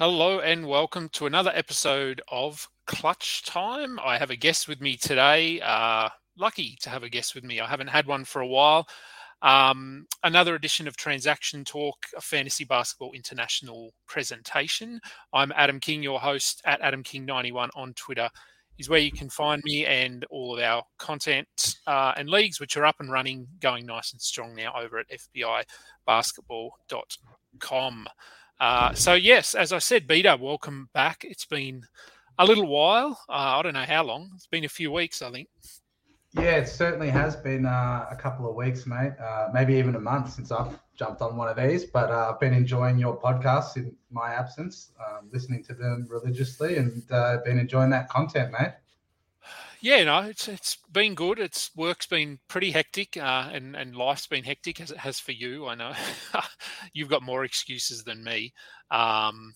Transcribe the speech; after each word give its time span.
Hello 0.00 0.40
and 0.40 0.66
welcome 0.66 1.10
to 1.10 1.26
another 1.26 1.52
episode 1.54 2.22
of 2.32 2.66
Clutch 2.86 3.44
Time. 3.44 4.00
I 4.02 4.16
have 4.16 4.30
a 4.30 4.34
guest 4.34 4.66
with 4.66 4.80
me 4.80 4.96
today. 4.96 5.60
Uh, 5.60 6.08
lucky 6.38 6.78
to 6.80 6.88
have 6.88 7.02
a 7.02 7.10
guest 7.10 7.34
with 7.34 7.44
me. 7.44 7.60
I 7.60 7.66
haven't 7.66 7.88
had 7.88 8.06
one 8.06 8.24
for 8.24 8.40
a 8.40 8.46
while. 8.46 8.88
Um, 9.42 10.06
another 10.24 10.54
edition 10.54 10.88
of 10.88 10.96
Transaction 10.96 11.66
Talk, 11.66 11.98
a 12.16 12.22
fantasy 12.22 12.64
basketball 12.64 13.12
international 13.12 13.92
presentation. 14.06 15.00
I'm 15.34 15.52
Adam 15.54 15.78
King, 15.78 16.02
your 16.02 16.18
host 16.18 16.62
at 16.64 16.80
Adam 16.80 17.02
King91 17.02 17.68
on 17.76 17.92
Twitter. 17.92 18.30
Is 18.78 18.88
where 18.88 19.00
you 19.00 19.12
can 19.12 19.28
find 19.28 19.60
me 19.66 19.84
and 19.84 20.24
all 20.30 20.56
of 20.56 20.62
our 20.62 20.82
content 20.98 21.76
uh, 21.86 22.14
and 22.16 22.30
leagues, 22.30 22.58
which 22.58 22.78
are 22.78 22.86
up 22.86 22.96
and 23.00 23.12
running, 23.12 23.46
going 23.60 23.84
nice 23.84 24.12
and 24.12 24.22
strong 24.22 24.54
now 24.54 24.72
over 24.74 24.98
at 24.98 25.10
FBIBasketball.com. 26.08 28.06
Uh, 28.60 28.92
so 28.92 29.14
yes, 29.14 29.54
as 29.54 29.72
I 29.72 29.78
said, 29.78 30.06
bdub, 30.06 30.38
welcome 30.38 30.90
back. 30.92 31.24
It's 31.24 31.46
been 31.46 31.82
a 32.38 32.44
little 32.44 32.66
while. 32.66 33.18
Uh, 33.26 33.58
I 33.58 33.62
don't 33.62 33.72
know 33.72 33.86
how 33.86 34.04
long. 34.04 34.30
It's 34.34 34.46
been 34.46 34.66
a 34.66 34.68
few 34.68 34.92
weeks, 34.92 35.22
I 35.22 35.32
think. 35.32 35.48
Yeah, 36.34 36.56
it 36.56 36.68
certainly 36.68 37.08
has 37.08 37.34
been 37.36 37.64
uh, 37.64 38.06
a 38.10 38.16
couple 38.16 38.48
of 38.48 38.54
weeks, 38.54 38.86
mate. 38.86 39.12
Uh, 39.18 39.48
maybe 39.52 39.74
even 39.74 39.96
a 39.96 40.00
month 40.00 40.32
since 40.32 40.52
I've 40.52 40.78
jumped 40.94 41.22
on 41.22 41.38
one 41.38 41.48
of 41.48 41.56
these. 41.56 41.86
But 41.86 42.10
uh, 42.10 42.30
I've 42.30 42.38
been 42.38 42.52
enjoying 42.52 42.98
your 42.98 43.18
podcasts 43.18 43.76
in 43.76 43.96
my 44.10 44.34
absence, 44.34 44.92
um, 45.00 45.30
listening 45.32 45.64
to 45.64 45.74
them 45.74 46.06
religiously, 46.08 46.76
and 46.76 47.02
uh, 47.10 47.38
been 47.44 47.58
enjoying 47.58 47.90
that 47.90 48.10
content, 48.10 48.52
mate. 48.52 48.74
Yeah, 49.82 50.04
no, 50.04 50.18
it's 50.20 50.46
it's 50.48 50.76
been 50.92 51.14
good. 51.14 51.38
It's 51.38 51.70
work's 51.74 52.06
been 52.06 52.38
pretty 52.48 52.70
hectic, 52.70 53.16
uh, 53.16 53.48
and 53.52 53.74
and 53.74 53.96
life's 53.96 54.26
been 54.26 54.44
hectic 54.44 54.80
as 54.80 54.90
it 54.90 54.98
has 54.98 55.18
for 55.18 55.32
you. 55.32 55.66
I 55.66 55.74
know 55.74 55.92
you've 56.92 57.08
got 57.08 57.22
more 57.22 57.44
excuses 57.44 58.04
than 58.04 58.22
me. 58.22 58.52
Um, 58.90 59.54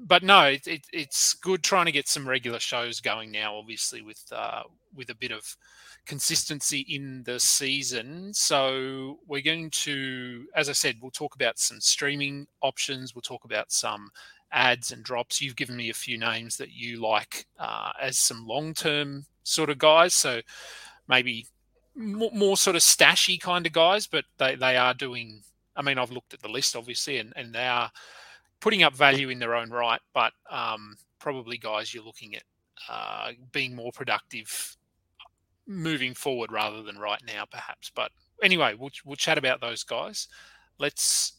but 0.00 0.22
no, 0.22 0.44
it, 0.46 0.66
it, 0.66 0.82
it's 0.92 1.34
good 1.34 1.62
trying 1.62 1.86
to 1.86 1.92
get 1.92 2.08
some 2.08 2.28
regular 2.28 2.58
shows 2.58 3.00
going 3.00 3.30
now. 3.30 3.56
Obviously, 3.56 4.02
with 4.02 4.22
uh, 4.32 4.62
with 4.94 5.10
a 5.10 5.14
bit 5.14 5.32
of 5.32 5.44
consistency 6.06 6.80
in 6.88 7.22
the 7.24 7.38
season. 7.40 8.32
So 8.32 9.18
we're 9.26 9.42
going 9.42 9.70
to, 9.70 10.46
as 10.54 10.68
I 10.68 10.72
said, 10.72 10.96
we'll 11.02 11.10
talk 11.10 11.34
about 11.34 11.58
some 11.58 11.80
streaming 11.80 12.46
options. 12.62 13.14
We'll 13.14 13.22
talk 13.22 13.44
about 13.44 13.72
some 13.72 14.10
ads 14.52 14.92
and 14.92 15.02
drops. 15.02 15.40
You've 15.40 15.56
given 15.56 15.76
me 15.76 15.90
a 15.90 15.94
few 15.94 16.18
names 16.18 16.56
that 16.56 16.72
you 16.72 17.00
like 17.00 17.46
uh, 17.58 17.92
as 18.00 18.18
some 18.18 18.46
long 18.46 18.74
term 18.74 19.26
sort 19.42 19.70
of 19.70 19.78
guys. 19.78 20.14
So 20.14 20.40
maybe 21.08 21.46
more, 21.94 22.30
more, 22.32 22.56
sort 22.56 22.76
of 22.76 22.82
stashy 22.82 23.40
kind 23.40 23.66
of 23.66 23.72
guys, 23.72 24.06
but 24.06 24.24
they, 24.38 24.54
they 24.54 24.76
are 24.76 24.94
doing. 24.94 25.42
I 25.74 25.82
mean, 25.82 25.98
I've 25.98 26.12
looked 26.12 26.34
at 26.34 26.40
the 26.40 26.48
list 26.48 26.74
obviously, 26.74 27.18
and, 27.18 27.32
and 27.36 27.54
they 27.54 27.66
are 27.66 27.90
putting 28.60 28.82
up 28.82 28.94
value 28.94 29.28
in 29.28 29.38
their 29.38 29.54
own 29.54 29.70
right, 29.70 30.00
but 30.14 30.32
um, 30.50 30.96
probably 31.18 31.58
guys 31.58 31.92
you're 31.92 32.04
looking 32.04 32.34
at 32.34 32.42
uh, 32.88 33.32
being 33.52 33.74
more 33.74 33.92
productive 33.92 34.76
moving 35.66 36.14
forward 36.14 36.52
rather 36.52 36.82
than 36.82 36.98
right 36.98 37.20
now, 37.26 37.44
perhaps. 37.50 37.90
But 37.94 38.10
anyway, 38.42 38.74
we'll, 38.78 38.90
we'll 39.04 39.16
chat 39.16 39.38
about 39.38 39.60
those 39.60 39.82
guys. 39.82 40.28
Let's 40.78 41.32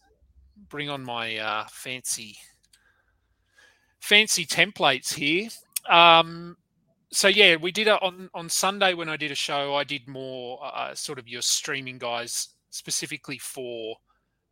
bring 0.69 0.89
on 0.89 1.03
my 1.03 1.37
uh, 1.37 1.65
fancy 1.69 2.37
fancy 3.99 4.45
templates 4.45 5.13
here. 5.13 5.49
Um, 5.89 6.57
so 7.11 7.27
yeah, 7.27 7.55
we 7.55 7.71
did 7.71 7.87
it 7.87 8.01
on 8.01 8.29
on 8.33 8.49
Sunday 8.49 8.93
when 8.93 9.09
I 9.09 9.17
did 9.17 9.31
a 9.31 9.35
show. 9.35 9.75
I 9.75 9.83
did 9.83 10.07
more 10.07 10.59
uh, 10.63 10.93
sort 10.93 11.19
of 11.19 11.27
your 11.27 11.41
streaming 11.41 11.97
guys 11.97 12.49
specifically 12.69 13.37
for 13.37 13.97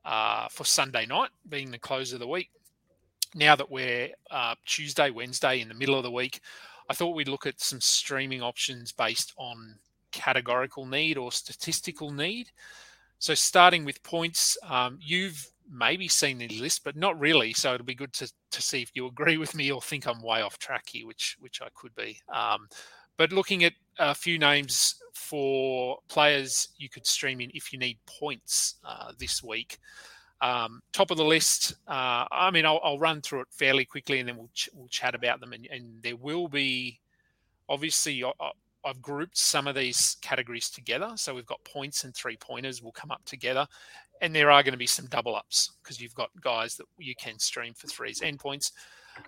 uh, 0.05 0.47
for 0.49 0.63
Sunday 0.63 1.05
night, 1.05 1.29
being 1.49 1.71
the 1.71 1.79
close 1.79 2.13
of 2.13 2.19
the 2.19 2.27
week. 2.27 2.49
Now 3.33 3.55
that 3.55 3.69
we're 3.69 4.09
uh, 4.31 4.55
Tuesday, 4.65 5.09
Wednesday 5.09 5.59
in 5.59 5.67
the 5.67 5.73
middle 5.73 5.97
of 5.97 6.03
the 6.03 6.11
week, 6.11 6.39
I 6.89 6.93
thought 6.93 7.15
we'd 7.15 7.27
look 7.27 7.45
at 7.45 7.59
some 7.59 7.81
streaming 7.81 8.41
options 8.41 8.91
based 8.91 9.33
on 9.37 9.79
categorical 10.11 10.85
need 10.85 11.17
or 11.17 11.31
statistical 11.31 12.11
need. 12.11 12.51
So, 13.19 13.33
starting 13.33 13.83
with 13.85 14.03
points, 14.03 14.57
um, 14.63 14.99
you've 15.01 15.49
maybe 15.71 16.07
seen 16.07 16.37
the 16.37 16.47
list, 16.47 16.83
but 16.83 16.95
not 16.95 17.19
really. 17.19 17.53
So, 17.53 17.73
it'll 17.73 17.85
be 17.85 17.95
good 17.95 18.13
to, 18.13 18.31
to 18.51 18.61
see 18.61 18.81
if 18.81 18.91
you 18.93 19.07
agree 19.07 19.37
with 19.37 19.55
me 19.55 19.71
or 19.71 19.81
think 19.81 20.07
I'm 20.07 20.21
way 20.21 20.41
off 20.41 20.57
track 20.57 20.89
here, 20.89 21.07
which 21.07 21.37
which 21.39 21.61
I 21.61 21.67
could 21.75 21.95
be. 21.95 22.19
Um, 22.33 22.67
but 23.17 23.31
looking 23.31 23.63
at 23.63 23.73
a 23.97 24.13
few 24.13 24.37
names 24.37 24.95
for 25.13 25.99
players 26.09 26.69
you 26.77 26.89
could 26.89 27.07
stream 27.07 27.39
in 27.39 27.49
if 27.53 27.71
you 27.71 27.79
need 27.79 27.97
points 28.05 28.75
uh, 28.83 29.11
this 29.17 29.41
week. 29.41 29.79
Um, 30.41 30.81
top 30.91 31.11
of 31.11 31.17
the 31.17 31.23
list. 31.23 31.75
Uh, 31.87 32.25
I 32.29 32.51
mean, 32.51 32.65
I'll, 32.65 32.81
I'll, 32.83 32.99
run 32.99 33.21
through 33.21 33.41
it 33.41 33.47
fairly 33.51 33.85
quickly, 33.85 34.19
and 34.19 34.27
then 34.27 34.35
we'll 34.35 34.49
ch- 34.53 34.69
we'll 34.73 34.89
chat 34.89 35.15
about 35.15 35.39
them. 35.39 35.53
And, 35.53 35.65
and 35.71 36.03
there 36.03 36.17
will 36.17 36.49
be, 36.49 36.99
obviously, 37.69 38.21
I, 38.23 38.31
I've 38.85 39.01
grouped 39.01 39.37
some 39.37 39.65
of 39.65 39.75
these 39.75 40.17
categories 40.21 40.69
together. 40.69 41.13
So 41.15 41.33
we've 41.33 41.45
got 41.45 41.63
points 41.63 42.03
and 42.03 42.13
three 42.13 42.37
pointers 42.37 42.83
will 42.83 42.91
come 42.91 43.11
up 43.11 43.25
together, 43.25 43.65
and 44.21 44.33
there 44.33 44.51
are 44.51 44.63
going 44.63 44.73
to 44.73 44.77
be 44.77 44.87
some 44.87 45.07
double 45.07 45.35
ups 45.35 45.71
because 45.83 45.99
you've 45.99 46.15
got 46.15 46.29
guys 46.41 46.75
that 46.75 46.85
you 46.97 47.15
can 47.15 47.37
stream 47.39 47.73
for 47.73 47.87
threes 47.87 48.21
endpoints. 48.21 48.71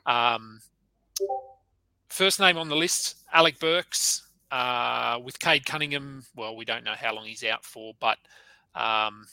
Um, 0.06 0.60
first 2.10 2.40
name 2.40 2.58
on 2.58 2.70
the 2.70 2.76
list, 2.76 3.24
Alec 3.34 3.60
Burks. 3.60 4.24
Uh, 4.50 5.20
with 5.22 5.38
Cade 5.40 5.66
Cunningham, 5.66 6.24
well, 6.34 6.56
we 6.56 6.64
don't 6.64 6.86
know 6.86 6.94
how 6.98 7.14
long 7.14 7.26
he's 7.26 7.44
out 7.44 7.66
for, 7.66 7.94
but 8.00 8.18
um, 8.76 9.28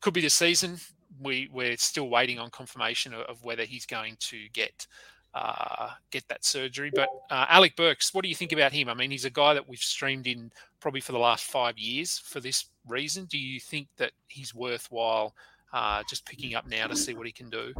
could 0.00 0.14
be 0.14 0.22
the 0.22 0.30
season 0.30 0.78
we 1.20 1.48
we're 1.52 1.76
still 1.76 2.08
waiting 2.08 2.38
on 2.38 2.50
confirmation 2.50 3.14
of, 3.14 3.20
of 3.22 3.44
whether 3.44 3.64
he's 3.64 3.86
going 3.86 4.16
to 4.20 4.48
get 4.52 4.86
uh, 5.34 5.90
get 6.10 6.26
that 6.28 6.44
surgery. 6.44 6.90
But 6.94 7.08
uh, 7.30 7.46
Alec 7.48 7.76
Burks, 7.76 8.14
what 8.14 8.22
do 8.22 8.28
you 8.28 8.36
think 8.36 8.52
about 8.52 8.72
him? 8.72 8.88
I 8.88 8.94
mean, 8.94 9.10
he's 9.10 9.24
a 9.24 9.30
guy 9.30 9.54
that 9.54 9.68
we've 9.68 9.78
streamed 9.78 10.26
in 10.26 10.50
probably 10.80 11.00
for 11.00 11.12
the 11.12 11.18
last 11.18 11.44
five 11.44 11.76
years 11.76 12.18
for 12.18 12.40
this 12.40 12.66
reason. 12.86 13.26
Do 13.26 13.38
you 13.38 13.60
think 13.60 13.88
that 13.98 14.12
he's 14.28 14.54
worthwhile 14.54 15.34
uh, 15.72 16.02
just 16.08 16.26
picking 16.26 16.54
up 16.54 16.66
now 16.68 16.86
to 16.86 16.96
see 16.96 17.14
what 17.14 17.26
he 17.26 17.32
can 17.32 17.50
do? 17.50 17.72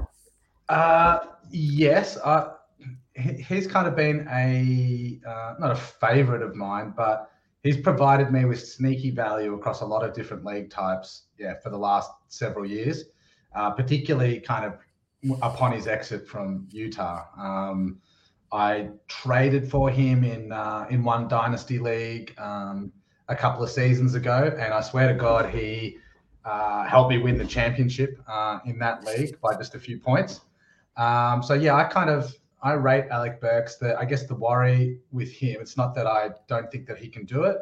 Uh, 0.69 1.19
yes, 1.51 2.17
uh, 2.19 2.55
he's 3.15 3.67
kind 3.67 3.87
of 3.87 3.95
been 3.95 4.27
a 4.33 5.21
uh, 5.29 5.55
not 5.59 5.71
a 5.71 5.77
favorite 5.77 6.43
of 6.43 6.55
mine, 6.55 6.95
but 6.97 7.31
he's 7.63 7.77
provided 7.77 8.33
me 8.33 8.45
with 8.45 8.67
sneaky 8.67 9.11
value 9.11 9.55
across 9.55 9.83
a 9.83 9.87
lot 9.87 10.03
of 10.05 10.15
different 10.15 10.45
league 10.45 10.71
types. 10.71 11.25
Yeah, 11.39 11.55
for 11.63 11.71
the 11.71 11.79
last 11.79 12.11
several 12.29 12.67
years 12.67 13.05
uh, 13.55 13.71
particularly 13.71 14.41
kind 14.41 14.65
of 14.65 14.79
upon 15.43 15.73
his 15.73 15.87
exit 15.87 16.27
from 16.27 16.67
Utah. 16.71 17.25
Um, 17.39 17.99
I 18.53 18.91
traded 19.09 19.71
for 19.71 19.91
him 19.91 20.23
in 20.23 20.53
uh, 20.53 20.87
in 20.91 21.03
one 21.03 21.29
dynasty 21.29 21.79
league 21.79 22.35
um, 22.39 22.93
a 23.29 23.37
couple 23.37 23.63
of 23.63 23.71
seasons 23.71 24.15
ago, 24.15 24.55
and 24.59 24.75
I 24.75 24.81
swear 24.81 25.09
to 25.09 25.15
God, 25.15 25.49
he 25.49 25.99
uh, 26.45 26.85
helped 26.85 27.11
me 27.11 27.19
win 27.19 27.39
the 27.39 27.47
championship 27.47 28.21
uh, 28.29 28.59
in 28.67 28.79
that 28.79 29.05
league 29.05 29.41
by 29.41 29.57
just 29.57 29.75
a 29.75 29.79
few 29.79 29.99
points. 29.99 30.41
Um, 30.97 31.43
so 31.43 31.55
yeah, 31.55 31.75
I 31.75 31.85
kind 31.85 32.11
of 32.11 32.35
I 32.63 32.73
rate 32.75 33.07
Alec 33.11 33.41
Burks. 33.41 33.77
The 33.77 33.99
I 33.99 34.05
guess 34.05 34.27
the 34.27 34.35
worry 34.35 34.99
with 35.13 35.33
him, 35.33 35.61
it's 35.61 35.77
not 35.77 35.95
that 35.95 36.07
I 36.07 36.31
don't 36.49 36.71
think 36.71 36.87
that 36.87 36.99
he 36.99 37.09
can 37.09 37.25
do 37.25 37.45
it. 37.45 37.59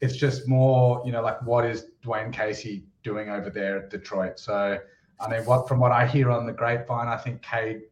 It's 0.00 0.16
just 0.16 0.48
more, 0.48 1.02
you 1.06 1.12
know, 1.12 1.22
like 1.22 1.40
what 1.42 1.64
is 1.64 1.86
Dwane 2.04 2.32
Casey 2.32 2.84
doing 3.02 3.30
over 3.30 3.50
there 3.50 3.78
at 3.78 3.90
Detroit? 3.90 4.38
So 4.38 4.78
I 5.20 5.28
mean, 5.28 5.44
what 5.44 5.68
from 5.68 5.78
what 5.78 5.92
I 5.92 6.06
hear 6.06 6.30
on 6.30 6.46
the 6.46 6.52
grapevine, 6.52 7.08
I 7.08 7.16
think 7.16 7.40
Cade 7.42 7.82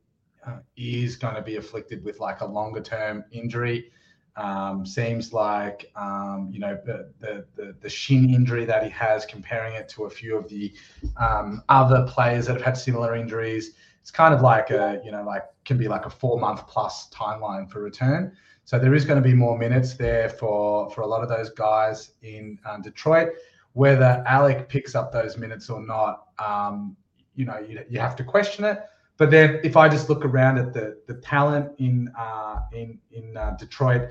uh, 0.47 0.59
is 0.77 1.17
going 1.17 1.37
to 1.37 1.43
be 1.43 1.57
afflicted 1.57 2.05
with 2.05 2.19
like 2.19 2.41
a 2.41 2.47
longer 2.47 2.81
term 2.81 3.25
injury. 3.31 3.91
Um, 4.37 4.87
seems 4.87 5.35
like 5.35 5.93
um, 5.95 6.49
you 6.51 6.59
know 6.59 6.79
the, 6.87 7.13
the, 7.21 7.75
the 7.79 7.89
shin 7.89 8.31
injury 8.31 8.65
that 8.65 8.83
he 8.83 8.89
has, 8.91 9.27
comparing 9.27 9.75
it 9.75 9.91
to 9.91 10.05
a 10.05 10.11
few 10.11 10.37
of 10.37 10.49
the 10.49 10.73
um, 11.19 11.63
other 11.69 12.07
players 12.09 12.47
that 12.47 12.55
have 12.55 12.63
had 12.63 12.77
similar 12.77 13.15
injuries. 13.15 13.73
It's 14.01 14.11
kind 14.11 14.33
of 14.33 14.41
like 14.41 14.71
a 14.71 15.03
you 15.05 15.13
know 15.13 15.23
like 15.23 15.45
can 15.67 15.77
be 15.77 15.87
like 15.87 16.07
a 16.07 16.11
four 16.11 16.41
month 16.41 16.67
plus 16.67 17.11
timeline 17.11 17.71
for 17.71 17.83
return. 17.83 18.33
So 18.65 18.79
there 18.79 18.95
is 18.95 19.05
going 19.05 19.23
to 19.23 19.29
be 19.29 19.35
more 19.35 19.59
minutes 19.59 19.95
there 19.95 20.31
for 20.31 20.89
for 20.91 21.03
a 21.03 21.07
lot 21.07 21.23
of 21.23 21.29
those 21.29 21.51
guys 21.51 22.13
in 22.23 22.59
um, 22.65 22.81
Detroit. 22.81 23.31
Whether 23.75 24.23
Alec 24.27 24.69
picks 24.69 24.95
up 24.95 25.13
those 25.13 25.37
minutes 25.37 25.69
or 25.69 25.81
not, 25.81 26.29
um, 26.39 26.97
you 27.35 27.45
know 27.45 27.59
you, 27.59 27.81
you 27.89 28.01
have 28.01 28.17
to 28.17 28.25
question 28.25 28.65
it. 28.65 28.83
But 29.19 29.31
then 29.31 29.61
if 29.63 29.77
I 29.77 29.89
just 29.89 30.09
look 30.09 30.25
around 30.25 30.59
at 30.59 30.73
the 30.73 30.99
the 31.07 31.15
talent 31.15 31.73
in 31.79 32.11
uh, 32.19 32.61
in 32.73 32.99
in 33.11 33.37
uh, 33.37 33.57
Detroit, 33.59 34.11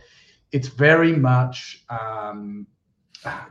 it's 0.51 0.67
very 0.67 1.13
much 1.15 1.83
um, 1.89 2.67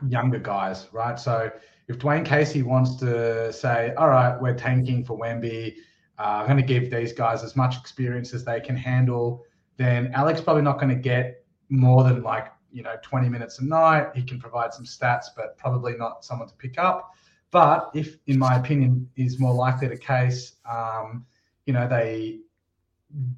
younger 0.07 0.39
guys, 0.39 0.87
right? 0.91 1.19
So 1.19 1.51
if 1.87 1.99
Dwane 1.99 2.25
Casey 2.25 2.63
wants 2.63 2.95
to 2.97 3.51
say, 3.51 3.93
all 3.97 4.09
right, 4.09 4.39
we're 4.41 4.55
tanking 4.55 5.03
for 5.03 5.17
Wemby, 5.17 5.75
uh, 6.17 6.21
I'm 6.21 6.45
going 6.45 6.57
to 6.57 6.63
give 6.63 6.91
these 6.91 7.13
guys 7.13 7.43
as 7.43 7.55
much 7.55 7.77
experience 7.77 8.33
as 8.33 8.45
they 8.45 8.59
can 8.59 8.77
handle, 8.77 9.43
then 9.77 10.11
Alex 10.13 10.39
probably 10.39 10.61
not 10.61 10.79
going 10.79 10.89
to 10.89 11.01
get 11.01 11.43
more 11.69 12.03
than 12.03 12.21
like 12.21 12.47
you 12.71 12.83
know 12.83 12.95
20 13.01 13.29
minutes 13.29 13.59
a 13.59 13.65
night. 13.65 14.07
He 14.15 14.23
can 14.23 14.39
provide 14.39 14.73
some 14.73 14.85
stats, 14.85 15.25
but 15.35 15.57
probably 15.57 15.95
not 15.97 16.23
someone 16.23 16.47
to 16.47 16.55
pick 16.55 16.77
up. 16.77 17.11
But 17.51 17.91
if, 17.93 18.17
in 18.27 18.39
my 18.39 18.57
opinion, 18.57 19.09
is 19.17 19.39
more 19.39 19.53
likely 19.53 19.89
the 19.89 19.97
case, 19.97 20.53
um, 20.71 21.25
you 21.65 21.73
know, 21.73 21.87
they 21.87 22.39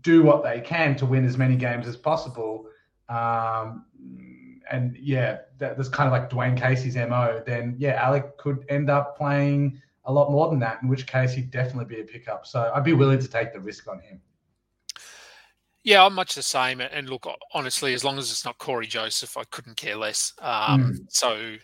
do 0.02 0.24
what 0.24 0.44
they 0.44 0.62
can 0.62 0.96
to 0.98 1.06
win 1.06 1.26
as 1.26 1.38
many 1.38 1.56
games 1.56 1.88
as 1.88 1.98
possible. 1.98 2.68
Um, 3.10 3.86
and 4.72 4.98
yeah, 4.98 5.40
that, 5.58 5.78
that's 5.78 5.90
kind 5.90 6.08
of 6.08 6.14
like 6.14 6.30
Dwane 6.30 6.58
Casey's 6.58 6.96
mo. 6.96 7.42
Then 7.46 7.76
yeah, 7.78 7.94
Alec 7.94 8.38
could 8.38 8.66
end 8.70 8.90
up 8.90 9.18
playing 9.18 9.82
a 10.06 10.14
lot 10.14 10.32
more 10.32 10.50
than 10.50 10.60
that. 10.60 10.82
In 10.82 10.90
which 10.90 11.08
case, 11.08 11.34
he'd 11.34 11.52
definitely 11.52 11.86
be 11.86 12.02
a 12.02 12.06
pickup. 12.06 12.46
So 12.46 12.72
I'd 12.74 12.84
be 12.84 12.94
willing 12.94 13.20
to 13.20 13.28
take 13.28 13.54
the 13.54 13.60
risk 13.60 13.88
on 13.88 14.00
him. 14.00 14.22
Yeah, 15.84 16.06
I'm 16.06 16.14
much 16.14 16.36
the 16.36 16.44
same. 16.44 16.80
And 16.80 17.10
look, 17.10 17.28
honestly, 17.54 17.94
as 17.94 18.06
long 18.06 18.18
as 18.18 18.32
it's 18.32 18.46
not 18.46 18.58
Cory 18.58 18.88
Joseph, 18.88 19.36
I 19.36 19.44
couldn't 19.46 19.76
care 19.76 19.98
less. 19.98 20.34
Um, 20.40 20.94
mm. 20.94 20.98
So 21.10 21.58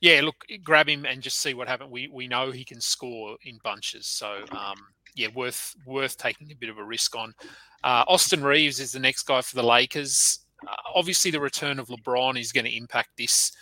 yeah, 0.00 0.20
look, 0.22 0.44
grab 0.62 0.88
him 0.88 1.04
and 1.06 1.22
just 1.22 1.40
see 1.40 1.54
what 1.54 1.66
happens. 1.66 1.90
We 1.90 2.08
we 2.08 2.28
know 2.28 2.50
he 2.50 2.64
can 2.64 2.80
score 2.80 3.36
in 3.42 3.58
bunches, 3.64 4.06
so 4.06 4.44
um, 4.52 4.76
yeah, 5.14 5.28
worth 5.34 5.74
worth 5.86 6.16
taking 6.16 6.50
a 6.50 6.56
bit 6.56 6.70
of 6.70 6.78
a 6.78 6.84
risk 6.84 7.16
on. 7.16 7.34
Uh, 7.82 8.04
Austin 8.08 8.42
Reaves 8.42 8.80
is 8.80 8.92
the 8.92 8.98
next 8.98 9.22
guy 9.22 9.40
for 9.42 9.56
the 9.56 9.62
Lakers. 9.62 10.40
Uh, 10.66 10.74
obviously, 10.94 11.30
the 11.30 11.40
return 11.40 11.78
of 11.78 11.88
LeBron 11.88 12.38
is 12.38 12.52
going 12.52 12.64
to 12.64 12.76
impact 12.76 13.10
this, 13.18 13.52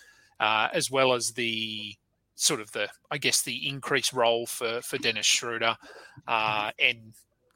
uh, 0.41 0.69
as 0.73 0.91
well 0.91 1.13
as 1.13 1.33
the 1.33 1.95
sort 2.35 2.61
of 2.61 2.73
the 2.73 2.89
I 3.11 3.19
guess 3.19 3.43
the 3.43 3.69
increased 3.69 4.13
role 4.13 4.47
for 4.47 4.81
for 4.83 4.99
Dennis 4.99 5.27
Schroeder 5.27 5.77
uh, 6.27 6.71
and 6.79 7.13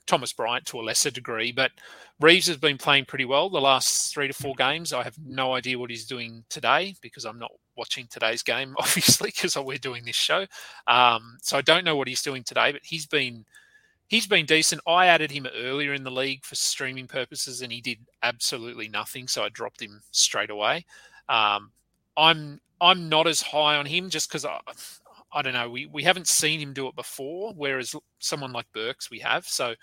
Thomas 0.06 0.32
Bryant 0.32 0.66
to 0.66 0.80
a 0.80 0.82
lesser 0.82 1.10
degree. 1.10 1.52
But 1.52 1.72
Reaves 2.20 2.46
has 2.46 2.56
been 2.56 2.78
playing 2.78 3.04
pretty 3.06 3.24
well 3.24 3.50
the 3.50 3.60
last 3.60 4.12
three 4.12 4.28
to 4.28 4.32
four 4.32 4.54
games. 4.54 4.92
I 4.92 5.02
have 5.02 5.18
no 5.24 5.54
idea 5.54 5.78
what 5.78 5.90
he's 5.90 6.06
doing 6.06 6.44
today 6.48 6.94
because 7.00 7.24
I'm 7.24 7.38
not 7.38 7.52
watching 7.76 8.06
today's 8.08 8.42
game, 8.42 8.74
obviously, 8.78 9.28
because 9.28 9.56
we're 9.56 9.78
doing 9.78 10.04
this 10.04 10.16
show. 10.16 10.46
Um, 10.86 11.38
so 11.42 11.58
I 11.58 11.62
don't 11.62 11.84
know 11.84 11.96
what 11.96 12.08
he's 12.08 12.22
doing 12.22 12.42
today, 12.44 12.72
but 12.72 12.82
he's 12.84 13.06
been 13.06 13.44
he's 14.08 14.26
been 14.26 14.46
decent. 14.46 14.80
I 14.86 15.06
added 15.06 15.30
him 15.30 15.46
earlier 15.54 15.92
in 15.92 16.04
the 16.04 16.10
league 16.10 16.44
for 16.44 16.54
streaming 16.54 17.06
purposes, 17.06 17.62
and 17.62 17.72
he 17.72 17.80
did 17.80 17.98
absolutely 18.22 18.88
nothing. 18.88 19.28
So 19.28 19.44
I 19.44 19.48
dropped 19.48 19.80
him 19.80 20.02
straight 20.10 20.50
away. 20.50 20.84
Um, 21.28 21.72
I'm 22.16 22.60
I'm 22.80 23.08
not 23.08 23.26
as 23.26 23.42
high 23.42 23.76
on 23.76 23.86
him 23.86 24.10
just 24.10 24.28
because 24.28 24.44
I, 24.44 24.60
I 25.32 25.42
don't 25.42 25.54
know. 25.54 25.70
We 25.70 25.86
we 25.86 26.02
haven't 26.02 26.28
seen 26.28 26.60
him 26.60 26.72
do 26.72 26.88
it 26.88 26.96
before, 26.96 27.52
whereas 27.56 27.94
someone 28.18 28.52
like 28.52 28.66
Burks 28.72 29.10
we 29.10 29.18
have. 29.20 29.46
So 29.46 29.74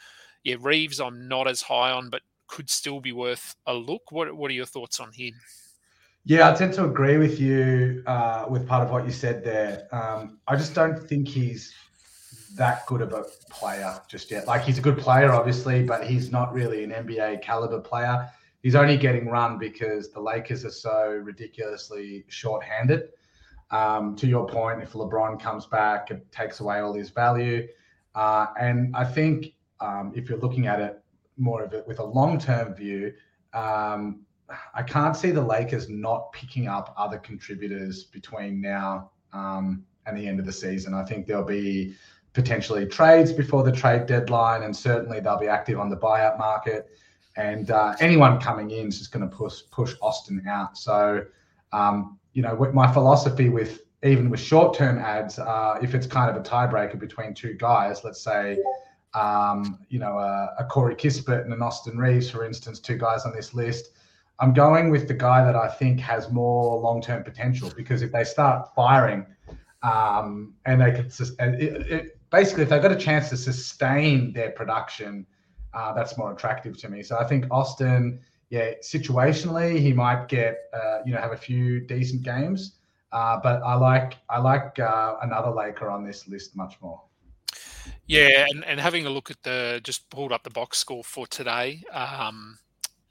yeah, 0.44 0.56
Reaves 0.60 1.00
I'm 1.00 1.28
not 1.28 1.48
as 1.48 1.62
high 1.62 1.92
on, 1.92 2.10
but 2.10 2.22
could 2.48 2.70
still 2.70 3.00
be 3.00 3.12
worth 3.12 3.56
a 3.68 3.74
look. 3.74 4.12
What 4.12 4.36
what 4.36 4.52
are 4.52 4.56
your 4.56 4.66
thoughts 4.66 5.00
on 5.00 5.12
him? 5.12 5.34
Yeah, 6.26 6.50
I 6.50 6.56
tend 6.56 6.74
to 6.76 6.86
agree 6.86 7.18
with 7.18 7.40
you 7.40 8.02
uh, 8.06 8.46
with 8.50 8.66
part 8.66 8.82
of 8.82 8.92
what 8.92 9.06
you 9.06 9.12
said 9.12 9.44
there. 9.44 9.88
Um, 9.92 10.40
I 10.48 10.56
just 10.56 10.74
don't 10.74 10.98
think 10.98 11.28
he's 11.28 11.74
that 12.56 12.86
good 12.86 13.02
of 13.02 13.14
a 13.14 13.24
player 13.50 14.00
just 14.08 14.32
yet. 14.32 14.48
Like 14.48 14.64
he's 14.64 14.78
a 14.78 14.82
good 14.82 14.98
player, 14.98 15.32
obviously, 15.32 15.84
but 15.84 16.06
he's 16.06 16.32
not 16.32 16.54
really 16.54 16.84
an 16.84 16.92
NBA 16.92 17.42
caliber 17.42 17.80
player. 17.80 18.30
He's 18.62 18.76
only 18.76 18.98
getting 18.98 19.28
run 19.28 19.58
because 19.58 20.12
the 20.12 20.22
Lakers 20.22 20.64
are 20.64 20.72
so 20.72 21.20
ridiculously 21.22 22.26
short-handed. 22.30 23.10
Um, 23.72 24.16
to 24.18 24.28
your 24.28 24.48
point, 24.48 24.82
if 24.82 24.94
LeBron 24.94 25.42
comes 25.42 25.66
back, 25.66 26.12
it 26.12 26.32
takes 26.32 26.60
away 26.60 26.80
all 26.80 26.94
his 26.94 27.10
value. 27.10 27.68
Uh, 28.16 28.48
and 28.60 28.96
I 28.96 29.04
think 29.04 29.54
um, 29.80 30.14
if 30.16 30.30
you're 30.30 30.40
looking 30.40 30.68
at 30.68 30.80
it 30.80 31.04
more 31.38 31.64
of 31.64 31.74
it 31.74 31.86
with 31.88 32.00
a 32.00 32.04
long-term 32.04 32.76
view, 32.76 33.14
um, 33.54 34.22
I 34.74 34.84
can't 34.84 35.16
see 35.16 35.32
the 35.32 35.42
Lakers 35.42 35.90
not 35.90 36.32
picking 36.32 36.68
up 36.68 36.94
other 36.98 37.18
contributors 37.18 38.04
between 38.04 38.62
now 38.62 39.12
um, 39.34 39.84
and 40.06 40.18
the 40.18 40.28
end 40.28 40.40
of 40.40 40.46
the 40.46 40.54
season. 40.54 40.94
I 40.94 41.04
think 41.04 41.26
there'll 41.26 41.44
be 41.44 41.96
potentially 42.34 42.86
trades 42.86 43.32
before 43.32 43.64
the 43.64 43.72
trade 43.72 44.06
deadline, 44.06 44.64
and 44.64 44.76
certainly 44.76 45.20
they'll 45.20 45.40
be 45.40 45.48
active 45.48 45.80
on 45.80 45.90
the 45.90 45.98
buyout 45.98 46.38
market. 46.38 46.90
And 47.36 47.72
uh, 47.72 47.96
anyone 48.00 48.40
coming 48.40 48.72
in 48.72 48.88
is 48.88 49.00
just 49.00 49.12
going 49.12 49.28
to 49.28 49.36
push 49.36 49.62
push 49.72 49.96
Austin 50.02 50.44
out. 50.48 50.78
So, 50.78 51.26
um, 51.72 52.20
you 52.34 52.42
know, 52.42 52.56
my 52.74 52.92
philosophy 52.92 53.50
with 53.50 53.82
even 54.04 54.30
with 54.30 54.40
short 54.40 54.76
term 54.76 55.00
ads, 55.00 55.40
uh, 55.40 55.80
if 55.82 55.96
it's 55.96 56.08
kind 56.08 56.30
of 56.30 56.36
a 56.36 56.42
tiebreaker 56.42 57.00
between 57.00 57.34
two 57.34 57.54
guys, 57.54 58.04
let's 58.04 58.22
say, 58.22 58.58
um, 59.14 59.80
you 59.90 60.00
know, 60.00 60.18
a, 60.20 60.56
a 60.60 60.66
Corey 60.66 60.96
Kispert 60.96 61.44
and 61.44 61.54
an 61.54 61.62
Austin 61.62 61.98
Reaves, 61.98 62.30
for 62.30 62.46
instance, 62.46 62.80
two 62.80 62.98
guys 62.98 63.26
on 63.26 63.34
this 63.34 63.54
list 63.54 63.92
I'm 64.40 64.54
going 64.54 64.90
with 64.90 65.08
the 65.08 65.14
guy 65.14 65.44
that 65.46 65.56
I 65.56 65.68
think 65.68 66.00
has 66.00 66.32
more 66.32 66.80
long 66.80 67.02
term 67.02 67.24
potential 67.24 67.72
because 67.76 68.02
if 68.02 68.12
they 68.12 68.24
start 68.24 68.74
firing 68.76 69.26
um, 69.84 70.54
and 70.66 70.82
they 70.82 70.92
could 70.92 71.14
it, 71.40 71.92
it, 71.92 72.18
basically 72.34 72.64
if 72.64 72.70
they've 72.70 72.82
got 72.82 72.92
a 72.92 72.98
chance 72.98 73.30
to 73.30 73.38
sustain 73.38 74.34
their 74.34 74.50
production, 74.50 75.26
uh, 75.74 75.94
that's 75.94 76.18
more 76.18 76.34
attractive 76.34 76.78
to 76.80 76.90
me. 76.90 77.04
So 77.04 77.18
I 77.18 77.24
think 77.24 77.46
Austin, 77.52 78.20
yeah, 78.50 78.72
situationally 78.84 79.80
he 79.80 79.94
might 79.94 80.28
get 80.28 80.58
uh, 80.74 81.00
you 81.06 81.14
know 81.14 81.22
have 81.22 81.32
a 81.32 81.38
few 81.38 81.80
decent 81.80 82.24
games, 82.24 82.80
uh, 83.14 83.40
but 83.42 83.62
I 83.64 83.76
like 83.76 84.18
I 84.30 84.40
like 84.40 84.78
uh, 84.80 85.16
another 85.22 85.52
Laker 85.52 85.90
on 85.90 86.04
this 86.04 86.28
list 86.28 86.58
much 86.58 86.76
more. 86.82 87.02
Yeah, 88.08 88.46
and, 88.50 88.66
and 88.66 88.80
having 88.80 89.06
a 89.06 89.10
look 89.10 89.32
at 89.32 89.42
the 89.44 89.80
just 89.84 90.10
pulled 90.10 90.32
up 90.32 90.44
the 90.44 90.50
box 90.50 90.78
score 90.80 91.04
for 91.04 91.28
today. 91.28 91.84
Um, 91.92 92.58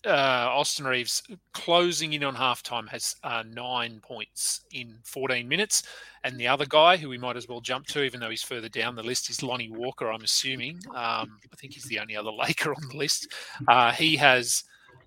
uh, 0.07 0.49
Austin 0.51 0.85
Reaves 0.85 1.23
closing 1.53 2.13
in 2.13 2.25
on 2.25 2.35
halftime 2.35 2.89
has 2.89 3.15
uh, 3.25 3.45
nine 3.49 4.01
points 4.03 4.63
in 4.73 4.99
14 5.05 5.47
minutes. 5.47 5.83
And 6.25 6.39
the 6.39 6.49
other 6.49 6.67
guy 6.67 6.97
who 6.97 7.09
we 7.09 7.19
might 7.19 7.37
as 7.37 7.49
well 7.49 7.61
jump 7.61 7.87
to, 7.89 8.03
even 8.03 8.21
though 8.21 8.31
he's 8.31 8.43
further 8.43 8.69
down 8.69 8.95
the 8.95 9.03
list, 9.03 9.31
is 9.31 9.43
Lonnie 9.43 9.71
Walker, 9.71 10.11
I'm 10.11 10.23
assuming. 10.23 10.79
Um, 10.91 11.39
I 11.53 11.57
think 11.57 11.75
he's 11.75 11.85
the 11.85 11.99
only 11.99 12.17
other 12.17 12.31
Laker 12.39 12.75
on 12.75 12.89
the 12.91 12.97
list. 12.97 13.29
Uh, 13.69 13.93
he 13.93 14.17
has 14.17 14.65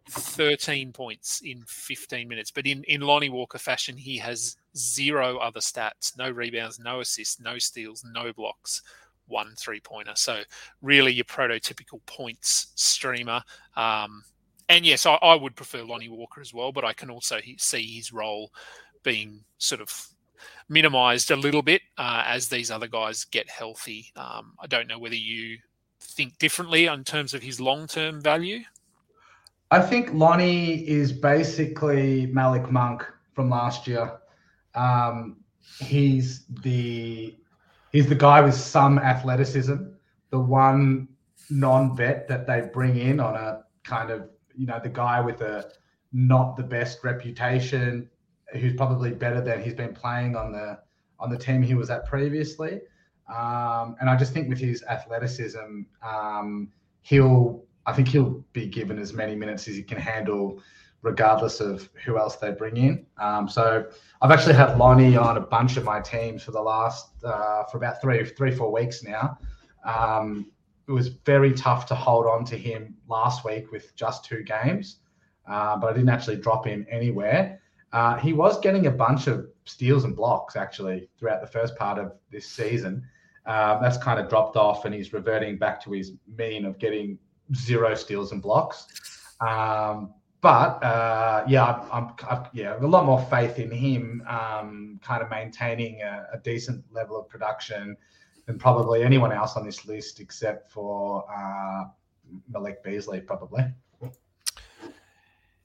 13 0.10 0.94
points 0.94 1.42
in 1.44 1.64
15 1.68 2.28
minutes. 2.28 2.52
But 2.52 2.68
in, 2.68 2.84
in 2.84 3.02
Lonnie 3.02 3.30
Walker 3.30 3.58
fashion, 3.58 3.98
he 3.98 4.18
has 4.18 4.58
zero 4.78 5.38
other 5.38 5.62
stats 5.62 6.18
no 6.18 6.30
rebounds, 6.30 6.80
no 6.80 7.00
assists, 7.00 7.40
no 7.40 7.58
steals, 7.58 8.06
no 8.14 8.32
blocks 8.34 8.82
one 9.28 9.54
three 9.58 9.80
pointer. 9.80 10.14
So 10.16 10.42
really 10.82 11.12
your 11.12 11.26
prototypical 11.26 12.06
points 12.06 12.68
streamer. 12.76 13.42
Um, 13.76 14.24
and 14.70 14.86
yes, 14.86 15.06
I, 15.06 15.16
I, 15.16 15.36
would 15.36 15.56
prefer 15.56 15.84
Lonnie 15.84 16.10
Walker 16.10 16.42
as 16.42 16.54
well, 16.54 16.72
but 16.72 16.86
I 16.86 16.94
can 16.94 17.10
also 17.10 17.40
see 17.58 17.96
his 17.96 18.12
role 18.12 18.52
being 19.04 19.44
sort 19.58 19.82
of 19.82 20.08
minimized 20.70 21.32
a 21.32 21.36
little 21.36 21.62
bit 21.62 21.82
uh, 21.98 22.24
as 22.26 22.50
these 22.50 22.72
other 22.72 22.88
guys 22.88 23.26
get 23.26 23.50
healthy. 23.50 24.12
Um, 24.16 24.54
I 24.60 24.68
don't 24.68 24.88
know 24.88 25.00
whether 25.00 25.16
you 25.16 25.58
think 26.00 26.38
differently 26.40 26.86
in 26.86 27.04
terms 27.04 27.34
of 27.34 27.44
his 27.44 27.60
long 27.60 27.88
term 27.88 28.22
value. 28.22 28.62
I 29.72 29.82
think 29.82 30.14
Lonnie 30.14 30.88
is 30.88 31.12
basically 31.12 32.28
Malik 32.28 32.72
Monk 32.72 33.06
from 33.34 33.50
last 33.50 33.88
year. 33.88 34.20
Um, 34.74 35.38
he's 35.80 36.46
the 36.62 37.36
he's 37.92 38.08
the 38.08 38.16
guy 38.16 38.42
with 38.42 38.56
some 38.56 39.00
athleticism, 39.00 39.76
the 40.30 40.40
one 40.40 41.08
non-vet 41.50 42.28
that 42.28 42.48
they 42.48 42.70
bring 42.74 42.98
in 42.98 43.20
on 43.20 43.36
a 43.36 43.64
kind 43.84 44.12
of 44.12 44.30
you 44.58 44.66
know 44.66 44.80
the 44.82 44.90
guy 44.90 45.22
with 45.22 45.42
a 45.42 45.72
not 46.12 46.56
the 46.56 46.64
best 46.64 47.04
reputation, 47.04 48.10
who's 48.54 48.74
probably 48.74 49.12
better 49.12 49.42
than 49.42 49.62
he's 49.62 49.74
been 49.74 49.94
playing 49.94 50.36
on 50.36 50.52
the 50.52 50.80
on 51.20 51.30
the 51.30 51.38
team 51.38 51.62
he 51.62 51.76
was 51.76 51.90
at 51.90 52.06
previously. 52.06 52.82
Um, 53.34 53.96
and 54.00 54.10
I 54.10 54.16
just 54.16 54.34
think 54.34 54.50
with 54.50 54.60
his 54.60 54.84
athleticism, 54.84 55.82
um, 56.04 56.72
he'll 57.02 57.64
I 57.86 57.94
think 57.94 58.08
he'll 58.08 58.44
be 58.54 58.68
given 58.68 58.98
as 59.00 59.14
many 59.14 59.36
minutes 59.36 59.68
as 59.68 59.76
he 59.76 59.84
can 59.84 60.00
handle, 60.00 60.62
regardless 61.02 61.60
of 61.60 61.90
who 62.04 62.18
else 62.18 62.36
they 62.38 62.52
bring 62.52 62.78
in. 62.78 63.06
Um, 63.18 63.48
so 63.48 63.88
I've 64.22 64.32
actually 64.32 64.56
had 64.56 64.78
Lonnie 64.78 65.18
on 65.18 65.38
a 65.38 65.42
bunch 65.42 65.78
of 65.78 65.84
my 65.84 66.00
teams 66.02 66.44
for 66.44 66.52
the 66.52 66.62
last 66.62 67.10
uh, 67.24 67.64
for 67.66 67.78
about 67.78 68.02
three 68.02 68.24
three 68.26 68.52
four 68.52 68.72
weeks 68.72 69.04
now. 69.04 69.38
Um, 69.84 70.52
it 70.88 70.92
was 70.92 71.08
very 71.08 71.54
tough 71.54 71.86
to 71.88 71.96
hold 71.96 72.28
on 72.28 72.46
to 72.46 72.58
him 72.58 72.96
last 73.08 73.44
week 73.44 73.72
with 73.72 73.96
just 73.96 74.26
two 74.26 74.44
games, 74.44 74.98
uh, 75.48 75.78
but 75.78 75.88
I 75.88 75.94
didn't 75.94 76.10
actually 76.10 76.38
drop 76.38 76.66
him 76.66 76.86
anywhere. 76.90 77.62
Uh, 77.92 78.18
he 78.18 78.34
was 78.34 78.60
getting 78.60 78.88
a 78.88 78.92
bunch 78.92 79.28
of 79.28 79.48
steals 79.66 80.04
and 80.04 80.16
blocks 80.16 80.56
actually 80.56 81.10
throughout 81.18 81.42
the 81.42 81.48
first 81.48 81.76
part 81.76 81.98
of 81.98 82.14
this 82.32 82.48
season. 82.48 83.04
Uh, 83.46 83.80
that's 83.80 83.98
kind 83.98 84.20
of 84.20 84.30
dropped 84.30 84.58
off, 84.58 84.86
and 84.86 84.94
he's 84.94 85.14
reverting 85.14 85.58
back 85.58 85.82
to 85.84 85.92
his 85.92 86.14
mean 86.38 86.66
of 86.66 86.78
getting 86.80 87.18
zero 87.56 87.96
steals 87.96 88.32
and 88.32 88.42
blocks. 88.42 88.88
Um, 89.40 90.14
but 90.42 90.84
uh, 90.84 91.44
yeah, 91.48 91.88
I'm, 91.92 92.14
I'm 92.30 92.46
yeah, 92.54 92.78
a 92.80 92.86
lot 92.86 93.06
more 93.06 93.22
faith 93.30 93.58
in 93.58 93.72
him, 93.72 94.24
um, 94.28 95.00
kind 95.04 95.24
of 95.24 95.30
maintaining 95.30 96.02
a, 96.02 96.28
a 96.34 96.38
decent 96.38 96.84
level 96.92 97.20
of 97.20 97.28
production 97.28 97.98
than 98.46 98.60
probably 98.60 99.04
anyone 99.04 99.32
else 99.32 99.56
on 99.56 99.66
this 99.66 99.86
list 99.86 100.20
except 100.20 100.72
for 100.72 101.26
uh, 101.32 101.86
Malik 102.50 102.84
Beasley, 102.84 103.22
probably. 103.22 103.66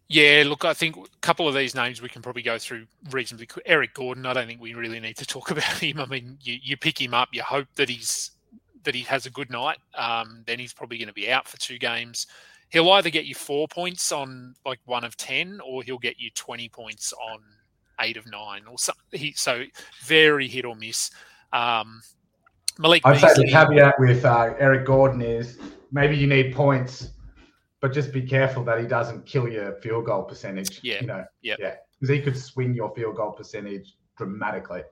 Yeah, 0.09 0.43
look, 0.45 0.65
I 0.65 0.75
think 0.75 0.97
a 0.97 1.05
couple 1.21 1.47
of 1.47 1.55
these 1.55 1.77
names 1.77 2.03
we 2.03 2.09
can 2.09 2.21
probably 2.21 2.43
go 2.43 2.59
through 2.59 2.87
reasonably 3.13 3.47
quick. 3.47 3.65
Eric 3.65 3.95
Gordon, 3.95 4.27
I 4.27 4.33
don't 4.33 4.49
think 4.49 4.61
we 4.61 4.75
really 4.75 4.99
need 4.99 5.17
to 5.19 5.25
talk 5.25 5.51
about 5.53 5.79
him. 5.79 6.01
I 6.01 6.07
mean, 6.07 6.37
you, 6.43 6.59
you 6.61 6.77
pick 6.77 7.01
him 7.01 7.15
up, 7.15 7.29
you 7.33 7.43
hope 7.43 7.69
that 7.77 7.89
he's 7.89 8.33
that 8.83 8.95
he 8.95 9.03
has 9.03 9.27
a 9.27 9.31
good 9.31 9.51
night. 9.51 9.79
Um, 9.95 10.43
then 10.47 10.59
he's 10.59 10.73
probably 10.73 10.99
going 10.99 11.09
to 11.09 11.15
be 11.15 11.31
out 11.31 11.47
for 11.47 11.59
two 11.59 11.79
games. 11.79 12.27
He'll 12.71 12.91
either 12.91 13.11
get 13.11 13.27
you 13.27 13.37
four 13.37 13.69
points 13.69 14.11
on 14.11 14.55
like 14.67 14.81
one 14.85 15.05
of 15.05 15.17
ten, 15.17 15.61
or 15.65 15.85
he'll 15.85 15.99
get 15.99 16.19
you 16.19 16.31
twenty 16.31 16.69
points 16.69 17.13
on 17.13 17.41
eight 18.01 18.17
of 18.17 18.27
nine, 18.27 18.63
or 18.69 18.79
something. 18.79 19.05
He, 19.13 19.33
so 19.33 19.65
very 20.03 20.49
hit 20.49 20.65
or 20.65 20.75
miss. 20.75 21.13
Um, 21.53 22.03
Malik. 22.79 23.03
I'd 23.05 23.21
say 23.21 23.35
the 23.35 23.51
caveat 23.51 23.99
with 23.99 24.25
uh, 24.25 24.55
Eric 24.59 24.87
Gordon 24.87 25.23
is 25.23 25.59
maybe 25.93 26.17
you 26.17 26.27
need 26.27 26.55
points, 26.55 27.11
but 27.81 27.93
just 27.93 28.13
be 28.13 28.23
careful 28.23 28.65
that 28.65 28.81
he 28.81 28.87
doesn't 28.87 29.27
kill 29.27 29.49
your 29.49 29.81
field 29.81 30.07
goal 30.07 30.23
percentage. 30.23 30.81
Yeah, 30.83 31.01
You 31.01 31.07
know, 31.07 31.25
yeah. 31.43 31.57
yeah. 31.59 31.75
Because 31.99 32.15
he 32.15 32.23
could 32.23 32.39
swing 32.39 32.75
your 32.75 32.95
field 32.95 33.17
goal 33.17 33.33
percentage 33.33 33.97
dramatically. 34.17 34.83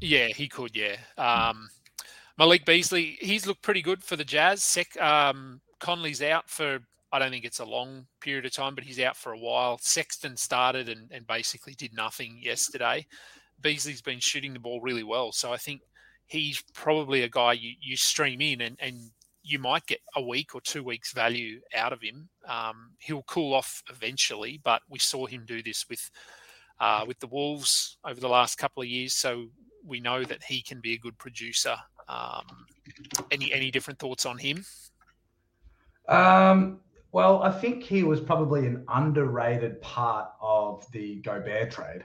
Yeah, 0.00 0.28
he 0.28 0.48
could. 0.48 0.76
Yeah. 0.76 0.96
Um, 1.18 1.68
Malik 2.38 2.64
Beasley, 2.64 3.16
he's 3.20 3.46
looked 3.46 3.62
pretty 3.62 3.82
good 3.82 4.02
for 4.02 4.16
the 4.16 4.24
Jazz. 4.24 4.62
Sec, 4.62 5.00
um, 5.00 5.60
Conley's 5.78 6.22
out 6.22 6.48
for, 6.48 6.80
I 7.12 7.18
don't 7.18 7.30
think 7.30 7.44
it's 7.44 7.60
a 7.60 7.64
long 7.64 8.06
period 8.20 8.46
of 8.46 8.52
time, 8.52 8.74
but 8.74 8.84
he's 8.84 9.00
out 9.00 9.16
for 9.16 9.32
a 9.32 9.38
while. 9.38 9.78
Sexton 9.78 10.36
started 10.36 10.88
and, 10.88 11.10
and 11.12 11.26
basically 11.26 11.74
did 11.74 11.94
nothing 11.94 12.38
yesterday. 12.42 13.06
Beasley's 13.60 14.02
been 14.02 14.20
shooting 14.20 14.52
the 14.52 14.58
ball 14.58 14.80
really 14.80 15.04
well. 15.04 15.30
So 15.32 15.52
I 15.52 15.56
think 15.56 15.82
he's 16.26 16.62
probably 16.74 17.22
a 17.22 17.28
guy 17.28 17.52
you, 17.52 17.72
you 17.80 17.96
stream 17.96 18.40
in 18.40 18.60
and, 18.60 18.76
and 18.80 19.10
you 19.42 19.58
might 19.58 19.86
get 19.86 20.00
a 20.16 20.22
week 20.22 20.54
or 20.54 20.60
two 20.60 20.82
weeks 20.82 21.12
value 21.12 21.60
out 21.76 21.92
of 21.92 22.00
him. 22.00 22.28
Um, 22.48 22.92
he'll 22.98 23.24
cool 23.24 23.52
off 23.52 23.82
eventually, 23.90 24.60
but 24.64 24.80
we 24.88 24.98
saw 24.98 25.26
him 25.26 25.44
do 25.46 25.62
this 25.62 25.84
with 25.88 26.10
uh, 26.80 27.04
with 27.06 27.20
the 27.20 27.26
Wolves 27.26 27.98
over 28.04 28.18
the 28.18 28.28
last 28.28 28.58
couple 28.58 28.82
of 28.82 28.88
years. 28.88 29.14
So 29.14 29.46
we 29.86 30.00
know 30.00 30.24
that 30.24 30.42
he 30.42 30.62
can 30.62 30.80
be 30.80 30.94
a 30.94 30.98
good 30.98 31.16
producer. 31.18 31.76
Um, 32.08 32.66
any 33.30 33.52
any 33.52 33.70
different 33.70 33.98
thoughts 33.98 34.24
on 34.26 34.38
him? 34.38 34.64
Um, 36.08 36.80
well, 37.12 37.42
I 37.42 37.50
think 37.50 37.82
he 37.82 38.02
was 38.02 38.20
probably 38.20 38.66
an 38.66 38.84
underrated 38.88 39.80
part 39.82 40.30
of 40.40 40.90
the 40.90 41.16
Gobert 41.16 41.70
trade. 41.70 42.04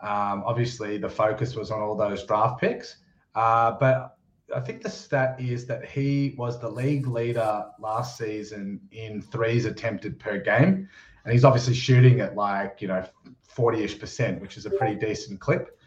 Um, 0.00 0.42
obviously, 0.46 0.96
the 0.98 1.08
focus 1.08 1.54
was 1.54 1.70
on 1.70 1.80
all 1.80 1.96
those 1.96 2.24
draft 2.24 2.60
picks, 2.60 2.96
uh, 3.38 3.70
but 3.78 4.16
I 4.52 4.58
think 4.58 4.82
the 4.82 4.90
stat 4.90 5.36
is 5.38 5.64
that 5.66 5.84
he 5.84 6.34
was 6.36 6.58
the 6.58 6.68
league 6.68 7.06
leader 7.06 7.66
last 7.78 8.18
season 8.18 8.80
in 8.90 9.22
threes 9.22 9.64
attempted 9.64 10.18
per 10.18 10.38
game, 10.38 10.88
and 11.22 11.32
he's 11.32 11.44
obviously 11.44 11.74
shooting 11.74 12.20
at 12.20 12.34
like 12.34 12.82
you 12.82 12.88
know 12.88 13.04
forty-ish 13.42 14.00
percent, 14.00 14.40
which 14.40 14.56
is 14.56 14.66
a 14.66 14.70
pretty 14.70 14.96
decent 14.96 15.38
clip. 15.38 15.78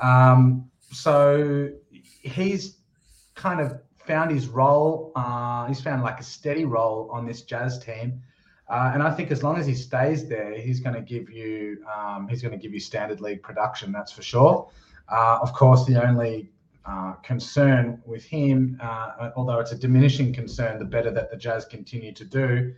Um, 0.00 0.70
so 0.92 1.68
he's 1.92 2.78
kind 3.34 3.60
of 3.60 3.82
found 3.98 4.30
his 4.30 4.48
role. 4.48 5.12
Uh, 5.14 5.66
he's 5.66 5.82
found 5.82 6.02
like 6.02 6.20
a 6.20 6.24
steady 6.24 6.64
role 6.64 7.10
on 7.12 7.26
this 7.26 7.42
Jazz 7.42 7.78
team, 7.78 8.22
uh, 8.70 8.92
and 8.94 9.02
I 9.02 9.10
think 9.10 9.30
as 9.30 9.42
long 9.42 9.58
as 9.58 9.66
he 9.66 9.74
stays 9.74 10.26
there, 10.26 10.54
he's 10.58 10.80
going 10.80 10.94
to 10.94 11.02
give 11.02 11.28
you 11.28 11.84
um, 11.94 12.28
he's 12.28 12.40
going 12.40 12.52
to 12.58 12.62
give 12.64 12.72
you 12.72 12.80
standard 12.80 13.20
league 13.20 13.42
production. 13.42 13.92
That's 13.92 14.12
for 14.12 14.22
sure. 14.22 14.70
Uh, 15.06 15.38
of 15.42 15.52
course, 15.52 15.84
the 15.84 16.02
only 16.02 16.53
uh, 16.86 17.12
concern 17.22 18.02
with 18.04 18.24
him, 18.24 18.78
uh, 18.82 19.30
although 19.36 19.58
it's 19.58 19.72
a 19.72 19.78
diminishing 19.78 20.32
concern, 20.32 20.78
the 20.78 20.84
better 20.84 21.10
that 21.10 21.30
the 21.30 21.36
Jazz 21.36 21.64
continue 21.64 22.12
to 22.12 22.24
do, 22.24 22.74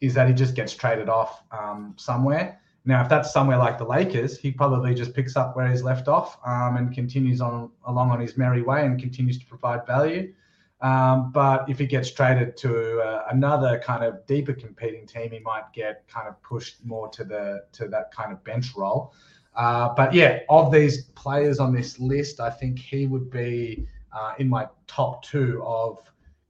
is 0.00 0.14
that 0.14 0.28
he 0.28 0.34
just 0.34 0.54
gets 0.54 0.74
traded 0.74 1.08
off 1.08 1.42
um, 1.52 1.94
somewhere. 1.98 2.60
Now, 2.86 3.02
if 3.02 3.08
that's 3.08 3.32
somewhere 3.32 3.58
like 3.58 3.76
the 3.76 3.84
Lakers, 3.84 4.38
he 4.38 4.50
probably 4.50 4.94
just 4.94 5.12
picks 5.14 5.36
up 5.36 5.54
where 5.54 5.68
he's 5.68 5.82
left 5.82 6.08
off 6.08 6.38
um, 6.46 6.76
and 6.76 6.94
continues 6.94 7.40
on 7.42 7.70
along 7.86 8.10
on 8.10 8.20
his 8.20 8.38
merry 8.38 8.62
way 8.62 8.86
and 8.86 8.98
continues 8.98 9.38
to 9.38 9.46
provide 9.46 9.86
value. 9.86 10.32
Um, 10.80 11.30
but 11.32 11.68
if 11.68 11.78
he 11.78 11.86
gets 11.86 12.10
traded 12.10 12.56
to 12.58 13.00
uh, 13.00 13.24
another 13.30 13.78
kind 13.84 14.02
of 14.02 14.26
deeper 14.26 14.54
competing 14.54 15.06
team, 15.06 15.30
he 15.32 15.40
might 15.40 15.70
get 15.74 16.08
kind 16.08 16.26
of 16.26 16.42
pushed 16.42 16.82
more 16.82 17.08
to 17.10 17.22
the 17.22 17.64
to 17.72 17.86
that 17.88 18.10
kind 18.12 18.32
of 18.32 18.42
bench 18.44 18.74
role. 18.74 19.12
Uh, 19.54 19.92
but 19.94 20.14
yeah, 20.14 20.40
of 20.48 20.72
these 20.72 21.04
players 21.14 21.58
on 21.58 21.74
this 21.74 21.98
list, 21.98 22.40
I 22.40 22.50
think 22.50 22.78
he 22.78 23.06
would 23.06 23.30
be 23.30 23.86
uh, 24.12 24.34
in 24.38 24.48
my 24.48 24.66
top 24.86 25.22
two 25.22 25.62
of 25.64 25.98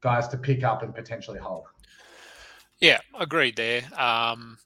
guys 0.01 0.29
to 0.29 0.39
pick 0.39 0.65
up 0.65 0.83
and 0.83 0.95
potentially 0.95 1.39
hold. 1.39 1.65
Yeah, 2.81 2.99
agreed 3.19 3.57
there. 3.57 3.83
Um, 3.99 4.59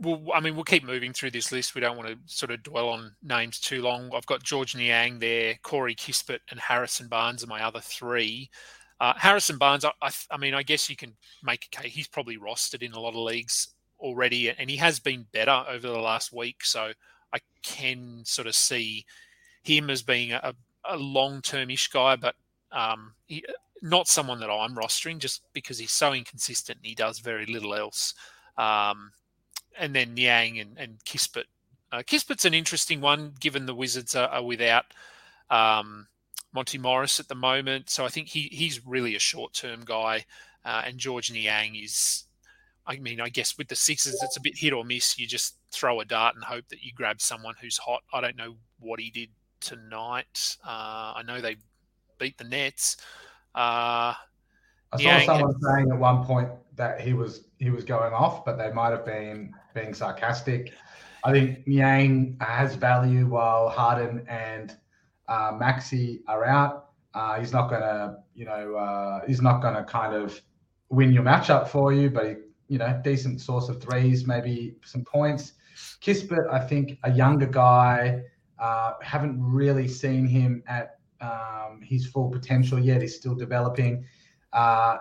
well, 0.00 0.20
I 0.34 0.40
mean, 0.40 0.54
we'll 0.54 0.64
keep 0.64 0.84
moving 0.84 1.12
through 1.12 1.30
this 1.30 1.52
list. 1.52 1.74
We 1.74 1.80
don't 1.80 1.96
want 1.96 2.08
to 2.08 2.18
sort 2.26 2.50
of 2.50 2.62
dwell 2.62 2.88
on 2.88 3.14
names 3.22 3.60
too 3.60 3.82
long. 3.82 4.10
I've 4.14 4.26
got 4.26 4.42
George 4.42 4.74
Niang 4.74 5.20
there, 5.20 5.54
Corey 5.62 5.94
Kispert, 5.94 6.40
and 6.50 6.58
Harrison 6.58 7.08
Barnes 7.08 7.44
are 7.44 7.48
my 7.48 7.62
other 7.62 7.80
three. 7.80 8.50
Uh, 8.98 9.12
Harrison 9.16 9.58
Barnes, 9.58 9.84
I, 9.84 9.92
I, 10.00 10.10
I 10.30 10.36
mean, 10.38 10.54
I 10.54 10.62
guess 10.62 10.90
you 10.90 10.96
can 10.96 11.14
make 11.44 11.66
a 11.66 11.76
case. 11.76 11.92
He's 11.92 12.08
probably 12.08 12.36
rostered 12.36 12.82
in 12.82 12.92
a 12.92 13.00
lot 13.00 13.10
of 13.10 13.16
leagues 13.16 13.68
already, 14.02 14.50
and 14.50 14.68
he 14.68 14.76
has 14.76 15.00
been 15.00 15.26
better 15.32 15.64
over 15.66 15.86
the 15.88 15.98
last 15.98 16.32
week. 16.32 16.64
So 16.64 16.92
I 17.32 17.38
can 17.62 18.24
sort 18.24 18.46
of 18.46 18.54
see 18.54 19.06
him 19.62 19.88
as 19.88 20.02
being 20.02 20.32
a, 20.32 20.54
a 20.84 20.96
long-term-ish 20.96 21.88
guy, 21.88 22.16
but 22.16 22.34
um, 22.70 23.14
he, 23.26 23.44
not 23.80 24.08
someone 24.08 24.40
that 24.40 24.50
I'm 24.50 24.76
rostering 24.76 25.18
just 25.18 25.42
because 25.52 25.78
he's 25.78 25.92
so 25.92 26.12
inconsistent 26.12 26.78
and 26.78 26.86
he 26.86 26.94
does 26.94 27.20
very 27.20 27.46
little 27.46 27.74
else. 27.74 28.14
Um, 28.58 29.12
and 29.78 29.94
then 29.94 30.14
Niang 30.14 30.58
and, 30.58 30.76
and 30.78 30.98
Kispert. 31.04 31.44
Uh, 31.90 32.02
Kispert's 32.02 32.44
an 32.44 32.54
interesting 32.54 33.00
one 33.00 33.34
given 33.38 33.66
the 33.66 33.74
Wizards 33.74 34.14
are, 34.14 34.28
are 34.28 34.42
without 34.42 34.86
um, 35.50 36.08
Monty 36.52 36.78
Morris 36.78 37.20
at 37.20 37.28
the 37.28 37.34
moment. 37.34 37.90
So 37.90 38.04
I 38.04 38.08
think 38.08 38.28
he 38.28 38.48
he's 38.52 38.86
really 38.86 39.14
a 39.14 39.20
short-term 39.20 39.82
guy. 39.84 40.24
Uh, 40.64 40.82
and 40.86 40.98
George 40.98 41.30
Niang 41.30 41.74
is, 41.74 42.24
I 42.86 42.96
mean, 42.98 43.20
I 43.20 43.28
guess 43.28 43.56
with 43.56 43.68
the 43.68 43.76
Sixers, 43.76 44.22
it's 44.22 44.36
a 44.36 44.40
bit 44.40 44.56
hit 44.56 44.72
or 44.72 44.84
miss. 44.84 45.18
You 45.18 45.26
just 45.26 45.56
throw 45.70 46.00
a 46.00 46.04
dart 46.04 46.34
and 46.34 46.44
hope 46.44 46.68
that 46.68 46.82
you 46.82 46.92
grab 46.94 47.20
someone 47.20 47.54
who's 47.60 47.78
hot. 47.78 48.02
I 48.12 48.20
don't 48.20 48.36
know 48.36 48.56
what 48.80 48.98
he 48.98 49.10
did 49.10 49.28
tonight. 49.60 50.56
Uh, 50.66 51.14
I 51.16 51.22
know 51.24 51.40
they 51.40 51.56
beat 52.18 52.36
the 52.38 52.44
Nets. 52.44 52.96
Uh, 53.54 54.14
I 54.92 54.98
saw 54.98 55.20
someone 55.20 55.60
saying 55.60 55.90
at 55.90 55.98
one 55.98 56.24
point 56.24 56.48
that 56.76 57.00
he 57.00 57.12
was 57.12 57.44
he 57.58 57.70
was 57.70 57.84
going 57.84 58.12
off, 58.12 58.44
but 58.44 58.58
they 58.58 58.70
might 58.72 58.90
have 58.90 59.06
been 59.06 59.54
being 59.74 59.94
sarcastic. 59.94 60.72
I 61.24 61.32
think 61.32 61.66
Niang 61.66 62.36
has 62.40 62.74
value 62.74 63.26
while 63.26 63.68
Harden 63.68 64.26
and 64.28 64.76
uh, 65.28 65.56
Maxey 65.58 66.22
are 66.26 66.44
out. 66.44 66.90
Uh, 67.14 67.38
he's 67.38 67.52
not 67.52 67.70
gonna, 67.70 68.18
you 68.34 68.44
know, 68.44 68.74
uh, 68.74 69.20
he's 69.26 69.40
not 69.40 69.62
gonna 69.62 69.84
kind 69.84 70.14
of 70.14 70.40
win 70.88 71.12
your 71.12 71.22
matchup 71.22 71.68
for 71.68 71.92
you, 71.92 72.10
but 72.10 72.26
he, 72.26 72.34
you 72.72 72.78
know, 72.78 72.98
decent 73.04 73.38
source 73.38 73.68
of 73.68 73.82
threes, 73.82 74.26
maybe 74.26 74.74
some 74.82 75.04
points. 75.04 75.52
Kispert, 76.00 76.50
I 76.50 76.58
think, 76.58 76.98
a 77.04 77.12
younger 77.12 77.44
guy. 77.44 78.22
Uh, 78.58 78.94
haven't 79.02 79.36
really 79.42 79.86
seen 79.86 80.26
him 80.26 80.62
at 80.66 80.98
um, 81.20 81.82
his 81.82 82.06
full 82.06 82.30
potential 82.30 82.78
yet. 82.78 83.02
He's 83.02 83.14
still 83.14 83.34
developing. 83.34 84.06
Uh, 84.54 84.96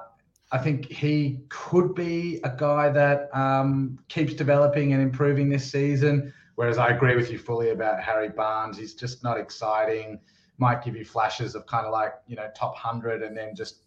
I 0.51 0.57
think 0.57 0.91
he 0.91 1.39
could 1.47 1.95
be 1.95 2.41
a 2.43 2.49
guy 2.49 2.89
that 2.89 3.33
um, 3.33 3.97
keeps 4.09 4.33
developing 4.33 4.91
and 4.91 5.01
improving 5.01 5.47
this 5.47 5.71
season. 5.71 6.33
Whereas 6.55 6.77
I 6.77 6.89
agree 6.89 7.15
with 7.15 7.31
you 7.31 7.37
fully 7.37 7.69
about 7.69 8.03
Harry 8.03 8.27
Barnes. 8.27 8.77
He's 8.77 8.95
just 8.95 9.23
not 9.23 9.39
exciting. 9.39 10.19
Might 10.57 10.83
give 10.83 10.97
you 10.97 11.05
flashes 11.05 11.55
of 11.55 11.65
kind 11.67 11.85
of 11.85 11.93
like 11.93 12.15
you 12.27 12.35
know 12.35 12.49
top 12.53 12.75
hundred 12.75 13.23
and 13.23 13.37
then 13.37 13.55
just 13.55 13.83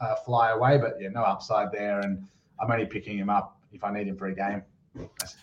uh, 0.00 0.16
fly 0.16 0.50
away. 0.50 0.78
But 0.78 0.94
yeah, 1.00 1.10
no 1.10 1.22
upside 1.22 1.70
there. 1.70 2.00
And 2.00 2.26
I'm 2.60 2.70
only 2.70 2.86
picking 2.86 3.18
him 3.18 3.30
up 3.30 3.60
if 3.72 3.84
I 3.84 3.92
need 3.92 4.08
him 4.08 4.16
for 4.16 4.26
a 4.26 4.34
game. 4.34 4.62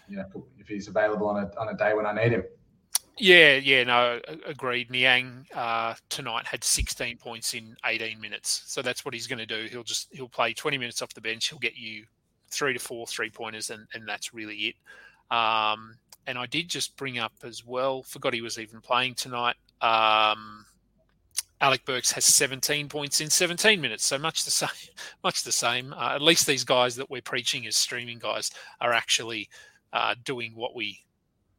You 0.10 0.17
know, 0.17 0.25
if 0.58 0.67
he's 0.67 0.88
available 0.88 1.27
on 1.27 1.43
a 1.43 1.60
on 1.60 1.70
a 1.70 1.77
day 1.77 1.93
when 1.93 2.05
I 2.05 2.13
need 2.13 2.32
him. 2.32 2.43
Yeah, 3.20 3.58
yeah, 3.58 3.84
no, 3.84 4.20
agreed. 4.46 4.89
Niang 4.89 5.46
uh, 5.53 5.93
tonight 6.10 6.48
had 6.48 6.63
16 6.63 7.17
points 7.17 7.53
in 7.53 7.75
18 7.86 8.20
minutes, 8.20 8.63
so 8.65 8.82
that's 8.82 9.05
what 9.05 9.13
he's 9.13 9.27
going 9.27 9.38
to 9.38 9.46
do. 9.46 9.67
He'll 9.70 9.84
just 9.84 10.08
he'll 10.12 10.27
play 10.27 10.53
20 10.53 10.79
minutes 10.79 11.01
off 11.03 11.13
the 11.13 11.22
bench. 11.22 11.50
He'll 11.50 11.60
get 11.60 11.77
you 11.77 12.05
three 12.50 12.74
to 12.74 12.79
four 12.79 13.05
three 13.05 13.29
pointers, 13.29 13.70
and 13.70 13.86
and 13.93 14.08
that's 14.08 14.34
really 14.34 14.55
it. 14.55 14.75
Um, 15.36 15.96
and 16.25 16.38
I 16.38 16.48
did 16.48 16.70
just 16.70 16.98
bring 16.98 17.20
up 17.20 17.34
as 17.43 17.63
well. 17.63 18.01
Forgot 18.03 18.34
he 18.34 18.41
was 18.41 18.58
even 18.58 18.82
playing 18.82 19.15
tonight. 19.15 19.55
Um, 19.82 20.65
Alec 21.63 21.86
Burks 21.86 22.12
has 22.12 22.25
17 22.25 22.89
points 22.89 23.22
in 23.22 23.29
17 23.29 23.79
minutes, 23.79 24.05
so 24.05 24.17
much 24.17 24.43
the 24.43 24.51
same. 24.51 24.67
Much 25.24 25.43
the 25.43 25.51
same. 25.51 25.93
Uh, 25.93 26.13
at 26.13 26.22
least 26.22 26.46
these 26.46 26.65
guys 26.65 26.93
that 26.98 27.10
we're 27.10 27.22
preaching 27.22 27.65
as 27.67 27.77
streaming 27.77 28.20
guys 28.20 28.51
are 28.82 28.91
actually 28.91 29.48
uh, 29.93 30.13
doing 30.25 30.51
what 30.55 30.75
we 30.75 31.00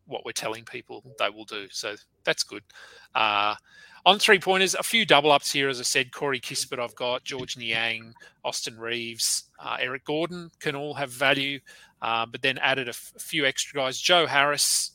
what 0.06 0.26
we're 0.26 0.32
telling 0.32 0.62
people 0.66 1.02
they 1.18 1.30
will 1.30 1.46
do. 1.46 1.66
So 1.70 1.94
that's 2.22 2.42
good. 2.42 2.62
Uh, 3.14 3.54
on 4.04 4.18
three 4.18 4.38
pointers, 4.38 4.74
a 4.74 4.82
few 4.82 5.06
double 5.06 5.32
ups 5.32 5.50
here, 5.50 5.70
as 5.70 5.80
I 5.80 5.84
said. 5.84 6.12
Corey 6.12 6.38
Kispert, 6.38 6.78
I've 6.78 6.94
got 6.94 7.24
George 7.24 7.56
Niang, 7.56 8.12
Austin 8.44 8.78
Reaves, 8.78 9.44
uh, 9.58 9.78
Eric 9.80 10.04
Gordon 10.04 10.50
can 10.60 10.76
all 10.76 10.92
have 10.92 11.10
value. 11.10 11.60
uh, 12.02 12.26
but 12.26 12.42
then 12.42 12.58
added 12.58 12.90
a, 12.90 12.92
few 12.92 13.46
extra 13.46 13.80
guys. 13.80 13.98
Joe 13.98 14.26
Harris, 14.26 14.90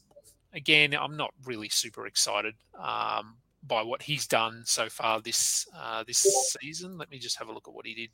again, 0.54 0.94
I'm 0.94 1.18
not 1.18 1.34
really 1.46 1.70
super 1.70 2.06
excited 2.06 2.54
um, 2.78 3.38
by 3.64 3.82
what 3.82 4.02
he's 4.02 4.28
done 4.28 4.64
so 4.66 4.90
far 4.90 5.22
this 5.22 5.68
uh, 5.76 6.04
this 6.06 6.26
season. 6.62 6.98
Let 6.98 7.12
me 7.12 7.20
just 7.20 7.38
have 7.40 7.50
a 7.50 7.54
look 7.54 7.68
at 7.68 7.74
what 7.74 7.86
he 7.86 7.94
did 7.94 8.10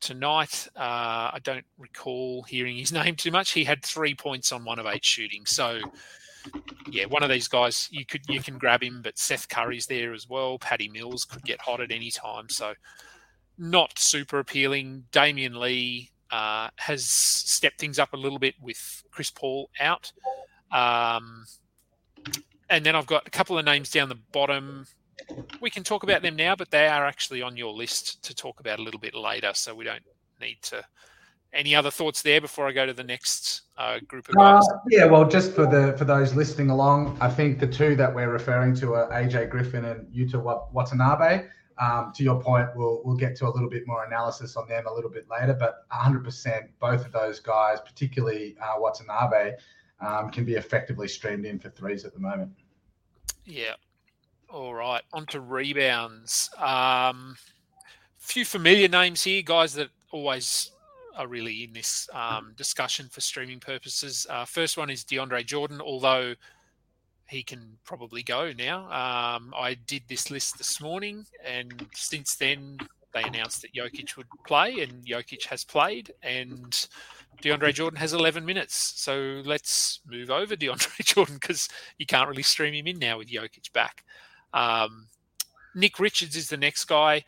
tonight. 0.00 0.68
Uh, 0.76 1.30
I 1.32 1.38
don't 1.42 1.64
recall 1.78 2.42
hearing 2.44 2.76
his 2.76 2.92
name 3.04 3.16
too 3.16 3.30
much. 3.30 3.52
He 3.52 3.64
had 3.64 3.84
three 3.84 4.14
points 4.14 4.52
on 4.52 4.64
one 4.64 4.78
of 4.78 4.86
eight 4.86 5.04
shooting. 5.04 5.46
So 5.46 5.80
yeah, 6.90 7.06
one 7.06 7.22
of 7.22 7.30
these 7.30 7.48
guys 7.48 7.88
you 7.90 8.06
could 8.06 8.22
you 8.28 8.40
can 8.40 8.58
grab 8.58 8.82
him, 8.82 9.00
but 9.02 9.18
Seth 9.18 9.48
Curry's 9.48 9.86
there 9.86 10.12
as 10.12 10.28
well. 10.28 10.58
Patty 10.58 10.88
Mills 10.88 11.24
could 11.24 11.42
get 11.42 11.60
hot 11.60 11.80
at 11.80 11.90
any 11.90 12.10
time. 12.10 12.48
So 12.48 12.74
not 13.58 13.98
super 13.98 14.38
appealing. 14.38 15.04
Damion 15.12 15.58
Lee 15.58 16.10
uh, 16.30 16.68
has 16.76 17.04
stepped 17.04 17.80
things 17.80 17.98
up 17.98 18.12
a 18.12 18.16
little 18.16 18.38
bit 18.38 18.54
with 18.60 19.04
Chris 19.10 19.30
Paul 19.30 19.70
out. 19.80 20.12
Um, 20.70 21.46
and 22.68 22.84
then 22.84 22.96
I've 22.96 23.06
got 23.06 23.26
a 23.26 23.30
couple 23.30 23.58
of 23.58 23.64
names 23.64 23.90
down 23.90 24.08
the 24.08 24.18
bottom. 24.32 24.86
We 25.60 25.70
can 25.70 25.82
talk 25.82 26.02
about 26.02 26.22
them 26.22 26.36
now, 26.36 26.56
but 26.56 26.70
they 26.70 26.88
are 26.88 27.06
actually 27.06 27.42
on 27.42 27.56
your 27.56 27.72
list 27.72 28.22
to 28.24 28.34
talk 28.34 28.60
about 28.60 28.78
a 28.78 28.82
little 28.82 29.00
bit 29.00 29.14
later. 29.14 29.52
So 29.54 29.74
we 29.74 29.84
don't 29.84 30.02
need 30.40 30.58
to. 30.62 30.84
Any 31.52 31.74
other 31.74 31.90
thoughts 31.90 32.22
there 32.22 32.40
before 32.40 32.68
I 32.68 32.72
go 32.72 32.84
to 32.84 32.92
the 32.92 33.04
next 33.04 33.62
uh, 33.78 33.98
group 34.06 34.28
of 34.28 34.34
guys? 34.34 34.62
Uh, 34.70 34.78
yeah, 34.90 35.06
well, 35.06 35.26
just 35.26 35.52
for 35.52 35.64
the 35.64 35.96
for 35.96 36.04
those 36.04 36.34
listening 36.34 36.70
along, 36.70 37.16
I 37.20 37.30
think 37.30 37.60
the 37.60 37.66
two 37.66 37.96
that 37.96 38.14
we're 38.14 38.30
referring 38.30 38.74
to 38.76 38.94
are 38.94 39.10
AJ 39.10 39.48
Griffin 39.50 39.84
and 39.86 40.12
Yuta 40.12 40.42
Watanabe. 40.72 41.46
Um, 41.78 42.12
to 42.14 42.22
your 42.22 42.42
point, 42.42 42.68
we'll 42.74 43.00
we'll 43.04 43.16
get 43.16 43.36
to 43.36 43.46
a 43.46 43.50
little 43.50 43.70
bit 43.70 43.86
more 43.86 44.04
analysis 44.04 44.56
on 44.56 44.66
them 44.68 44.86
a 44.86 44.92
little 44.92 45.10
bit 45.10 45.28
later. 45.30 45.54
But 45.54 45.88
100%, 45.92 46.68
both 46.80 47.06
of 47.06 47.12
those 47.12 47.38
guys, 47.40 47.78
particularly 47.80 48.56
uh, 48.62 48.74
Watanabe, 48.78 49.52
um, 50.00 50.30
can 50.30 50.44
be 50.44 50.54
effectively 50.54 51.08
streamed 51.08 51.44
in 51.46 51.58
for 51.58 51.70
threes 51.70 52.04
at 52.04 52.12
the 52.12 52.20
moment. 52.20 52.52
Yeah. 53.44 53.74
All 54.48 54.74
right. 54.74 55.02
On 55.12 55.26
to 55.26 55.40
rebounds. 55.40 56.50
Um, 56.58 57.36
few 58.18 58.44
familiar 58.44 58.88
names 58.88 59.22
here, 59.22 59.42
guys 59.42 59.74
that 59.74 59.88
always 60.10 60.70
are 61.16 61.26
really 61.26 61.64
in 61.64 61.72
this 61.72 62.08
um, 62.12 62.52
discussion 62.56 63.08
for 63.10 63.20
streaming 63.20 63.60
purposes. 63.60 64.26
Uh, 64.28 64.44
first 64.44 64.76
one 64.76 64.90
is 64.90 65.04
DeAndre 65.04 65.44
Jordan, 65.46 65.80
although 65.80 66.34
he 67.28 67.42
can 67.42 67.78
probably 67.84 68.22
go 68.22 68.52
now. 68.52 68.84
Um, 68.84 69.54
I 69.56 69.74
did 69.86 70.02
this 70.08 70.30
list 70.30 70.58
this 70.58 70.80
morning, 70.80 71.26
and 71.44 71.86
since 71.94 72.36
then 72.36 72.78
they 73.14 73.22
announced 73.22 73.62
that 73.62 73.74
Jokic 73.74 74.16
would 74.16 74.26
play, 74.46 74.80
and 74.80 75.04
Jokic 75.04 75.44
has 75.46 75.64
played, 75.64 76.12
and 76.22 76.86
DeAndre 77.42 77.74
Jordan 77.74 77.98
has 77.98 78.12
11 78.12 78.44
minutes. 78.44 78.74
So 78.96 79.42
let's 79.44 80.00
move 80.06 80.30
over 80.30 80.56
DeAndre 80.56 81.04
Jordan 81.04 81.36
because 81.36 81.68
you 81.98 82.06
can't 82.06 82.28
really 82.28 82.42
stream 82.42 82.74
him 82.74 82.86
in 82.86 82.98
now 82.98 83.18
with 83.18 83.28
Jokic 83.28 83.72
back. 83.72 84.04
Um, 84.52 85.08
Nick 85.74 85.98
Richards 85.98 86.36
is 86.36 86.48
the 86.48 86.56
next 86.56 86.86
guy, 86.86 87.24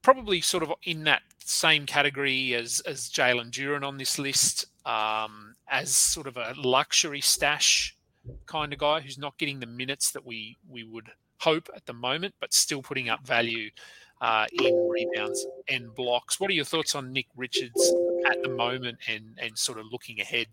probably 0.00 0.40
sort 0.40 0.62
of 0.62 0.72
in 0.84 1.04
that 1.04 1.22
same 1.44 1.86
category 1.86 2.54
as 2.54 2.80
as 2.80 3.10
Jalen 3.10 3.50
Duren 3.50 3.86
on 3.86 3.98
this 3.98 4.18
list, 4.18 4.66
um, 4.86 5.54
as 5.68 5.94
sort 5.94 6.26
of 6.26 6.36
a 6.36 6.54
luxury 6.56 7.20
stash 7.20 7.96
kind 8.46 8.72
of 8.72 8.78
guy 8.78 9.00
who's 9.00 9.18
not 9.18 9.36
getting 9.38 9.60
the 9.60 9.66
minutes 9.66 10.12
that 10.12 10.24
we 10.24 10.56
we 10.68 10.84
would 10.84 11.10
hope 11.40 11.68
at 11.76 11.84
the 11.86 11.92
moment, 11.92 12.34
but 12.40 12.54
still 12.54 12.82
putting 12.82 13.08
up 13.08 13.26
value 13.26 13.68
uh, 14.22 14.46
in 14.52 14.88
rebounds 14.88 15.44
and 15.68 15.94
blocks. 15.94 16.40
What 16.40 16.48
are 16.50 16.54
your 16.54 16.64
thoughts 16.64 16.94
on 16.94 17.12
Nick 17.12 17.26
Richards 17.36 17.92
at 18.30 18.42
the 18.42 18.48
moment 18.48 18.98
and 19.08 19.38
and 19.40 19.56
sort 19.56 19.78
of 19.78 19.86
looking 19.90 20.20
ahead? 20.20 20.46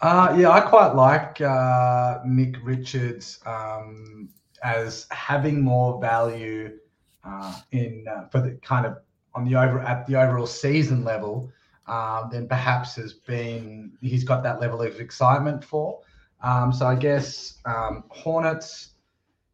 Uh, 0.00 0.34
yeah, 0.38 0.50
I 0.50 0.60
quite 0.60 0.94
like 0.94 1.40
uh, 1.40 2.18
Nick 2.24 2.56
Richards 2.62 3.40
um, 3.46 4.28
as 4.62 5.06
having 5.10 5.60
more 5.60 6.00
value 6.00 6.78
uh, 7.24 7.60
in 7.72 8.04
uh, 8.10 8.28
for 8.28 8.40
the 8.40 8.52
kind 8.62 8.86
of 8.86 8.98
on 9.34 9.44
the 9.44 9.54
over 9.56 9.80
at 9.80 10.06
the 10.06 10.16
overall 10.16 10.46
season 10.46 11.04
level 11.04 11.50
um, 11.86 12.28
than 12.30 12.48
perhaps 12.48 12.96
has 12.96 13.12
been 13.12 13.92
he's 14.00 14.24
got 14.24 14.42
that 14.42 14.60
level 14.60 14.82
of 14.82 15.00
excitement 15.00 15.64
for. 15.64 16.00
Um, 16.42 16.72
so 16.72 16.86
I 16.86 16.94
guess 16.94 17.58
um, 17.64 18.04
Hornets, 18.08 18.94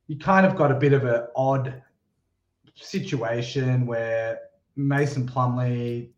you 0.09 0.19
kind 0.19 0.45
of 0.45 0.57
got 0.57 0.71
a 0.71 0.75
bit 0.75 0.93
of 0.93 1.05
an 1.05 1.27
odd 1.37 1.83
situation 2.75 3.87
where 3.87 4.41
Mason 4.77 5.29
Plumlee 5.29 6.09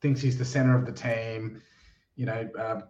thinks 0.00 0.20
he's 0.20 0.38
the 0.38 0.44
center 0.44 0.76
of 0.76 0.86
the 0.86 0.92
team. 0.92 1.62
You 2.16 2.26
know, 2.26 2.48
uh, 2.58 2.80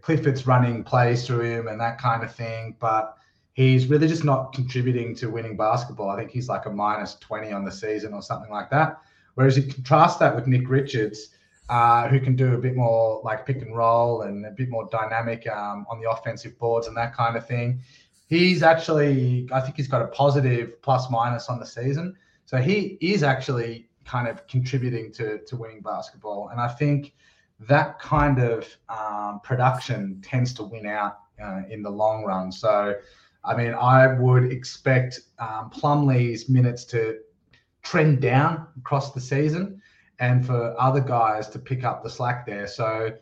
Clifford's 0.00 0.46
running 0.46 0.84
plays 0.84 1.26
through 1.26 1.40
him 1.40 1.68
and 1.68 1.80
that 1.80 1.98
kind 1.98 2.22
of 2.22 2.34
thing, 2.34 2.76
but 2.80 3.16
he's 3.52 3.86
really 3.86 4.08
just 4.08 4.24
not 4.24 4.52
contributing 4.52 5.14
to 5.16 5.28
winning 5.28 5.56
basketball. 5.56 6.10
I 6.10 6.16
think 6.16 6.30
he's 6.30 6.48
like 6.48 6.66
a 6.66 6.70
minus 6.70 7.16
20 7.16 7.52
on 7.52 7.64
the 7.64 7.72
season 7.72 8.14
or 8.14 8.22
something 8.22 8.50
like 8.50 8.70
that. 8.70 9.00
Whereas 9.34 9.56
you 9.56 9.62
contrast 9.62 10.18
that 10.20 10.34
with 10.34 10.46
Nick 10.46 10.68
Richards, 10.68 11.28
uh, 11.68 12.08
who 12.08 12.20
can 12.20 12.34
do 12.34 12.54
a 12.54 12.58
bit 12.58 12.74
more 12.74 13.20
like 13.22 13.46
pick 13.46 13.62
and 13.62 13.76
roll 13.76 14.22
and 14.22 14.44
a 14.44 14.50
bit 14.50 14.68
more 14.68 14.88
dynamic 14.90 15.46
um, 15.48 15.86
on 15.88 16.00
the 16.00 16.10
offensive 16.10 16.58
boards 16.58 16.88
and 16.88 16.96
that 16.96 17.14
kind 17.14 17.36
of 17.36 17.46
thing. 17.46 17.80
He's 18.28 18.62
actually, 18.62 19.48
I 19.52 19.60
think 19.60 19.76
he's 19.76 19.88
got 19.88 20.02
a 20.02 20.08
positive 20.08 20.80
plus 20.82 21.10
minus 21.10 21.48
on 21.48 21.58
the 21.60 21.66
season. 21.66 22.16
So 22.44 22.58
he 22.58 22.98
is 23.00 23.22
actually 23.22 23.89
kind 24.04 24.28
of 24.28 24.46
contributing 24.46 25.12
to, 25.12 25.38
to 25.46 25.56
winning 25.56 25.80
basketball. 25.80 26.48
And 26.48 26.60
I 26.60 26.68
think 26.68 27.12
that 27.60 27.98
kind 27.98 28.38
of 28.38 28.66
um, 28.88 29.40
production 29.42 30.20
tends 30.22 30.54
to 30.54 30.64
win 30.64 30.86
out 30.86 31.18
uh, 31.42 31.62
in 31.68 31.82
the 31.82 31.90
long 31.90 32.24
run. 32.24 32.50
So, 32.50 32.94
I 33.44 33.56
mean, 33.56 33.74
I 33.74 34.18
would 34.18 34.50
expect 34.50 35.20
um, 35.38 35.70
Plumlee's 35.70 36.48
minutes 36.48 36.84
to 36.86 37.18
trend 37.82 38.20
down 38.20 38.66
across 38.78 39.12
the 39.12 39.20
season 39.20 39.80
and 40.18 40.44
for 40.44 40.78
other 40.78 41.00
guys 41.00 41.48
to 41.48 41.58
pick 41.58 41.84
up 41.84 42.02
the 42.02 42.10
slack 42.10 42.46
there. 42.46 42.66
So, 42.66 43.12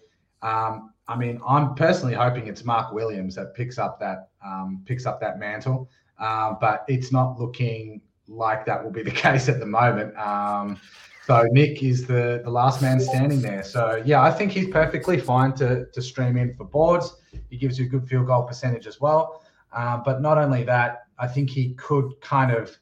um, 0.43 0.93
I 1.07 1.17
mean, 1.17 1.41
I'm 1.47 1.75
personally 1.75 2.15
hoping 2.15 2.47
it's 2.49 2.65
Mark 2.65 2.93
Williams 2.93 3.35
that 3.37 3.55
picks 3.55 3.79
up 3.79 3.99
that 4.01 4.29
um, 4.45 4.83
picks 4.85 5.07
up 5.07 5.21
that 5.21 5.39
mantle, 5.39 5.89
uh, 6.19 6.55
but 6.61 6.85
it's 6.89 7.11
not 7.13 7.41
looking 7.41 8.03
like 8.29 8.65
that 8.67 8.83
will 8.83 8.91
be 8.91 9.03
the 9.03 9.11
case 9.27 9.49
at 9.49 9.59
the 9.61 9.67
moment. 9.67 10.17
Um, 10.17 10.79
so 11.27 11.47
Nick 11.53 11.83
is 11.83 12.07
the 12.07 12.41
the 12.43 12.51
last 12.51 12.81
man 12.81 13.01
standing 13.01 13.43
there. 13.43 13.63
So 13.63 14.03
yeah, 14.05 14.23
I 14.23 14.31
think 14.31 14.53
he's 14.53 14.69
perfectly 14.69 15.19
fine 15.19 15.53
to 15.55 15.87
to 15.93 16.03
stream 16.03 16.37
in 16.39 16.55
for 16.55 16.65
boards. 16.65 17.17
He 17.51 17.57
gives 17.59 17.79
you 17.79 17.87
a 17.87 17.89
good 17.89 18.09
field 18.09 18.27
goal 18.27 18.45
percentage 18.45 18.87
as 18.87 19.01
well. 19.01 19.43
Uh, 19.73 19.99
but 19.99 20.23
not 20.23 20.39
only 20.39 20.65
that, 20.65 21.05
I 21.19 21.27
think 21.27 21.51
he 21.51 21.75
could 21.75 22.19
kind 22.21 22.53
of 22.53 22.79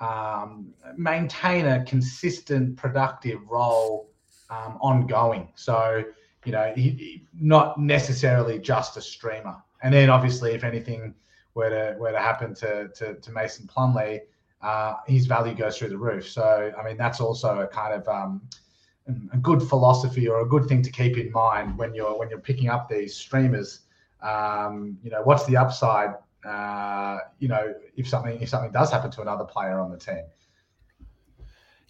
um, 0.00 0.72
maintain 0.96 1.66
a 1.66 1.84
consistent, 1.84 2.76
productive 2.76 3.40
role 3.48 4.10
um, 4.50 4.78
ongoing. 4.80 5.48
So, 5.54 6.02
you 6.44 6.52
know, 6.52 6.72
he, 6.74 6.90
he, 6.90 7.26
not 7.38 7.78
necessarily 7.78 8.58
just 8.58 8.96
a 8.96 9.00
streamer. 9.00 9.56
And 9.82 9.94
then 9.94 10.10
obviously, 10.10 10.52
if 10.52 10.64
anything 10.64 11.14
were 11.54 11.70
to 11.70 11.96
were 11.98 12.10
to 12.12 12.18
happen 12.18 12.54
to 12.56 12.88
to, 12.88 13.14
to 13.14 13.32
Mason 13.32 13.66
Plumlee, 13.66 14.20
uh, 14.64 14.94
his 15.06 15.26
value 15.26 15.54
goes 15.54 15.78
through 15.78 15.90
the 15.90 15.98
roof. 15.98 16.28
So, 16.28 16.72
I 16.78 16.84
mean, 16.84 16.96
that's 16.96 17.20
also 17.20 17.60
a 17.60 17.66
kind 17.66 17.94
of 17.94 18.08
um, 18.08 18.42
a 19.32 19.36
good 19.36 19.62
philosophy 19.62 20.26
or 20.28 20.40
a 20.40 20.46
good 20.46 20.66
thing 20.66 20.82
to 20.82 20.90
keep 20.90 21.18
in 21.18 21.30
mind 21.32 21.76
when 21.76 21.94
you're 21.94 22.18
when 22.18 22.30
you're 22.30 22.40
picking 22.40 22.68
up 22.68 22.88
these 22.88 23.14
streamers. 23.14 23.80
Um, 24.22 24.98
you 25.02 25.10
know, 25.10 25.22
what's 25.22 25.44
the 25.44 25.56
upside 25.56 26.14
uh, 26.44 27.18
you 27.38 27.48
know, 27.48 27.74
if 27.96 28.08
something 28.08 28.40
if 28.40 28.48
something 28.48 28.72
does 28.72 28.90
happen 28.90 29.10
to 29.10 29.22
another 29.22 29.44
player 29.44 29.78
on 29.80 29.90
the 29.90 29.96
team. 29.96 30.24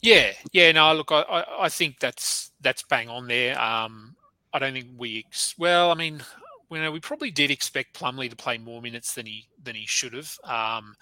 Yeah, 0.01 0.33
yeah. 0.53 0.73
No, 0.73 0.95
look, 0.95 1.11
I, 1.11 1.45
I 1.61 1.69
think 1.69 1.99
that's 1.99 2.53
that's 2.61 2.83
bang 2.85 3.09
on 3.09 3.27
there. 3.27 3.61
Um, 3.61 4.15
I 4.53 4.59
don't 4.59 4.73
think 4.73 4.89
we 4.97 5.27
well. 5.59 5.91
I 5.91 5.95
mean, 5.95 6.23
you 6.71 6.79
know, 6.79 6.93
we 6.93 7.01
probably 7.01 7.31
did 7.31 7.51
expect 7.51 7.99
Plumlee 7.99 8.31
to 8.31 8.37
play 8.37 8.59
more 8.59 8.81
minutes 8.81 9.15
than 9.15 9.27
he 9.27 9.49
than 9.63 9.75
he 9.75 9.87
should 9.87 10.13
have. 10.13 10.39
Um, 10.45 10.95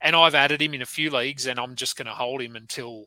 and 0.00 0.14
I've 0.14 0.34
added 0.34 0.62
him 0.62 0.74
in 0.74 0.82
a 0.82 0.86
few 0.86 1.10
leagues, 1.10 1.46
and 1.46 1.58
I'm 1.58 1.74
just 1.74 1.96
going 1.96 2.06
to 2.06 2.12
hold 2.12 2.40
him 2.40 2.56
until 2.56 3.06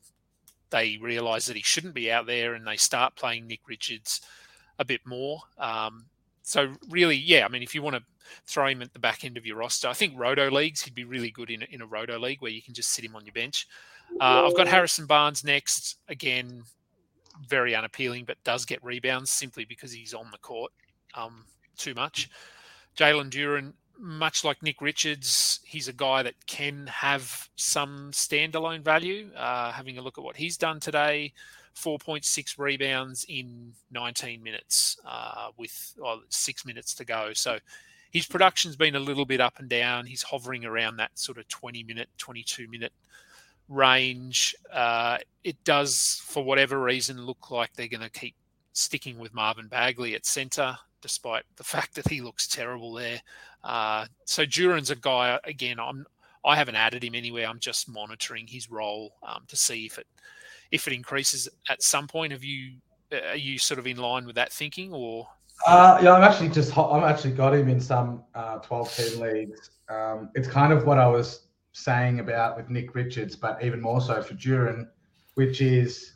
they 0.69 0.97
realise 1.01 1.45
that 1.45 1.55
he 1.55 1.61
shouldn't 1.61 1.93
be 1.93 2.11
out 2.11 2.25
there, 2.25 2.53
and 2.53 2.65
they 2.65 2.77
start 2.77 3.15
playing 3.15 3.47
Nick 3.47 3.61
Richards 3.67 4.21
a 4.79 4.85
bit 4.85 5.01
more. 5.05 5.41
Um, 5.57 6.05
so 6.43 6.73
really, 6.89 7.15
yeah, 7.15 7.45
I 7.45 7.49
mean, 7.49 7.63
if 7.63 7.75
you 7.75 7.81
want 7.81 7.95
to 7.95 8.03
throw 8.45 8.67
him 8.67 8.81
at 8.81 8.93
the 8.93 8.99
back 8.99 9.23
end 9.23 9.37
of 9.37 9.45
your 9.45 9.57
roster, 9.57 9.87
I 9.87 9.93
think 9.93 10.13
Roto 10.17 10.49
leagues 10.49 10.81
he'd 10.81 10.95
be 10.95 11.03
really 11.03 11.31
good 11.31 11.49
in 11.49 11.61
a, 11.61 11.65
in 11.69 11.81
a 11.81 11.85
Roto 11.85 12.17
league 12.19 12.41
where 12.41 12.51
you 12.51 12.61
can 12.61 12.73
just 12.73 12.91
sit 12.91 13.05
him 13.05 13.15
on 13.15 13.25
your 13.25 13.33
bench. 13.33 13.67
Uh, 14.19 14.45
I've 14.45 14.55
got 14.55 14.67
Harrison 14.67 15.05
Barnes 15.05 15.43
next. 15.43 15.97
Again, 16.09 16.63
very 17.47 17.75
unappealing, 17.75 18.25
but 18.25 18.43
does 18.43 18.65
get 18.65 18.83
rebounds 18.83 19.31
simply 19.31 19.65
because 19.65 19.91
he's 19.91 20.13
on 20.13 20.29
the 20.31 20.37
court 20.39 20.71
um, 21.13 21.45
too 21.77 21.93
much. 21.93 22.29
Jalen 22.97 23.29
Duren, 23.29 23.73
much 24.01 24.43
like 24.43 24.63
Nick 24.63 24.81
Richards, 24.81 25.59
he's 25.63 25.87
a 25.87 25.93
guy 25.93 26.23
that 26.23 26.45
can 26.47 26.87
have 26.87 27.49
some 27.55 28.09
standalone 28.11 28.81
value. 28.81 29.29
Uh, 29.37 29.71
having 29.71 29.97
a 29.97 30.01
look 30.01 30.17
at 30.17 30.23
what 30.23 30.35
he's 30.35 30.57
done 30.57 30.79
today, 30.79 31.33
4.6 31.75 32.57
rebounds 32.57 33.25
in 33.29 33.73
19 33.91 34.41
minutes 34.41 34.97
uh, 35.07 35.49
with 35.57 35.93
well, 35.97 36.21
six 36.29 36.65
minutes 36.65 36.95
to 36.95 37.05
go. 37.05 37.31
So 37.33 37.59
his 38.11 38.25
production's 38.25 38.75
been 38.75 38.95
a 38.95 38.99
little 38.99 39.25
bit 39.25 39.39
up 39.39 39.59
and 39.59 39.69
down. 39.69 40.07
He's 40.07 40.23
hovering 40.23 40.65
around 40.65 40.97
that 40.97 41.17
sort 41.17 41.37
of 41.37 41.47
20 41.47 41.83
minute, 41.83 42.09
22 42.17 42.67
minute 42.67 42.93
range. 43.69 44.55
Uh, 44.73 45.19
it 45.43 45.63
does, 45.63 46.21
for 46.25 46.43
whatever 46.43 46.81
reason, 46.81 47.25
look 47.25 47.51
like 47.51 47.73
they're 47.73 47.87
going 47.87 48.01
to 48.01 48.09
keep 48.09 48.35
sticking 48.73 49.19
with 49.19 49.33
Marvin 49.33 49.67
Bagley 49.67 50.15
at 50.15 50.25
centre, 50.25 50.77
despite 51.01 51.43
the 51.57 51.63
fact 51.75 51.95
that 51.95 52.07
he 52.07 52.21
looks 52.21 52.47
terrible 52.47 52.93
there. 52.93 53.21
Uh, 53.63 54.05
so 54.25 54.45
Duren's 54.45 54.89
a 54.89 54.95
guy 54.95 55.39
again. 55.43 55.79
I'm 55.79 56.05
I 56.43 56.55
haven't 56.55 56.75
added 56.75 57.03
him 57.03 57.13
anywhere. 57.15 57.47
I'm 57.47 57.59
just 57.59 57.87
monitoring 57.87 58.47
his 58.47 58.71
role 58.71 59.13
um, 59.23 59.43
to 59.47 59.55
see 59.55 59.85
if 59.85 59.97
it 59.97 60.07
if 60.71 60.87
it 60.87 60.93
increases 60.93 61.47
at 61.69 61.83
some 61.83 62.07
point. 62.07 62.31
Have 62.31 62.43
you 62.43 62.73
are 63.11 63.35
you 63.35 63.59
sort 63.59 63.79
of 63.79 63.87
in 63.87 63.97
line 63.97 64.25
with 64.25 64.35
that 64.35 64.51
thinking 64.51 64.93
or? 64.93 65.27
Uh, 65.67 65.99
yeah, 66.01 66.13
I'm 66.13 66.23
actually 66.23 66.49
just 66.49 66.75
I'm 66.77 67.03
actually 67.03 67.33
got 67.33 67.53
him 67.53 67.69
in 67.69 67.79
some 67.79 68.23
uh, 68.33 68.57
12 68.57 68.95
team 68.95 69.21
leagues. 69.21 69.71
Um, 69.89 70.31
it's 70.33 70.47
kind 70.47 70.73
of 70.73 70.85
what 70.85 70.97
I 70.97 71.07
was 71.07 71.47
saying 71.73 72.19
about 72.19 72.57
with 72.57 72.69
Nick 72.69 72.95
Richards, 72.95 73.35
but 73.35 73.63
even 73.63 73.79
more 73.79 74.01
so 74.01 74.21
for 74.23 74.33
Duren, 74.33 74.87
which 75.35 75.61
is 75.61 76.13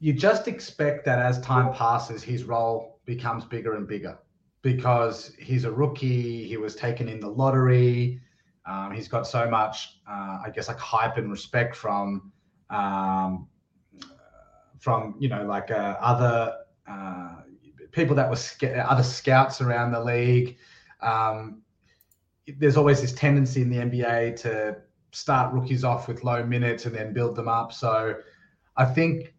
you 0.00 0.12
just 0.12 0.48
expect 0.48 1.04
that 1.04 1.18
as 1.18 1.40
time 1.40 1.72
passes, 1.74 2.22
his 2.22 2.44
role 2.44 2.87
becomes 3.08 3.46
bigger 3.46 3.74
and 3.74 3.88
bigger 3.88 4.18
because 4.60 5.32
he's 5.38 5.64
a 5.64 5.72
rookie. 5.72 6.46
He 6.46 6.58
was 6.58 6.76
taken 6.76 7.08
in 7.08 7.20
the 7.20 7.28
lottery. 7.28 8.20
Um, 8.66 8.92
he's 8.92 9.08
got 9.08 9.26
so 9.26 9.48
much, 9.48 10.00
uh, 10.06 10.40
I 10.44 10.52
guess, 10.54 10.68
like 10.68 10.78
hype 10.78 11.16
and 11.16 11.30
respect 11.30 11.74
from, 11.74 12.30
um, 12.68 13.48
from 14.78 15.16
you 15.18 15.30
know, 15.30 15.46
like 15.46 15.70
uh, 15.70 15.96
other 16.00 16.54
uh, 16.86 17.36
people 17.92 18.14
that 18.14 18.28
were 18.28 18.36
sc- 18.36 18.64
other 18.64 19.02
scouts 19.02 19.62
around 19.62 19.92
the 19.92 20.04
league. 20.04 20.58
Um, 21.00 21.62
there's 22.58 22.76
always 22.76 23.00
this 23.00 23.14
tendency 23.14 23.62
in 23.62 23.70
the 23.70 23.78
NBA 23.78 24.36
to 24.42 24.76
start 25.12 25.54
rookies 25.54 25.82
off 25.82 26.08
with 26.08 26.24
low 26.24 26.44
minutes 26.44 26.84
and 26.84 26.94
then 26.94 27.14
build 27.14 27.36
them 27.36 27.48
up. 27.48 27.72
So, 27.72 28.16
I 28.76 28.84
think, 28.84 29.32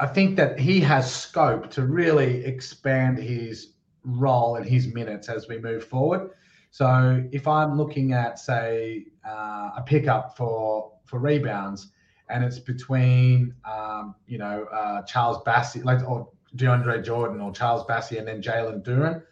I 0.00 0.06
think 0.06 0.36
that 0.36 0.58
he 0.58 0.80
has 0.80 1.12
scope 1.14 1.70
to 1.72 1.82
really 1.82 2.44
expand 2.44 3.18
his 3.18 3.74
role 4.04 4.56
and 4.56 4.64
his 4.64 4.92
minutes 4.94 5.28
as 5.28 5.46
we 5.46 5.58
move 5.58 5.84
forward. 5.84 6.30
So 6.70 7.22
if 7.32 7.46
I'm 7.46 7.76
looking 7.76 8.12
at, 8.14 8.38
say, 8.38 9.06
uh, 9.28 9.70
a 9.76 9.82
pickup 9.84 10.36
for 10.36 10.92
for 11.04 11.18
rebounds, 11.18 11.92
and 12.30 12.44
it's 12.44 12.58
between, 12.58 13.54
um, 13.64 14.14
you 14.26 14.38
know, 14.38 14.64
uh, 14.72 15.02
Charles 15.02 15.38
Bassey, 15.44 15.84
like 15.84 16.08
or 16.08 16.28
DeAndre 16.56 17.04
Jordan 17.04 17.40
or 17.40 17.52
Charles 17.52 17.84
Bassey, 17.84 18.18
and 18.18 18.26
then 18.26 18.40
Jalen 18.40 18.82
Duren, 18.82 19.22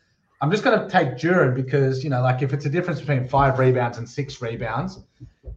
I'm 0.43 0.51
just 0.51 0.65
going 0.65 0.79
to 0.79 0.89
take 0.89 1.11
Duren 1.11 1.55
because 1.55 2.05
you 2.05 2.11
know, 2.11 2.21
like 2.21 2.43
if 2.43 2.53
it's 2.53 2.67
a 2.67 2.71
difference 2.71 3.01
between 3.01 3.27
five 3.27 3.59
rebounds 3.59 3.99
and 3.99 4.09
six 4.09 4.43
rebounds, 4.43 4.99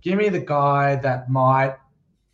give 0.02 0.17
me 0.17 0.30
the 0.30 0.39
guy 0.39 0.95
that 0.97 1.30
might, 1.30 1.76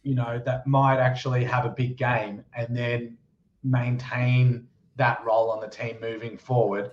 you 0.08 0.16
know, 0.16 0.42
that 0.46 0.66
might 0.66 1.00
actually 1.00 1.44
have 1.44 1.66
a 1.66 1.70
big 1.70 1.98
game 1.98 2.42
and 2.56 2.74
then 2.76 3.18
maintain 3.64 4.66
that 4.96 5.22
role 5.26 5.52
on 5.52 5.60
the 5.60 5.68
team 5.68 5.98
moving 6.00 6.38
forward 6.38 6.92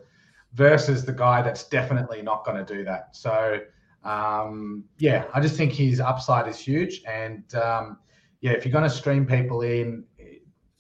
versus 0.54 1.04
the 1.04 1.12
guy 1.12 1.40
that's 1.40 1.62
definitely 1.68 2.22
not 2.22 2.44
going 2.44 2.56
to 2.64 2.74
do 2.74 2.82
that. 2.84 3.14
So, 3.14 3.60
um, 4.02 4.82
yeah, 4.98 5.26
I 5.32 5.40
just 5.40 5.56
think 5.56 5.72
his 5.72 6.00
upside 6.00 6.48
is 6.48 6.58
huge. 6.58 7.02
And 7.06 7.44
um, 7.54 7.98
yeah, 8.40 8.50
if 8.50 8.64
you're 8.64 8.72
going 8.72 8.90
to 8.90 8.90
stream 8.90 9.24
people 9.26 9.62
in 9.62 10.04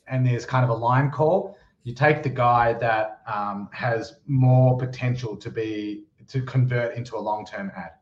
and 0.08 0.26
there's 0.26 0.44
kind 0.44 0.64
of 0.64 0.70
a 0.70 0.74
line 0.74 1.12
call, 1.12 1.56
you 1.84 1.94
take 1.94 2.24
the 2.24 2.30
guy 2.30 2.72
that 2.74 3.20
um, 3.32 3.68
has 3.72 4.16
more 4.26 4.76
potential 4.76 5.36
to 5.36 5.50
be 5.50 6.02
to 6.26 6.42
convert 6.42 6.96
into 6.96 7.16
a 7.16 7.22
long-term 7.30 7.70
ad. 7.76 7.92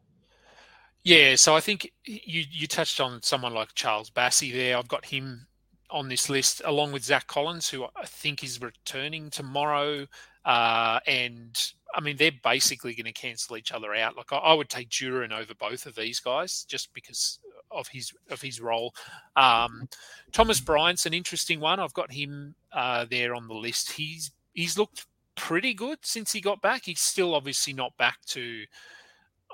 Yeah, 1.05 1.35
so 1.35 1.57
I 1.57 1.61
think 1.61 1.91
you 2.05 2.45
you 2.51 2.67
touched 2.67 3.01
on 3.01 3.23
someone 3.23 3.55
like 3.55 3.75
Charles 3.75 4.11
Bassey 4.11 4.53
there. 4.53 4.77
I've 4.77 4.89
got 4.89 5.07
him 5.07 5.47
on 5.91 6.09
this 6.09 6.31
list, 6.31 6.63
along 6.65 6.93
with 6.93 7.05
Zach 7.05 7.27
Collins, 7.27 7.69
who 7.69 7.85
I 7.85 8.07
think 8.07 8.43
is 8.43 8.61
returning 8.61 9.31
tomorrow. 9.31 10.07
Uh, 10.45 11.01
and 11.07 11.73
I 11.95 12.01
mean, 12.01 12.17
they're 12.17 12.33
basically 12.43 12.95
going 12.95 13.07
to 13.07 13.13
cancel 13.13 13.57
each 13.57 13.73
other 13.73 13.95
out. 13.95 14.17
Like 14.17 14.33
I, 14.33 14.39
I, 14.39 14.55
would 14.55 14.69
take 14.69 14.89
Duren 14.89 15.33
over 15.33 15.55
both 15.55 15.87
of 15.87 15.95
these 15.95 16.19
guys 16.19 16.65
just 16.65 16.93
because 16.95 17.39
of 17.71 17.89
his 17.89 18.13
of 18.31 18.41
his 18.41 18.61
role. 18.61 18.95
Um, 19.37 19.89
Thomas 20.33 20.61
Bryant's 20.61 21.07
an 21.07 21.15
interesting 21.15 21.61
one. 21.61 21.79
I've 21.79 21.95
got 21.95 22.13
him 22.13 22.55
uh, 22.73 23.07
there 23.11 23.35
on 23.35 23.49
the 23.49 23.55
list. 23.55 23.93
He's 23.93 24.31
he's 24.55 24.79
looked 24.79 25.07
pretty 25.35 25.75
good 25.75 25.99
since 26.03 26.33
he 26.33 26.41
got 26.41 26.63
back. 26.63 26.83
He's 26.85 27.01
still 27.01 27.35
obviously 27.35 27.73
not 27.73 27.97
back 27.97 28.19
to, 28.27 28.65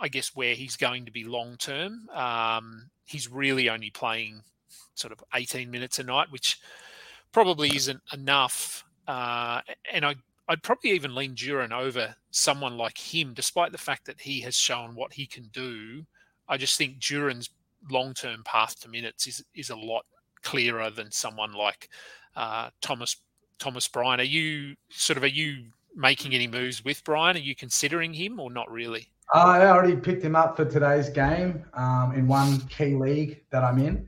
I 0.00 0.08
guess, 0.08 0.34
where 0.34 0.54
he's 0.54 0.76
going 0.76 1.04
to 1.06 1.12
be 1.12 1.24
long 1.24 1.56
term. 1.56 2.08
Um, 2.10 2.90
he's 3.04 3.30
really 3.30 3.68
only 3.68 3.90
playing 3.90 4.42
sort 4.94 5.12
of 5.12 5.22
18 5.34 5.70
minutes 5.70 5.98
a 5.98 6.02
night, 6.02 6.30
which 6.30 6.58
probably 7.32 7.74
isn't 7.74 8.00
enough. 8.12 8.84
Uh, 9.06 9.60
and 9.92 10.04
I, 10.04 10.16
I'd 10.48 10.62
probably 10.62 10.90
even 10.90 11.14
lean 11.14 11.34
Duren 11.34 11.72
over 11.72 12.14
someone 12.30 12.76
like 12.76 12.98
him, 12.98 13.32
despite 13.34 13.72
the 13.72 13.78
fact 13.78 14.06
that 14.06 14.20
he 14.20 14.40
has 14.40 14.54
shown 14.54 14.94
what 14.94 15.12
he 15.12 15.26
can 15.26 15.48
do. 15.52 16.04
I 16.48 16.56
just 16.56 16.76
think 16.76 16.98
Duren's 16.98 17.50
long-term 17.90 18.42
path 18.44 18.80
to 18.80 18.88
minutes 18.88 19.26
is 19.26 19.44
is 19.54 19.70
a 19.70 19.76
lot 19.76 20.04
clearer 20.42 20.90
than 20.90 21.10
someone 21.10 21.52
like 21.52 21.88
uh, 22.36 22.70
Thomas 22.80 23.16
Thomas 23.58 23.88
Bryant. 23.88 24.20
Are 24.20 24.24
you 24.24 24.74
sort 24.88 25.16
of 25.16 25.22
are 25.22 25.26
you 25.26 25.66
making 25.94 26.34
any 26.34 26.46
moves 26.46 26.84
with 26.84 27.04
Bryant? 27.04 27.36
Are 27.36 27.42
you 27.42 27.54
considering 27.54 28.14
him 28.14 28.40
or 28.40 28.50
not 28.50 28.70
really? 28.70 29.08
I 29.34 29.66
already 29.66 29.96
picked 29.96 30.22
him 30.22 30.34
up 30.34 30.56
for 30.56 30.64
today's 30.64 31.10
game 31.10 31.64
um, 31.74 32.14
in 32.14 32.26
one 32.26 32.60
key 32.68 32.94
league 32.94 33.42
that 33.50 33.62
I'm 33.62 33.78
in 33.78 34.06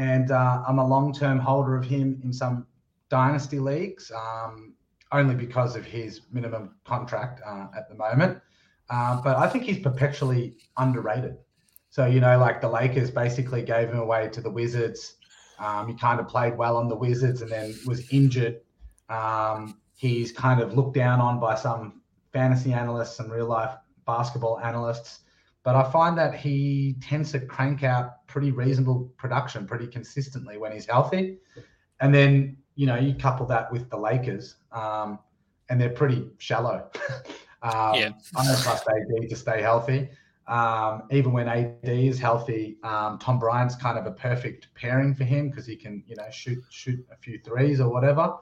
and 0.00 0.30
uh, 0.30 0.62
I'm 0.66 0.78
a 0.78 0.86
long-term 0.86 1.40
holder 1.40 1.76
of 1.76 1.84
him 1.84 2.20
in 2.24 2.32
some 2.32 2.66
dynasty 3.10 3.58
leagues, 3.58 4.10
um, 4.12 4.72
only 5.12 5.34
because 5.34 5.76
of 5.76 5.84
his 5.84 6.22
minimum 6.32 6.76
contract 6.84 7.42
uh, 7.44 7.66
at 7.76 7.88
the 7.88 7.94
moment. 7.94 8.40
Uh, 8.88 9.20
but 9.20 9.36
I 9.36 9.48
think 9.48 9.64
he's 9.64 9.78
perpetually 9.78 10.56
underrated. 10.78 11.36
So 11.90 12.06
you 12.06 12.20
know, 12.20 12.38
like 12.38 12.60
the 12.60 12.68
Lakers 12.68 13.10
basically 13.10 13.62
gave 13.62 13.88
him 13.90 13.98
away 13.98 14.28
to 14.28 14.40
the 14.40 14.50
Wizards. 14.50 15.16
Um, 15.58 15.88
he 15.88 15.94
kind 15.94 16.18
of 16.18 16.28
played 16.28 16.56
well 16.56 16.76
on 16.76 16.88
the 16.88 16.96
Wizards 16.96 17.42
and 17.42 17.50
then 17.50 17.74
was 17.86 18.10
injured. 18.10 18.60
Um, 19.08 19.80
he's 19.96 20.32
kind 20.32 20.60
of 20.60 20.74
looked 20.74 20.94
down 20.94 21.20
on 21.20 21.40
by 21.40 21.56
some 21.56 22.00
fantasy 22.32 22.72
analysts 22.72 23.18
and 23.18 23.30
real 23.30 23.48
life 23.48 23.74
basketball 24.06 24.60
analysts 24.60 25.20
but 25.62 25.76
I 25.76 25.90
find 25.90 26.16
that 26.18 26.34
he 26.34 26.96
tends 27.02 27.32
to 27.32 27.40
crank 27.40 27.82
out 27.82 28.26
pretty 28.26 28.50
reasonable 28.50 29.12
production 29.18 29.66
pretty 29.66 29.86
consistently 29.86 30.56
when 30.56 30.72
he's 30.72 30.86
healthy. 30.86 31.38
And 32.00 32.14
then, 32.14 32.56
you 32.76 32.86
know, 32.86 32.96
you 32.96 33.14
couple 33.14 33.44
that 33.46 33.70
with 33.70 33.90
the 33.90 33.96
Lakers, 33.96 34.56
um, 34.72 35.18
and 35.68 35.80
they're 35.80 35.90
pretty 35.90 36.30
shallow. 36.38 36.90
um, 37.62 37.94
yeah. 37.94 38.10
I 38.36 38.46
don't 38.46 38.62
trust 38.62 38.88
AD 38.88 39.28
to 39.28 39.36
stay 39.36 39.60
healthy. 39.60 40.08
Um, 40.48 41.02
even 41.10 41.32
when 41.32 41.46
AD 41.46 41.78
is 41.82 42.18
healthy, 42.18 42.78
um, 42.82 43.18
Tom 43.18 43.38
Bryant's 43.38 43.76
kind 43.76 43.98
of 43.98 44.06
a 44.06 44.12
perfect 44.12 44.68
pairing 44.74 45.14
for 45.14 45.24
him 45.24 45.50
because 45.50 45.66
he 45.66 45.76
can, 45.76 46.02
you 46.06 46.16
know, 46.16 46.28
shoot 46.30 46.58
shoot 46.70 47.06
a 47.12 47.16
few 47.16 47.38
threes 47.38 47.80
or 47.80 47.90
whatever. 47.90 48.34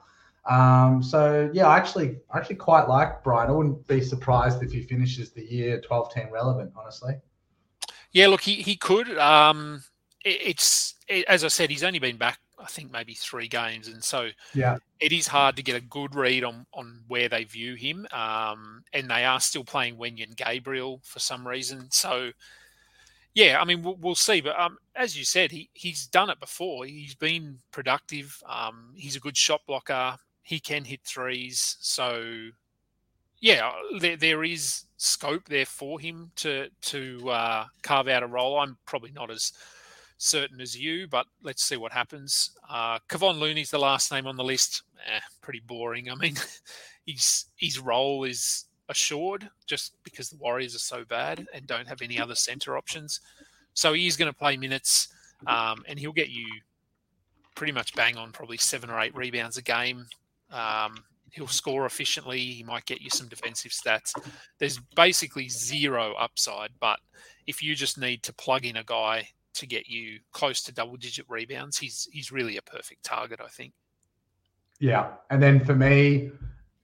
Um, 0.45 1.03
so 1.03 1.49
yeah, 1.53 1.67
I 1.67 1.77
actually 1.77 2.17
I 2.31 2.37
actually 2.37 2.55
quite 2.55 2.87
like 2.87 3.23
Bryant. 3.23 3.49
I 3.49 3.53
wouldn't 3.53 3.85
be 3.87 4.01
surprised 4.01 4.63
if 4.63 4.71
he 4.71 4.81
finishes 4.81 5.31
the 5.31 5.43
year 5.43 5.81
12-10 5.81 6.31
relevant, 6.31 6.71
honestly. 6.75 7.15
Yeah, 8.11 8.27
look, 8.27 8.41
he 8.41 8.55
he 8.55 8.75
could. 8.75 9.17
Um, 9.17 9.83
it, 10.25 10.41
it's 10.41 10.95
it, 11.07 11.25
as 11.27 11.43
I 11.43 11.49
said, 11.49 11.69
he's 11.69 11.83
only 11.83 11.99
been 11.99 12.17
back, 12.17 12.39
I 12.57 12.65
think 12.65 12.91
maybe 12.91 13.13
three 13.13 13.47
games, 13.47 13.87
and 13.87 14.03
so 14.03 14.29
yeah, 14.53 14.77
it 14.99 15.11
is 15.11 15.27
hard 15.27 15.55
to 15.57 15.63
get 15.63 15.75
a 15.75 15.81
good 15.81 16.15
read 16.15 16.43
on 16.43 16.65
on 16.73 17.01
where 17.07 17.29
they 17.29 17.43
view 17.43 17.75
him. 17.75 18.07
Um, 18.11 18.83
and 18.93 19.09
they 19.09 19.25
are 19.25 19.39
still 19.39 19.63
playing 19.63 19.97
Wenyen 19.97 20.35
Gabriel 20.35 21.01
for 21.03 21.19
some 21.19 21.47
reason, 21.47 21.87
so. 21.91 22.31
Yeah, 23.35 23.61
I 23.61 23.63
mean 23.63 23.83
we'll, 23.83 23.95
we'll 23.97 24.15
see, 24.15 24.41
but 24.41 24.59
um, 24.59 24.79
as 24.95 25.15
you 25.15 25.23
said, 25.23 25.51
he 25.51 25.69
he's 25.73 26.07
done 26.07 26.31
it 26.31 26.39
before. 26.39 26.85
He's 26.85 27.13
been 27.13 27.59
productive. 27.71 28.35
Um, 28.49 28.91
he's 28.95 29.15
a 29.15 29.19
good 29.19 29.37
shot 29.37 29.61
blocker 29.67 30.17
he 30.49 30.59
can 30.59 30.83
hit 30.83 31.01
threes. 31.03 31.77
So, 31.79 32.49
yeah, 33.39 33.71
there, 33.99 34.17
there 34.17 34.43
is 34.43 34.85
scope 34.97 35.45
there 35.47 35.67
for 35.67 35.99
him 35.99 36.31
to 36.37 36.69
to 36.81 37.29
uh, 37.29 37.65
carve 37.83 38.07
out 38.07 38.23
a 38.23 38.27
role. 38.27 38.59
I'm 38.59 38.75
probably 38.87 39.11
not 39.11 39.29
as 39.29 39.53
certain 40.17 40.59
as 40.59 40.75
you, 40.75 41.07
but 41.07 41.27
let's 41.43 41.63
see 41.63 41.77
what 41.77 41.91
happens. 41.91 42.49
Uh, 42.67 42.97
Kevon 43.07 43.37
Looney's 43.37 43.69
the 43.69 43.77
last 43.77 44.11
name 44.11 44.25
on 44.25 44.37
the 44.37 44.43
list. 44.43 44.81
Eh, 45.05 45.19
pretty 45.39 45.59
boring. 45.59 46.09
I 46.09 46.15
mean, 46.15 46.35
his 47.05 47.45
his 47.55 47.77
role 47.77 48.23
is 48.23 48.65
assured 48.89 49.47
just 49.67 49.93
because 50.03 50.31
the 50.31 50.37
Warriors 50.37 50.73
are 50.73 50.79
so 50.79 51.05
bad 51.05 51.45
and 51.53 51.67
don't 51.67 51.87
have 51.87 52.01
any 52.01 52.19
other 52.19 52.33
centre 52.33 52.75
options. 52.75 53.21
So 53.75 53.93
he 53.93 54.07
is 54.07 54.17
going 54.17 54.31
to 54.33 54.37
play 54.37 54.57
minutes 54.57 55.09
um, 55.45 55.83
and 55.87 55.99
he'll 55.99 56.11
get 56.11 56.29
you 56.29 56.47
pretty 57.53 57.71
much 57.71 57.93
bang 57.93 58.17
on 58.17 58.31
probably 58.31 58.57
seven 58.57 58.89
or 58.89 58.99
eight 58.99 59.15
rebounds 59.15 59.57
a 59.57 59.61
game. 59.61 60.07
Um, 60.51 61.03
he'll 61.31 61.47
score 61.47 61.85
efficiently. 61.85 62.39
He 62.39 62.63
might 62.63 62.85
get 62.85 63.01
you 63.01 63.09
some 63.09 63.27
defensive 63.27 63.71
stats. 63.71 64.13
There's 64.57 64.79
basically 64.95 65.49
zero 65.49 66.13
upside, 66.17 66.71
but 66.79 66.99
if 67.47 67.61
you 67.61 67.75
just 67.75 67.97
need 67.97 68.23
to 68.23 68.33
plug 68.33 68.65
in 68.65 68.77
a 68.77 68.83
guy 68.83 69.27
to 69.55 69.65
get 69.65 69.87
you 69.87 70.19
close 70.31 70.61
to 70.63 70.73
double 70.73 70.97
digit 70.97 71.25
rebounds, 71.29 71.77
he's 71.77 72.07
he's 72.11 72.31
really 72.31 72.57
a 72.57 72.61
perfect 72.61 73.03
target, 73.03 73.39
I 73.43 73.47
think. 73.47 73.73
Yeah. 74.79 75.11
And 75.29 75.41
then 75.41 75.63
for 75.63 75.75
me, 75.75 76.31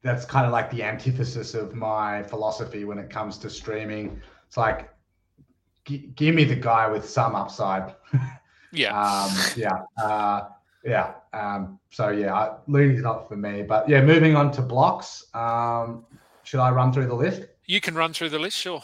that's 0.01 0.25
kind 0.25 0.45
of 0.45 0.51
like 0.51 0.69
the 0.69 0.83
antithesis 0.83 1.53
of 1.53 1.73
my 1.73 2.21
philosophy 2.23 2.83
when 2.85 2.99
it 2.99 3.09
comes 3.09 3.37
to 3.39 3.49
streaming. 3.49 4.21
It's 4.47 4.57
like, 4.57 4.89
g- 5.85 6.11
give 6.15 6.35
me 6.35 6.43
the 6.43 6.55
guy 6.55 6.87
with 6.87 7.09
some 7.09 7.35
upside. 7.35 7.95
Yeah. 8.71 8.99
um, 9.01 9.35
yeah. 9.55 9.83
Uh, 9.97 10.41
yeah. 10.85 11.13
Um, 11.33 11.79
so 11.89 12.09
yeah, 12.09 12.53
Looney's 12.67 13.01
not 13.01 13.27
for 13.27 13.35
me. 13.35 13.63
But 13.63 13.89
yeah, 13.89 14.01
moving 14.01 14.35
on 14.35 14.51
to 14.51 14.61
blocks. 14.61 15.25
Um, 15.33 16.05
should 16.43 16.59
I 16.59 16.69
run 16.71 16.93
through 16.93 17.07
the 17.07 17.15
list? 17.15 17.47
You 17.65 17.81
can 17.81 17.95
run 17.95 18.13
through 18.13 18.29
the 18.29 18.39
list, 18.39 18.57
sure. 18.57 18.83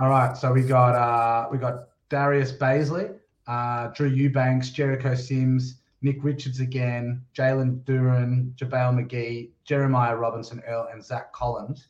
All 0.00 0.08
right. 0.08 0.36
So 0.36 0.52
we 0.52 0.62
got 0.62 0.94
uh, 0.94 1.48
we 1.50 1.58
got 1.58 1.88
Darius 2.08 2.52
Bazley, 2.52 3.14
uh, 3.46 3.88
Drew 3.88 4.08
Eubanks, 4.08 4.70
Jericho 4.70 5.14
Sims, 5.14 5.76
Nick 6.02 6.22
Richards 6.22 6.60
again, 6.60 7.22
Jalen 7.34 7.84
Duren, 7.84 8.52
JaVale 8.56 9.06
McGee, 9.06 9.50
Jeremiah 9.64 10.16
Robinson 10.16 10.62
Earl, 10.66 10.88
and 10.92 11.02
Zach 11.02 11.32
Collins. 11.32 11.88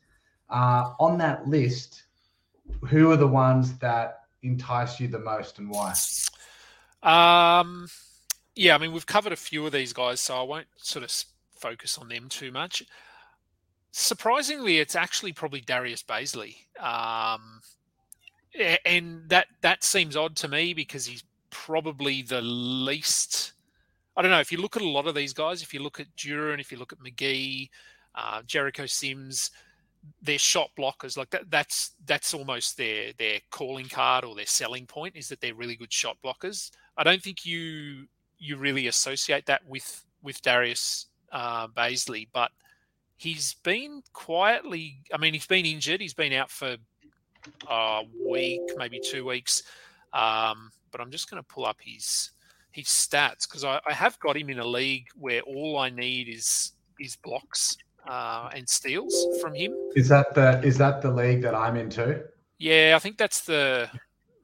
Uh, 0.49 0.93
on 1.01 1.19
that 1.19 1.49
list, 1.49 2.05
who 2.89 3.11
are 3.11 3.17
the 3.17 3.27
ones 3.27 3.77
that 3.79 4.21
entice 4.43 5.01
you 5.01 5.09
the 5.09 5.19
most 5.19 5.59
and 5.59 5.71
why? 5.71 5.93
Um, 7.03 7.89
yeah, 8.57 8.75
I 8.75 8.79
mean, 8.79 8.93
we've 8.93 9.07
covered 9.07 9.33
a 9.33 9.37
few 9.37 9.65
of 9.67 9.73
these 9.73 9.93
guys, 9.93 10.19
so 10.19 10.37
I 10.37 10.43
won't 10.43 10.67
sort 10.79 11.05
of 11.05 11.13
focus 11.55 11.99
on 11.99 12.09
them 12.09 12.29
too 12.29 12.51
much. 12.51 12.83
Surprisingly, 13.93 14.79
it's 14.79 14.97
actually 14.97 15.33
probably 15.33 15.61
Darius 15.61 16.03
Bazley. 16.03 16.57
Um, 16.81 17.61
and 18.85 19.29
that 19.29 19.47
that 19.61 19.85
seems 19.85 20.17
odd 20.17 20.37
to 20.37 20.49
me 20.49 20.73
because 20.73 21.07
he's 21.07 21.25
probably 21.51 22.23
the 22.23 22.41
least. 22.41 23.53
I 24.17 24.23
don't 24.23 24.31
know. 24.31 24.41
If 24.41 24.51
you 24.51 24.59
look 24.59 24.77
at 24.77 24.83
a 24.83 24.89
lot 24.89 25.07
of 25.07 25.15
these 25.15 25.35
guys, 25.35 25.63
if 25.63 25.75
you 25.75 25.81
look 25.81 26.01
at 26.01 26.15
Duren, 26.17 26.59
if 26.59 26.73
you 26.73 26.79
look 26.79 26.93
at 26.93 26.99
McGee, 26.99 27.69
uh, 28.15 28.41
Jericho 28.47 28.87
Sims, 28.87 29.51
they're 30.23 30.39
shot 30.39 30.71
blockers. 30.79 31.19
Like 31.19 31.31
that, 31.31 31.51
that's 31.51 31.93
that's 32.07 32.33
almost 32.33 32.79
their 32.79 33.13
their 33.19 33.41
calling 33.51 33.89
card 33.89 34.25
or 34.25 34.35
their 34.35 34.47
selling 34.47 34.87
point 34.87 35.17
is 35.17 35.29
that 35.29 35.43
they're 35.43 35.55
really 35.55 35.77
good 35.77 35.93
shot 35.93 36.17
blockers. 36.25 36.71
I 36.97 37.05
don't 37.05 37.23
think 37.23 37.45
you 37.45 38.07
you 38.39 38.57
really 38.57 38.87
associate 38.87 39.47
that 39.47 39.67
with 39.67 40.05
with 40.23 40.41
Darius 40.43 41.07
uh, 41.33 41.69
Bazley, 41.69 42.29
but 42.33 42.51
he's 43.17 43.55
been 43.63 44.03
quietly. 44.13 44.99
I 45.13 45.19
mean, 45.19 45.33
he's 45.33 45.47
been 45.47 45.67
injured. 45.67 46.01
He's 46.01 46.15
been 46.15 46.33
out 46.33 46.51
for 46.51 46.77
a 47.69 48.03
week, 48.29 48.61
maybe 48.77 49.01
two 49.01 49.25
weeks. 49.25 49.63
Um, 50.13 50.71
but 50.91 51.01
I'm 51.01 51.11
just 51.11 51.31
going 51.31 51.43
to 51.43 51.47
pull 51.47 51.67
up 51.67 51.79
his 51.81 52.31
his 52.73 52.87
stats 52.87 53.49
because 53.49 53.65
I, 53.65 53.81
I, 53.87 53.93
have 53.95 54.19
got 54.21 54.37
him 54.37 54.51
in 54.51 54.59
a 54.59 54.67
league 54.67 55.07
where 55.15 55.41
all 55.43 55.79
I 55.79 55.89
need 55.89 56.29
is 56.29 56.73
is 57.01 57.17
blocks 57.17 57.77
uh, 58.07 58.51
and 58.55 58.69
steals 58.69 59.27
from 59.41 59.55
him. 59.55 59.73
Is 59.95 60.09
that 60.09 60.35
the 60.35 60.61
is 60.63 60.79
that 60.79 61.03
the 61.03 61.11
league 61.11 61.43
that 61.43 61.55
I'm 61.55 61.77
into? 61.77 62.25
Yeah, 62.59 62.95
I 62.97 62.99
think 62.99 63.19
that's 63.19 63.43
the 63.43 63.91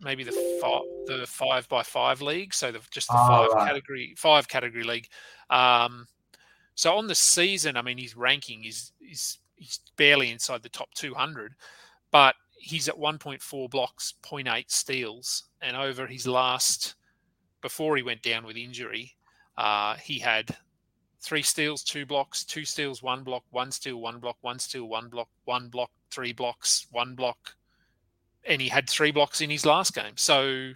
maybe 0.03 0.25
the 0.25 0.33
five, 0.61 0.83
the 1.07 1.27
five 1.27 1.69
by 1.69 1.83
five 1.83 2.21
league. 2.21 2.53
So 2.53 2.73
the, 2.73 2.81
just 2.91 3.09
the 3.09 3.15
Oh, 3.17 3.27
five 3.29 3.49
right. 3.53 3.69
category 3.69 4.15
five 4.17 4.49
category 4.49 4.85
league. 4.85 5.09
Um, 5.51 6.07
so 6.75 6.97
on 6.97 7.07
the 7.07 7.15
season, 7.15 7.77
I 7.77 7.83
mean, 7.83 7.99
his 7.99 8.17
ranking 8.17 8.65
is 8.65 8.93
is 9.01 9.39
he's 9.57 9.81
barely 9.97 10.31
inside 10.31 10.63
the 10.63 10.69
top 10.69 10.93
200, 10.95 11.55
but 12.11 12.35
he's 12.59 12.89
at 12.89 12.97
1.4 12.97 13.71
blocks, 13.71 14.15
0.8 14.23 14.71
steals, 14.71 15.45
and 15.61 15.77
over 15.77 16.07
his 16.07 16.27
last 16.27 16.95
before 17.61 17.97
he 17.97 18.03
went 18.03 18.23
down 18.23 18.45
with 18.45 18.57
injury, 18.57 19.15
uh, 19.57 19.95
he 19.95 20.19
had 20.19 20.57
three 21.21 21.43
steals, 21.43 21.85
two 21.85 22.05
blocks, 22.05 22.45
two 22.45 22.65
steals, 22.65 23.03
one 23.03 23.23
block, 23.23 23.45
one 23.51 23.71
steal, 23.71 23.99
one 24.01 24.19
block, 24.19 24.37
one 24.41 24.59
steal, 24.59 24.89
one 24.89 25.09
block, 25.09 25.29
one 25.45 25.69
block, 25.69 25.91
three 26.11 26.33
blocks, 26.33 26.87
one 26.91 27.15
block, 27.15 27.55
and 28.45 28.61
he 28.61 28.69
had 28.69 28.89
three 28.89 29.11
blocks 29.11 29.41
in 29.41 29.51
his 29.51 29.67
last 29.67 29.95
game. 29.95 30.17
So, 30.17 30.73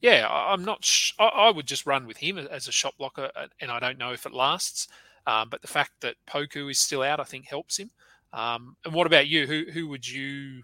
yeah, 0.00 0.26
I'm 0.28 0.64
not. 0.64 0.84
Sh- 0.84 1.12
I, 1.18 1.26
I 1.26 1.50
would 1.50 1.66
just 1.66 1.86
run 1.86 2.06
with 2.06 2.16
him 2.16 2.38
as 2.38 2.68
a 2.68 2.72
shot 2.72 2.94
blocker, 2.98 3.30
uh, 3.36 3.46
and 3.60 3.70
I 3.70 3.80
don't 3.80 3.98
know 3.98 4.12
if 4.12 4.26
it 4.26 4.32
lasts. 4.32 4.88
Um, 5.26 5.48
but 5.50 5.62
the 5.62 5.68
fact 5.68 5.92
that 6.00 6.16
Poku 6.26 6.70
is 6.70 6.78
still 6.78 7.02
out, 7.02 7.20
I 7.20 7.24
think, 7.24 7.46
helps 7.46 7.78
him. 7.78 7.90
Um, 8.32 8.76
and 8.84 8.94
what 8.94 9.06
about 9.06 9.26
you? 9.26 9.46
Who 9.46 9.64
who 9.72 9.88
would 9.88 10.08
you 10.08 10.62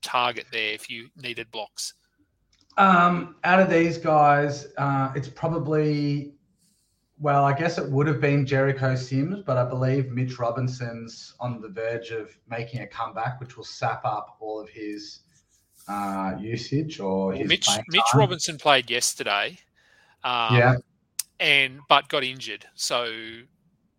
target 0.00 0.46
there 0.52 0.72
if 0.72 0.88
you 0.88 1.08
needed 1.16 1.50
blocks? 1.50 1.94
Um, 2.78 3.36
out 3.44 3.60
of 3.60 3.68
these 3.68 3.98
guys, 3.98 4.68
uh, 4.78 5.12
it's 5.14 5.28
probably 5.28 6.34
well, 7.22 7.44
I 7.44 7.52
guess 7.52 7.78
it 7.78 7.88
would 7.88 8.08
have 8.08 8.20
been 8.20 8.44
Jericho 8.44 8.96
Sims, 8.96 9.44
but 9.46 9.56
I 9.56 9.64
believe 9.64 10.10
Mitch 10.10 10.40
Robinson's 10.40 11.34
on 11.38 11.60
the 11.60 11.68
verge 11.68 12.10
of 12.10 12.36
making 12.50 12.80
a 12.80 12.86
comeback, 12.86 13.38
which 13.38 13.56
will 13.56 13.64
sap 13.64 14.04
up 14.04 14.38
all 14.40 14.60
of 14.60 14.68
his 14.68 15.20
uh, 15.88 16.34
usage 16.40 17.00
or 17.00 17.28
Well, 17.28 17.44
Mitch 17.44 17.68
Mitch 17.88 18.02
time. 18.12 18.18
Robinson 18.18 18.58
played 18.58 18.90
yesterday, 18.90 19.58
um, 20.24 20.56
Yeah. 20.56 20.74
and 21.40 21.80
but 21.88 22.08
got 22.08 22.24
injured. 22.24 22.66
So, 22.74 23.12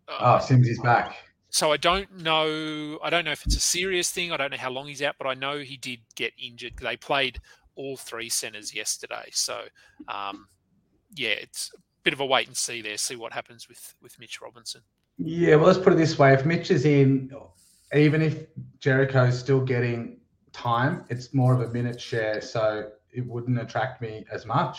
Oh, 0.08 0.12
uh, 0.14 0.38
Sims 0.38 0.68
is 0.68 0.78
back. 0.80 1.16
so 1.50 1.72
I 1.72 1.76
don't 1.78 2.18
know. 2.18 2.98
I 3.02 3.08
don't 3.10 3.24
know 3.24 3.32
if 3.32 3.44
it's 3.46 3.56
a 3.56 3.60
serious 3.60 4.10
thing. 4.10 4.32
I 4.32 4.36
don't 4.36 4.50
know 4.50 4.56
how 4.58 4.70
long 4.70 4.86
he's 4.86 5.02
out, 5.02 5.14
but 5.18 5.26
I 5.26 5.34
know 5.34 5.58
he 5.58 5.76
did 5.78 6.00
get 6.14 6.32
injured. 6.38 6.74
They 6.80 6.96
played 6.96 7.40
all 7.74 7.96
three 7.96 8.28
centers 8.28 8.74
yesterday. 8.74 9.28
So, 9.32 9.62
um, 10.08 10.46
yeah, 11.14 11.30
it's 11.30 11.70
a 11.74 11.78
bit 12.02 12.12
of 12.12 12.20
a 12.20 12.26
wait 12.26 12.46
and 12.48 12.56
see 12.56 12.82
there. 12.82 12.96
See 12.98 13.16
what 13.16 13.32
happens 13.32 13.68
with 13.68 13.94
with 14.02 14.18
Mitch 14.18 14.40
Robinson. 14.42 14.82
Yeah, 15.18 15.56
well, 15.56 15.66
let's 15.68 15.78
put 15.78 15.92
it 15.92 15.96
this 15.96 16.18
way: 16.18 16.34
if 16.34 16.44
Mitch 16.44 16.70
is 16.70 16.84
in, 16.84 17.30
even 17.94 18.20
if 18.20 18.46
Jericho's 18.80 19.38
still 19.38 19.60
getting 19.60 20.18
time, 20.54 21.04
it's 21.10 21.34
more 21.34 21.52
of 21.52 21.60
a 21.60 21.72
minute 21.72 22.00
share, 22.00 22.40
so 22.40 22.88
it 23.12 23.26
wouldn't 23.26 23.60
attract 23.60 24.00
me 24.00 24.24
as 24.32 24.46
much. 24.46 24.78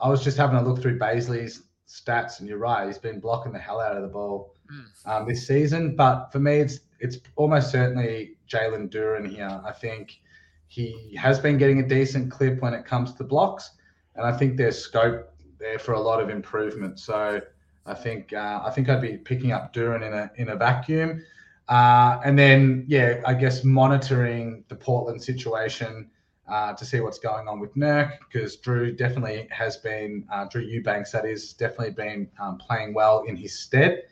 I 0.00 0.08
was 0.08 0.24
just 0.24 0.36
having 0.36 0.56
a 0.56 0.62
look 0.62 0.80
through 0.80 0.98
Bazley's 0.98 1.64
stats, 1.86 2.40
and 2.40 2.48
you're 2.48 2.58
right; 2.58 2.86
he's 2.86 2.98
been 2.98 3.20
blocking 3.20 3.52
the 3.52 3.58
hell 3.58 3.80
out 3.80 3.96
of 3.96 4.02
the 4.02 4.08
ball 4.08 4.54
Mm. 4.70 4.84
um, 5.06 5.26
this 5.26 5.46
season. 5.46 5.96
But 5.96 6.30
for 6.30 6.38
me, 6.38 6.60
it's 6.60 6.80
it's 7.00 7.18
almost 7.36 7.70
certainly 7.70 8.36
Jalen 8.48 8.90
Duren 8.90 9.26
here. 9.26 9.60
I 9.64 9.72
think 9.72 10.20
he 10.66 11.16
has 11.16 11.38
been 11.40 11.56
getting 11.56 11.80
a 11.80 11.88
decent 11.88 12.30
clip 12.30 12.60
when 12.60 12.74
it 12.74 12.84
comes 12.84 13.14
to 13.14 13.24
blocks, 13.24 13.70
and 14.14 14.26
I 14.26 14.32
think 14.36 14.56
there's 14.58 14.78
scope 14.78 15.32
there 15.58 15.78
for 15.78 15.92
a 15.92 16.00
lot 16.00 16.22
of 16.22 16.30
improvement. 16.30 16.98
So. 17.00 17.40
I 17.86 17.94
think 17.94 18.34
uh, 18.34 18.60
I 18.62 18.70
think 18.70 18.90
I'd 18.90 19.00
be 19.00 19.16
picking 19.16 19.50
up 19.50 19.72
Duren 19.72 20.06
in 20.06 20.12
a 20.12 20.30
in 20.36 20.50
a 20.50 20.56
vacuum, 20.56 21.24
uh, 21.68 22.20
and 22.24 22.38
then 22.38 22.84
yeah, 22.88 23.20
I 23.26 23.34
guess 23.34 23.64
monitoring 23.64 24.64
the 24.68 24.76
Portland 24.76 25.22
situation 25.22 26.10
uh, 26.48 26.72
to 26.72 26.84
see 26.84 27.00
what's 27.00 27.18
going 27.18 27.46
on 27.46 27.60
with 27.60 27.74
Nurk 27.74 28.18
because 28.20 28.56
Drew 28.56 28.92
definitely 28.92 29.46
has 29.50 29.76
been 29.76 30.24
uh, 30.32 30.46
Drew 30.46 30.62
Eubanks 30.62 31.12
that 31.12 31.26
is 31.26 31.52
definitely 31.52 31.90
been 31.90 32.28
um, 32.40 32.56
playing 32.58 32.94
well 32.94 33.24
in 33.24 33.36
his 33.36 33.58
stead. 33.58 34.04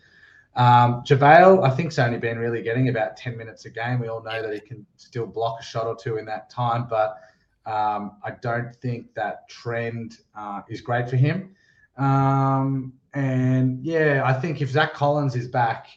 Um, 0.55 1.03
JaVale, 1.03 1.65
I 1.65 1.71
think, 1.71 1.93
has 1.93 1.99
only 1.99 2.19
been 2.19 2.39
really 2.39 2.63
getting 2.63 2.89
about 2.89 3.17
10 3.17 3.37
minutes 3.37 3.67
a 3.67 3.71
game. 3.71 4.01
We 4.01 4.09
all 4.09 4.23
know 4.23 4.43
that 4.43 4.53
he 4.53 4.61
can 4.61 4.87
still 4.97 5.27
block 5.27 5.61
a 5.61 5.63
shot 5.63 5.87
or 5.87 5.95
two 5.95 6.17
in 6.17 6.25
that 6.27 6.49
time, 6.49 6.87
but 6.89 7.19
um, 7.67 8.13
I 8.23 8.33
don't 8.41 8.75
think 8.77 9.13
that 9.15 9.49
trend 9.49 10.19
uh, 10.35 10.63
is 10.69 10.81
great 10.81 11.11
for 11.11 11.17
him. 11.17 11.55
Um, 11.99 12.95
and 13.13 13.85
yeah, 13.85 14.23
I 14.25 14.33
think 14.33 14.63
if 14.63 14.71
Zach 14.71 14.95
Collins 14.95 15.37
is 15.37 15.49
back, 15.49 15.89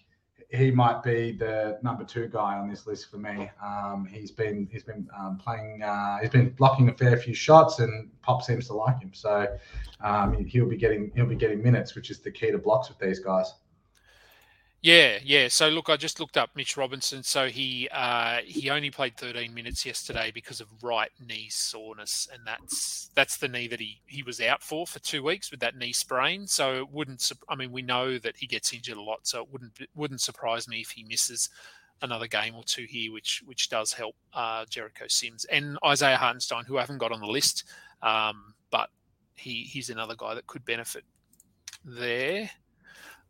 he 0.49 0.71
might 0.71 1.03
be 1.03 1.31
the 1.31 1.77
number 1.83 2.03
two 2.03 2.27
guy 2.27 2.57
on 2.57 2.67
this 2.67 2.87
list 2.87 3.11
for 3.11 3.17
me. 3.17 3.49
Um, 3.63 4.07
he's 4.11 4.31
been 4.31 4.67
he's 4.71 4.83
been 4.83 5.07
um, 5.17 5.37
playing 5.37 5.83
uh, 5.83 6.17
he's 6.19 6.31
been 6.31 6.49
blocking 6.49 6.89
a 6.89 6.93
fair 6.93 7.17
few 7.17 7.35
shots, 7.35 7.79
and 7.79 8.09
Pop 8.23 8.41
seems 8.41 8.67
to 8.67 8.73
like 8.73 8.99
him. 8.99 9.11
So 9.13 9.47
um, 10.01 10.45
he'll 10.45 10.67
be 10.67 10.77
getting 10.77 11.11
he'll 11.15 11.27
be 11.27 11.35
getting 11.35 11.61
minutes, 11.61 11.95
which 11.95 12.09
is 12.09 12.19
the 12.19 12.31
key 12.31 12.51
to 12.51 12.57
blocks 12.57 12.89
with 12.89 12.97
these 12.97 13.19
guys. 13.19 13.53
Yeah, 14.81 15.19
yeah. 15.25 15.49
So 15.49 15.67
look, 15.67 15.89
I 15.89 15.97
just 15.97 16.21
looked 16.21 16.37
up 16.37 16.51
Mitch 16.55 16.77
Robinson. 16.77 17.21
So 17.21 17.47
he 17.47 17.89
uh, 17.91 18.37
he 18.45 18.69
only 18.69 18.89
played 18.89 19.17
13 19.17 19.53
minutes 19.53 19.85
yesterday 19.85 20.31
because 20.33 20.61
of 20.61 20.67
right 20.81 21.11
knee 21.19 21.47
soreness, 21.49 22.29
and 22.31 22.43
that's 22.45 23.09
that's 23.13 23.35
the 23.37 23.49
knee 23.49 23.67
that 23.67 23.81
he 23.81 23.99
he 24.05 24.23
was 24.23 24.39
out 24.39 24.63
for 24.63 24.87
for 24.87 24.99
two 24.99 25.21
weeks 25.21 25.51
with 25.51 25.59
that 25.59 25.75
knee 25.75 25.91
sprain. 25.91 26.47
So 26.47 26.77
it 26.77 26.91
wouldn't. 26.91 27.29
I 27.49 27.55
mean, 27.55 27.73
we 27.73 27.81
know 27.81 28.17
that 28.19 28.37
he 28.37 28.47
gets 28.47 28.73
injured 28.73 28.95
a 28.95 29.01
lot, 29.01 29.27
so 29.27 29.43
it 29.43 29.49
wouldn't 29.51 29.73
wouldn't 29.95 30.21
surprise 30.21 30.65
me 30.67 30.79
if 30.79 30.91
he 30.91 31.03
misses 31.03 31.49
another 32.01 32.27
game 32.27 32.55
or 32.55 32.63
two 32.63 32.85
here, 32.87 33.11
which 33.11 33.43
which 33.45 33.69
does 33.69 33.91
help 33.91 34.15
uh, 34.33 34.63
Jericho 34.69 35.05
Sims 35.09 35.43
and 35.45 35.77
Isaiah 35.85 36.15
Hartenstein, 36.15 36.63
who 36.63 36.77
I 36.77 36.81
haven't 36.81 36.99
got 36.99 37.11
on 37.11 37.19
the 37.19 37.27
list, 37.27 37.65
um, 38.01 38.53
but 38.71 38.89
he 39.35 39.63
he's 39.63 39.89
another 39.89 40.15
guy 40.15 40.35
that 40.35 40.47
could 40.47 40.63
benefit 40.63 41.03
there. 41.83 42.49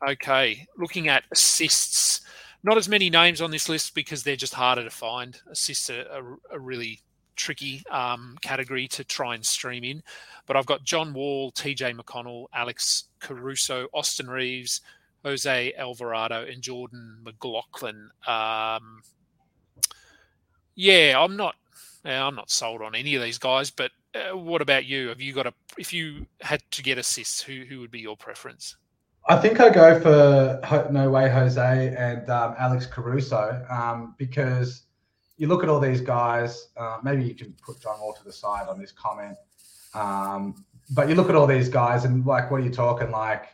Okay, 0.07 0.65
looking 0.77 1.09
at 1.09 1.23
assists, 1.31 2.21
not 2.63 2.77
as 2.77 2.87
many 2.87 3.09
names 3.09 3.41
on 3.41 3.51
this 3.51 3.67
list 3.67 3.93
because 3.93 4.23
they're 4.23 4.35
just 4.35 4.53
harder 4.53 4.83
to 4.83 4.89
find. 4.89 5.39
Assists 5.51 5.89
are, 5.89 6.37
are 6.51 6.59
really 6.59 7.01
tricky 7.35 7.81
um, 7.89 8.37
category 8.41 8.87
to 8.89 9.03
try 9.03 9.33
and 9.33 9.45
stream 9.45 9.83
in. 9.83 10.03
But 10.45 10.57
I've 10.57 10.65
got 10.65 10.83
John 10.83 11.13
Wall, 11.13 11.51
TJ 11.51 11.99
McConnell, 11.99 12.47
Alex 12.53 13.05
Caruso, 13.19 13.87
Austin 13.93 14.29
Reaves, 14.29 14.81
Jose 15.23 15.73
Alvarado, 15.77 16.45
and 16.45 16.61
Jordan 16.61 17.17
McLaughlin. 17.23 18.09
Um, 18.27 19.01
yeah, 20.75 21.15
I'm 21.17 21.35
not. 21.35 21.55
I'm 22.05 22.35
not 22.35 22.49
sold 22.49 22.81
on 22.81 22.95
any 22.95 23.15
of 23.15 23.21
these 23.21 23.37
guys. 23.37 23.69
But 23.69 23.91
uh, 24.15 24.37
what 24.37 24.61
about 24.61 24.85
you? 24.85 25.09
Have 25.09 25.19
you 25.19 25.33
got 25.33 25.47
a? 25.47 25.53
If 25.77 25.91
you 25.91 26.25
had 26.41 26.61
to 26.71 26.83
get 26.83 26.97
assists, 26.97 27.41
who 27.41 27.65
who 27.67 27.79
would 27.79 27.91
be 27.91 27.99
your 27.99 28.15
preference? 28.15 28.77
I 29.27 29.37
think 29.37 29.59
I 29.59 29.69
go 29.69 29.99
for 29.99 30.89
No 30.91 31.09
Way 31.09 31.29
Jose 31.29 31.95
and 31.97 32.29
um, 32.29 32.55
Alex 32.57 32.85
Caruso 32.85 33.65
um, 33.69 34.15
because 34.17 34.83
you 35.37 35.47
look 35.47 35.63
at 35.63 35.69
all 35.69 35.79
these 35.79 36.01
guys. 36.01 36.69
Uh, 36.75 36.97
maybe 37.03 37.23
you 37.23 37.35
can 37.35 37.55
put 37.65 37.79
John 37.79 37.99
Wall 37.99 38.13
to 38.13 38.23
the 38.23 38.33
side 38.33 38.67
on 38.67 38.79
this 38.79 38.91
comment. 38.91 39.37
Um, 39.93 40.65
but 40.91 41.07
you 41.09 41.15
look 41.15 41.29
at 41.29 41.35
all 41.35 41.47
these 41.47 41.69
guys 41.69 42.05
and 42.05 42.25
like, 42.25 42.49
what 42.49 42.61
are 42.61 42.63
you 42.63 42.71
talking? 42.71 43.11
Like 43.11 43.45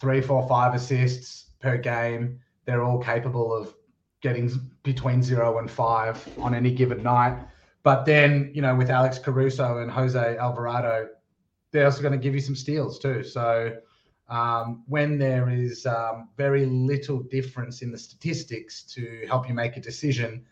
three, 0.00 0.20
four, 0.20 0.46
five 0.48 0.74
assists 0.74 1.50
per 1.60 1.76
game. 1.76 2.40
They're 2.64 2.82
all 2.82 2.98
capable 2.98 3.54
of 3.54 3.74
getting 4.20 4.50
between 4.84 5.22
zero 5.22 5.58
and 5.58 5.70
five 5.70 6.26
on 6.38 6.54
any 6.54 6.70
given 6.72 7.02
night. 7.02 7.38
But 7.82 8.04
then, 8.04 8.50
you 8.54 8.62
know, 8.62 8.74
with 8.74 8.90
Alex 8.90 9.18
Caruso 9.18 9.78
and 9.78 9.90
Jose 9.90 10.36
Alvarado, 10.38 11.08
they're 11.72 11.86
also 11.86 12.02
going 12.02 12.12
to 12.12 12.18
give 12.18 12.34
you 12.34 12.40
some 12.40 12.54
steals 12.54 12.98
too. 12.98 13.24
So 13.24 13.76
um, 14.32 14.82
when 14.86 15.18
there 15.18 15.50
is 15.50 15.84
um, 15.84 16.30
very 16.38 16.64
little 16.64 17.18
difference 17.18 17.82
in 17.82 17.92
the 17.92 17.98
statistics 17.98 18.82
to 18.94 19.26
help 19.28 19.46
you 19.46 19.54
make 19.54 19.76
a 19.76 19.80
decision, 19.80 20.42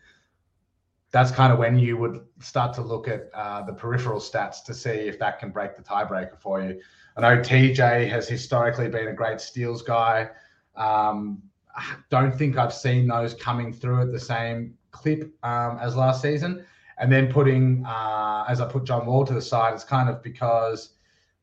that's 1.12 1.30
kind 1.30 1.50
of 1.50 1.58
when 1.58 1.78
you 1.78 1.96
would 1.96 2.20
start 2.40 2.74
to 2.74 2.82
look 2.82 3.08
at 3.08 3.30
uh, 3.32 3.62
the 3.62 3.72
peripheral 3.72 4.20
stats 4.20 4.62
to 4.64 4.74
see 4.74 4.90
if 4.90 5.18
that 5.18 5.38
can 5.38 5.50
break 5.50 5.76
the 5.76 5.82
tiebreaker 5.82 6.38
for 6.38 6.60
you. 6.60 6.78
I 7.16 7.22
know 7.22 7.40
TJ 7.40 8.06
has 8.10 8.28
historically 8.28 8.88
been 8.88 9.08
a 9.08 9.14
great 9.14 9.40
steals 9.40 9.80
guy. 9.80 10.28
Um, 10.76 11.42
I 11.74 11.96
don't 12.10 12.36
think 12.36 12.58
I've 12.58 12.74
seen 12.74 13.08
those 13.08 13.32
coming 13.32 13.72
through 13.72 14.02
at 14.02 14.12
the 14.12 14.20
same 14.20 14.74
clip 14.90 15.32
um, 15.42 15.78
as 15.80 15.96
last 15.96 16.20
season. 16.20 16.66
And 16.98 17.10
then 17.10 17.32
putting, 17.32 17.82
uh, 17.86 18.44
as 18.46 18.60
I 18.60 18.70
put 18.70 18.84
John 18.84 19.06
Wall 19.06 19.24
to 19.24 19.32
the 19.32 19.40
side, 19.40 19.72
it's 19.72 19.84
kind 19.84 20.10
of 20.10 20.22
because, 20.22 20.90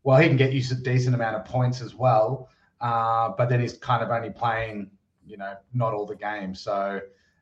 well, 0.08 0.18
he 0.18 0.30
can 0.30 0.38
get 0.38 0.54
you 0.54 0.64
a 0.72 0.76
decent 0.76 1.14
amount 1.14 1.36
of 1.36 1.44
points 1.44 1.82
as 1.82 1.94
well, 1.94 2.48
uh, 2.80 3.28
but 3.38 3.50
then 3.50 3.60
he's 3.60 3.78
kind 3.78 4.02
of 4.02 4.10
only 4.10 4.30
playing, 4.30 4.90
you 5.26 5.36
know, 5.36 5.54
not 5.74 5.94
all 5.94 6.06
the 6.06 6.16
games. 6.16 6.62
So 6.62 7.02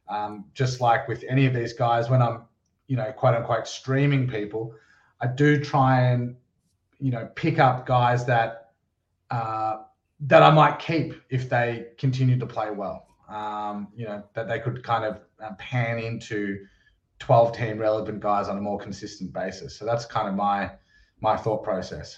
um, 0.09 0.45
just 0.55 0.81
like 0.81 1.07
with 1.07 1.23
any 1.29 1.45
of 1.45 1.53
these 1.53 1.73
guys, 1.73 2.09
when 2.09 2.23
I'm, 2.23 2.41
you 2.87 2.97
know, 2.97 3.11
quote 3.11 3.35
unquote 3.35 3.67
streaming 3.67 4.27
people, 4.27 4.73
I 5.21 5.27
do 5.27 5.63
try 5.63 6.09
and, 6.09 6.37
you 6.97 7.11
know, 7.11 7.29
pick 7.35 7.59
up 7.59 7.85
guys 7.85 8.25
that 8.25 8.71
uh, 9.29 9.83
that 10.21 10.41
I 10.41 10.49
might 10.49 10.79
keep 10.79 11.21
if 11.29 11.47
they 11.47 11.89
continue 11.99 12.39
to 12.39 12.47
play 12.47 12.71
well. 12.71 13.05
Um, 13.29 13.89
you 13.95 14.05
know, 14.05 14.23
that 14.33 14.47
they 14.47 14.57
could 14.57 14.81
kind 14.81 15.05
of 15.05 15.19
uh, 15.39 15.53
pan 15.59 15.99
into 15.99 16.65
12 17.19 17.55
team 17.55 17.77
relevant 17.77 18.21
guys 18.21 18.47
on 18.47 18.57
a 18.57 18.61
more 18.61 18.79
consistent 18.79 19.31
basis. 19.33 19.77
So 19.77 19.85
that's 19.85 20.07
kind 20.07 20.27
of 20.27 20.33
my 20.33 20.71
my 21.21 21.37
thought 21.37 21.63
process. 21.63 22.17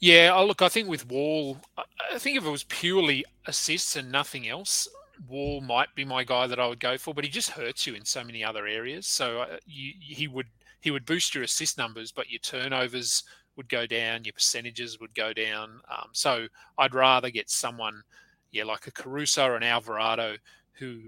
Yeah, 0.00 0.32
oh, 0.34 0.46
look, 0.46 0.62
I 0.62 0.70
think 0.70 0.88
with 0.88 1.06
Wall, 1.08 1.58
I 1.76 2.18
think 2.18 2.38
if 2.38 2.44
it 2.44 2.50
was 2.50 2.64
purely 2.64 3.24
assists 3.46 3.96
and 3.96 4.10
nothing 4.10 4.48
else, 4.48 4.88
Wall 5.28 5.60
might 5.60 5.94
be 5.94 6.06
my 6.06 6.24
guy 6.24 6.46
that 6.46 6.58
I 6.58 6.66
would 6.66 6.80
go 6.80 6.96
for, 6.96 7.12
but 7.12 7.24
he 7.24 7.30
just 7.30 7.50
hurts 7.50 7.86
you 7.86 7.94
in 7.94 8.06
so 8.06 8.24
many 8.24 8.42
other 8.42 8.66
areas. 8.66 9.06
So 9.06 9.40
uh, 9.42 9.58
you, 9.66 9.92
he 10.00 10.26
would 10.26 10.46
he 10.80 10.90
would 10.90 11.04
boost 11.04 11.34
your 11.34 11.44
assist 11.44 11.76
numbers, 11.76 12.10
but 12.10 12.30
your 12.30 12.38
turnovers 12.38 13.24
would 13.56 13.68
go 13.68 13.86
down, 13.86 14.24
your 14.24 14.32
percentages 14.32 14.98
would 14.98 15.14
go 15.14 15.34
down. 15.34 15.82
Um, 15.90 16.08
so 16.12 16.46
I'd 16.78 16.94
rather 16.94 17.28
get 17.28 17.50
someone, 17.50 18.02
yeah, 18.50 18.64
like 18.64 18.86
a 18.86 18.92
Caruso 18.92 19.44
or 19.44 19.56
an 19.56 19.62
Alvarado, 19.62 20.36
who 20.72 20.98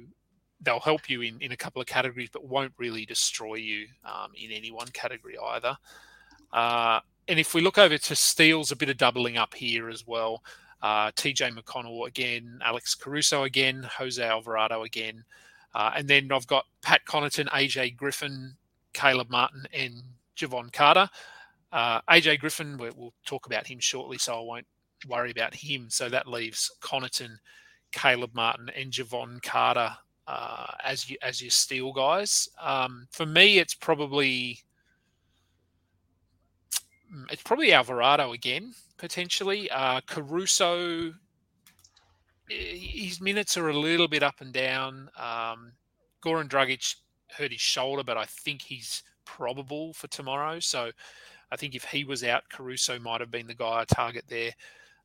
they'll 0.61 0.79
help 0.81 1.09
you 1.09 1.23
in, 1.23 1.41
in 1.41 1.53
a 1.53 1.57
couple 1.57 1.81
of 1.81 1.89
categories, 1.89 2.29
but 2.31 2.45
won't 2.45 2.75
really 2.77 3.07
destroy 3.07 3.55
you 3.55 3.87
um, 4.05 4.33
in 4.37 4.51
any 4.51 4.71
one 4.71 4.89
category 4.89 5.39
either. 5.39 5.75
Uh, 6.53 7.01
and 7.29 7.39
if 7.39 7.55
we 7.55 7.61
look 7.61 7.79
over 7.79 7.99
to 7.99 8.17
steals, 8.17 8.73
a 8.73 8.77
bit 8.77 8.91
of 8.91 8.97
doubling 8.97 9.37
up 9.37 9.55
here 9.55 9.89
as 9.89 10.07
well 10.07 10.43
uh, 10.83 11.13
TJ 11.13 11.57
McConnell 11.57 12.07
again, 12.07 12.59
Alex 12.63 12.95
Caruso 12.95 13.45
again, 13.45 13.89
Jose 13.99 14.23
Alvarado 14.23 14.83
again. 14.83 15.25
Uh, 15.75 15.93
and 15.97 16.09
then 16.09 16.31
I've 16.33 16.47
got 16.47 16.67
Pat 16.83 17.03
Connaughton, 17.07 17.49
AJ 17.49 17.97
Griffin, 17.97 18.57
Caleb 18.93 19.31
Martin, 19.31 19.65
and 19.73 20.03
Jevon 20.37 20.73
Carter. 20.73 21.09
Uh, 21.71 22.01
AJ 22.11 22.41
Griffin, 22.41 22.77
we'll 22.77 23.15
talk 23.25 23.47
about 23.47 23.67
him 23.67 23.79
shortly, 23.79 24.19
so 24.19 24.39
I 24.39 24.43
won't 24.43 24.67
worry 25.09 25.31
about 25.31 25.55
him. 25.55 25.89
So 25.89 26.09
that 26.09 26.27
leaves 26.27 26.71
Connaughton, 26.81 27.37
Caleb 27.93 28.35
Martin, 28.35 28.69
and 28.77 28.93
Jevon 28.93 29.41
Carter 29.43 29.97
uh, 30.27 30.67
as 30.85 31.09
you, 31.09 31.17
as 31.23 31.41
your 31.41 31.51
steal 31.51 31.93
guys. 31.93 32.49
Um, 32.61 33.07
for 33.13 33.25
me, 33.25 33.59
it's 33.59 33.75
probably 33.75 34.59
it's 37.31 37.43
probably 37.43 37.73
Alvarado 37.73 38.33
again 38.33 38.75
potentially. 39.03 39.69
Uh, 39.71 40.01
Caruso, 40.07 41.13
his 42.49 43.21
minutes 43.21 43.57
are 43.57 43.69
a 43.69 43.77
little 43.77 44.09
bit 44.09 44.23
up 44.23 44.41
and 44.41 44.53
down. 44.53 45.11
Um, 45.17 45.73
Goran 46.25 46.49
Dragic 46.49 46.95
hurt 47.37 47.51
his 47.51 47.61
shoulder, 47.61 48.05
but 48.05 48.17
I 48.17 48.25
think 48.27 48.63
he's 48.63 49.03
probable 49.25 49.93
for 49.93 50.07
tomorrow. 50.09 50.61
So 50.61 50.91
I 51.51 51.57
think 51.57 51.75
if 51.75 51.85
he 51.85 52.05
was 52.05 52.23
out, 52.23 52.49
Caruso 52.49 52.99
might 52.99 53.21
have 53.21 53.31
been 53.31 53.49
the 53.49 53.55
guy 53.55 53.81
I 53.81 53.85
target 53.85 54.25
there. 54.29 54.53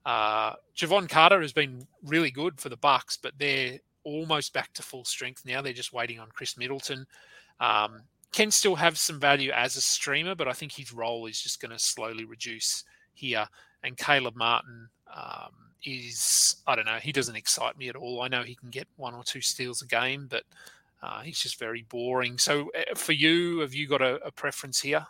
Uh, 0.06 0.54
Jevon 0.78 1.10
Carter 1.10 1.41
has 1.41 1.52
been 1.52 1.86
really 2.04 2.32
good 2.32 2.62
for 2.62 2.70
the 2.70 2.78
Bucks, 2.78 3.17
but 3.17 3.34
they're 3.38 3.80
almost 4.04 4.54
back 4.54 4.72
to 4.74 4.84
full 4.84 5.04
strength 5.04 5.43
now. 5.43 5.62
They're 5.62 5.74
just 5.74 5.91
waiting 5.91 6.20
on 6.20 6.30
Khris 6.30 6.58
Middleton. 6.58 7.06
Um, 7.60 8.04
can 8.33 8.51
still 8.51 8.75
have 8.75 8.97
some 8.97 9.19
value 9.19 9.51
as 9.51 9.75
a 9.75 9.81
streamer, 9.81 10.35
but 10.35 10.47
I 10.47 10.53
think 10.53 10.73
his 10.73 10.93
role 10.93 11.25
is 11.25 11.41
just 11.41 11.61
going 11.61 11.71
to 11.71 11.79
slowly 11.79 12.25
reduce 12.25 12.83
here 13.13 13.47
and 13.83 13.97
Caleb 13.97 14.35
Martin 14.35 14.89
um, 15.15 15.51
is 15.83 16.57
I 16.67 16.75
don't 16.75 16.85
know 16.85 16.97
he 17.01 17.11
doesn't 17.11 17.35
excite 17.35 17.77
me 17.77 17.89
at 17.89 17.95
all. 17.95 18.21
I 18.21 18.27
know 18.27 18.43
he 18.43 18.55
can 18.55 18.69
get 18.69 18.87
one 18.95 19.13
or 19.13 19.23
two 19.23 19.41
steals 19.41 19.81
a 19.81 19.85
game, 19.85 20.27
but 20.29 20.43
uh, 21.01 21.21
he's 21.21 21.39
just 21.39 21.59
very 21.59 21.85
boring. 21.89 22.37
So 22.37 22.69
uh, 22.77 22.95
for 22.95 23.13
you, 23.13 23.59
have 23.59 23.73
you 23.73 23.87
got 23.87 24.01
a, 24.01 24.15
a 24.25 24.31
preference 24.31 24.81
here? 24.81 25.05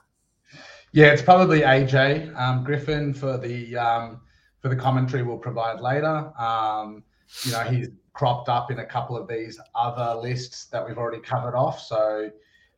Yeah, 0.94 1.08
it's 1.08 1.22
probably 1.22 1.62
AJ 1.62 2.36
um, 2.38 2.64
Griffin 2.64 3.14
for 3.14 3.38
the 3.38 3.78
um, 3.78 4.22
for 4.62 4.70
the 4.70 4.76
commentary 4.76 5.24
we'll 5.24 5.38
provide 5.38 5.82
later. 5.82 6.32
Um, 6.40 7.04
you 7.44 7.52
know, 7.52 7.62
he's 7.62 7.90
cropped 8.14 8.50
up 8.50 8.72
in 8.72 8.80
a 8.80 8.86
couple 8.86 9.18
of 9.18 9.28
these 9.28 9.60
other 9.76 10.20
lists 10.20 10.66
that 10.66 10.86
we've 10.86 10.98
already 10.98 11.22
covered 11.22 11.56
off. 11.56 11.80
So 11.80 12.32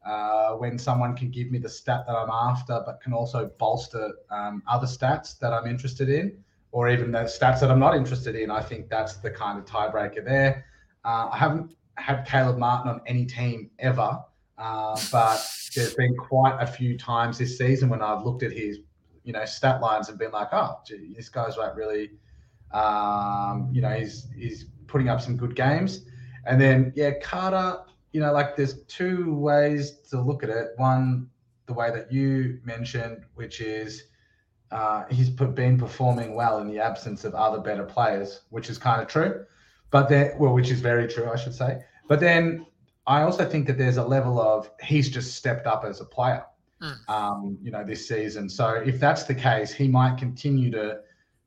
uh, 0.05 0.53
when 0.53 0.77
someone 0.77 1.15
can 1.15 1.29
give 1.29 1.51
me 1.51 1.59
the 1.59 1.69
stat 1.69 2.05
that 2.07 2.15
I'm 2.15 2.29
after, 2.29 2.81
but 2.85 3.01
can 3.01 3.13
also 3.13 3.51
bolster 3.57 4.13
um, 4.29 4.63
other 4.67 4.87
stats 4.87 5.37
that 5.39 5.53
I'm 5.53 5.67
interested 5.67 6.09
in, 6.09 6.43
or 6.71 6.89
even 6.89 7.11
the 7.11 7.19
stats 7.19 7.59
that 7.59 7.69
I'm 7.71 7.79
not 7.79 7.95
interested 7.95 8.35
in. 8.35 8.49
I 8.51 8.61
think 8.61 8.89
that's 8.89 9.15
the 9.15 9.29
kind 9.29 9.59
of 9.59 9.65
tiebreaker 9.65 10.23
there. 10.23 10.65
Uh, 11.03 11.29
I 11.31 11.37
haven't 11.37 11.75
had 11.95 12.25
Caleb 12.25 12.57
Martin 12.57 12.91
on 12.91 13.01
any 13.07 13.25
team 13.25 13.69
ever, 13.79 14.19
uh, 14.57 14.99
but 15.11 15.45
there's 15.75 15.95
been 15.95 16.15
quite 16.15 16.57
a 16.59 16.67
few 16.67 16.97
times 16.97 17.37
this 17.37 17.57
season 17.57 17.89
when 17.89 18.01
I've 18.01 18.23
looked 18.23 18.43
at 18.43 18.51
his, 18.51 18.79
you 19.23 19.33
know, 19.33 19.45
stat 19.45 19.81
lines 19.81 20.09
and 20.09 20.17
been 20.17 20.31
like, 20.31 20.49
oh, 20.51 20.79
gee, 20.85 21.13
this 21.15 21.29
guy's 21.29 21.57
like 21.57 21.75
really, 21.75 22.11
um, 22.71 23.69
you 23.71 23.81
know, 23.81 23.91
he's 23.91 24.27
he's 24.35 24.65
putting 24.87 25.09
up 25.09 25.21
some 25.21 25.37
good 25.37 25.55
games. 25.55 26.05
And 26.45 26.59
then 26.59 26.93
yeah, 26.95 27.11
Carter, 27.21 27.81
you 28.11 28.19
know, 28.19 28.31
like 28.31 28.55
there's 28.55 28.83
two 28.83 29.35
ways 29.35 29.99
to 30.09 30.21
look 30.21 30.43
at 30.43 30.49
it. 30.49 30.69
One, 30.77 31.29
the 31.67 31.73
way 31.73 31.91
that 31.91 32.11
you 32.11 32.59
mentioned, 32.63 33.25
which 33.35 33.61
is 33.61 34.05
uh, 34.71 35.05
he's 35.09 35.29
been 35.29 35.77
performing 35.77 36.35
well 36.35 36.59
in 36.59 36.67
the 36.67 36.79
absence 36.79 37.23
of 37.23 37.33
other 37.33 37.59
better 37.59 37.83
players, 37.83 38.41
which 38.49 38.69
is 38.69 38.77
kind 38.77 39.01
of 39.01 39.07
true. 39.07 39.45
But 39.91 40.09
then, 40.09 40.33
well, 40.37 40.53
which 40.53 40.69
is 40.69 40.81
very 40.81 41.07
true, 41.07 41.29
I 41.29 41.35
should 41.35 41.55
say. 41.55 41.79
But 42.07 42.19
then 42.19 42.65
I 43.07 43.23
also 43.23 43.47
think 43.47 43.65
that 43.67 43.77
there's 43.77 43.97
a 43.97 44.03
level 44.03 44.39
of 44.39 44.69
he's 44.81 45.09
just 45.09 45.35
stepped 45.35 45.65
up 45.65 45.83
as 45.83 46.01
a 46.01 46.05
player, 46.05 46.45
mm. 46.81 47.09
um, 47.09 47.57
you 47.61 47.71
know, 47.71 47.83
this 47.83 48.07
season. 48.07 48.49
So 48.49 48.69
if 48.85 48.99
that's 48.99 49.23
the 49.23 49.33
case, 49.35 49.71
he 49.71 49.87
might 49.87 50.17
continue 50.17 50.69
to 50.71 50.99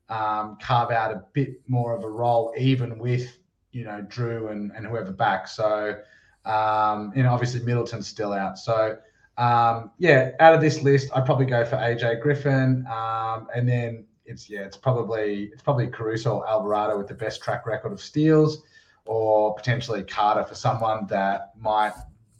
um, 0.09 0.57
carve 0.61 0.91
out 0.91 1.11
a 1.11 1.23
bit 1.33 1.61
more 1.67 1.95
of 1.95 2.03
a 2.03 2.09
role, 2.09 2.53
even 2.57 2.99
with 2.99 3.37
you 3.71 3.85
know 3.85 4.05
Jrue 4.09 4.51
and, 4.51 4.71
and 4.75 4.85
whoever 4.85 5.11
back. 5.11 5.47
So 5.47 5.97
Um, 6.45 7.13
you 7.15 7.23
know, 7.23 7.31
obviously 7.31 7.61
Middleton's 7.61 8.07
still 8.07 8.33
out. 8.33 8.57
So 8.59 8.97
um, 9.37 9.91
yeah, 9.97 10.31
out 10.39 10.53
of 10.53 10.61
this 10.61 10.83
list, 10.83 11.09
I'd 11.15 11.25
probably 11.25 11.45
go 11.45 11.65
for 11.65 11.77
AJ 11.77 12.21
Griffin, 12.21 12.85
um, 12.87 13.47
and 13.55 13.67
then 13.67 14.05
it's 14.25 14.49
yeah, 14.49 14.61
it's 14.61 14.77
probably 14.77 15.49
it's 15.51 15.63
probably 15.63 15.87
Caruso 15.87 16.37
or 16.37 16.47
Alvarado 16.47 16.97
with 16.97 17.07
the 17.07 17.15
best 17.15 17.41
track 17.41 17.65
record 17.65 17.91
of 17.91 18.01
steals, 18.01 18.63
or 19.05 19.55
potentially 19.55 20.03
Carter 20.03 20.45
for 20.45 20.55
someone 20.55 21.07
that 21.07 21.53
might 21.59 21.93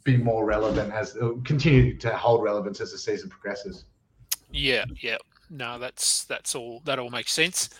be 0.04 0.16
more 0.16 0.44
relevant 0.44 0.92
as 0.92 1.16
continue 1.44 1.96
to 1.98 2.16
hold 2.16 2.42
relevance 2.42 2.80
as 2.80 2.92
the 2.92 2.98
season 2.98 3.28
progresses. 3.28 3.86
Yeah, 4.52 4.84
yeah. 5.00 5.16
No, 5.50 5.78
that's 5.78 6.24
that's 6.24 6.54
all. 6.54 6.80
That 6.84 7.00
all 7.00 7.10
makes 7.10 7.32
sense. 7.32 7.70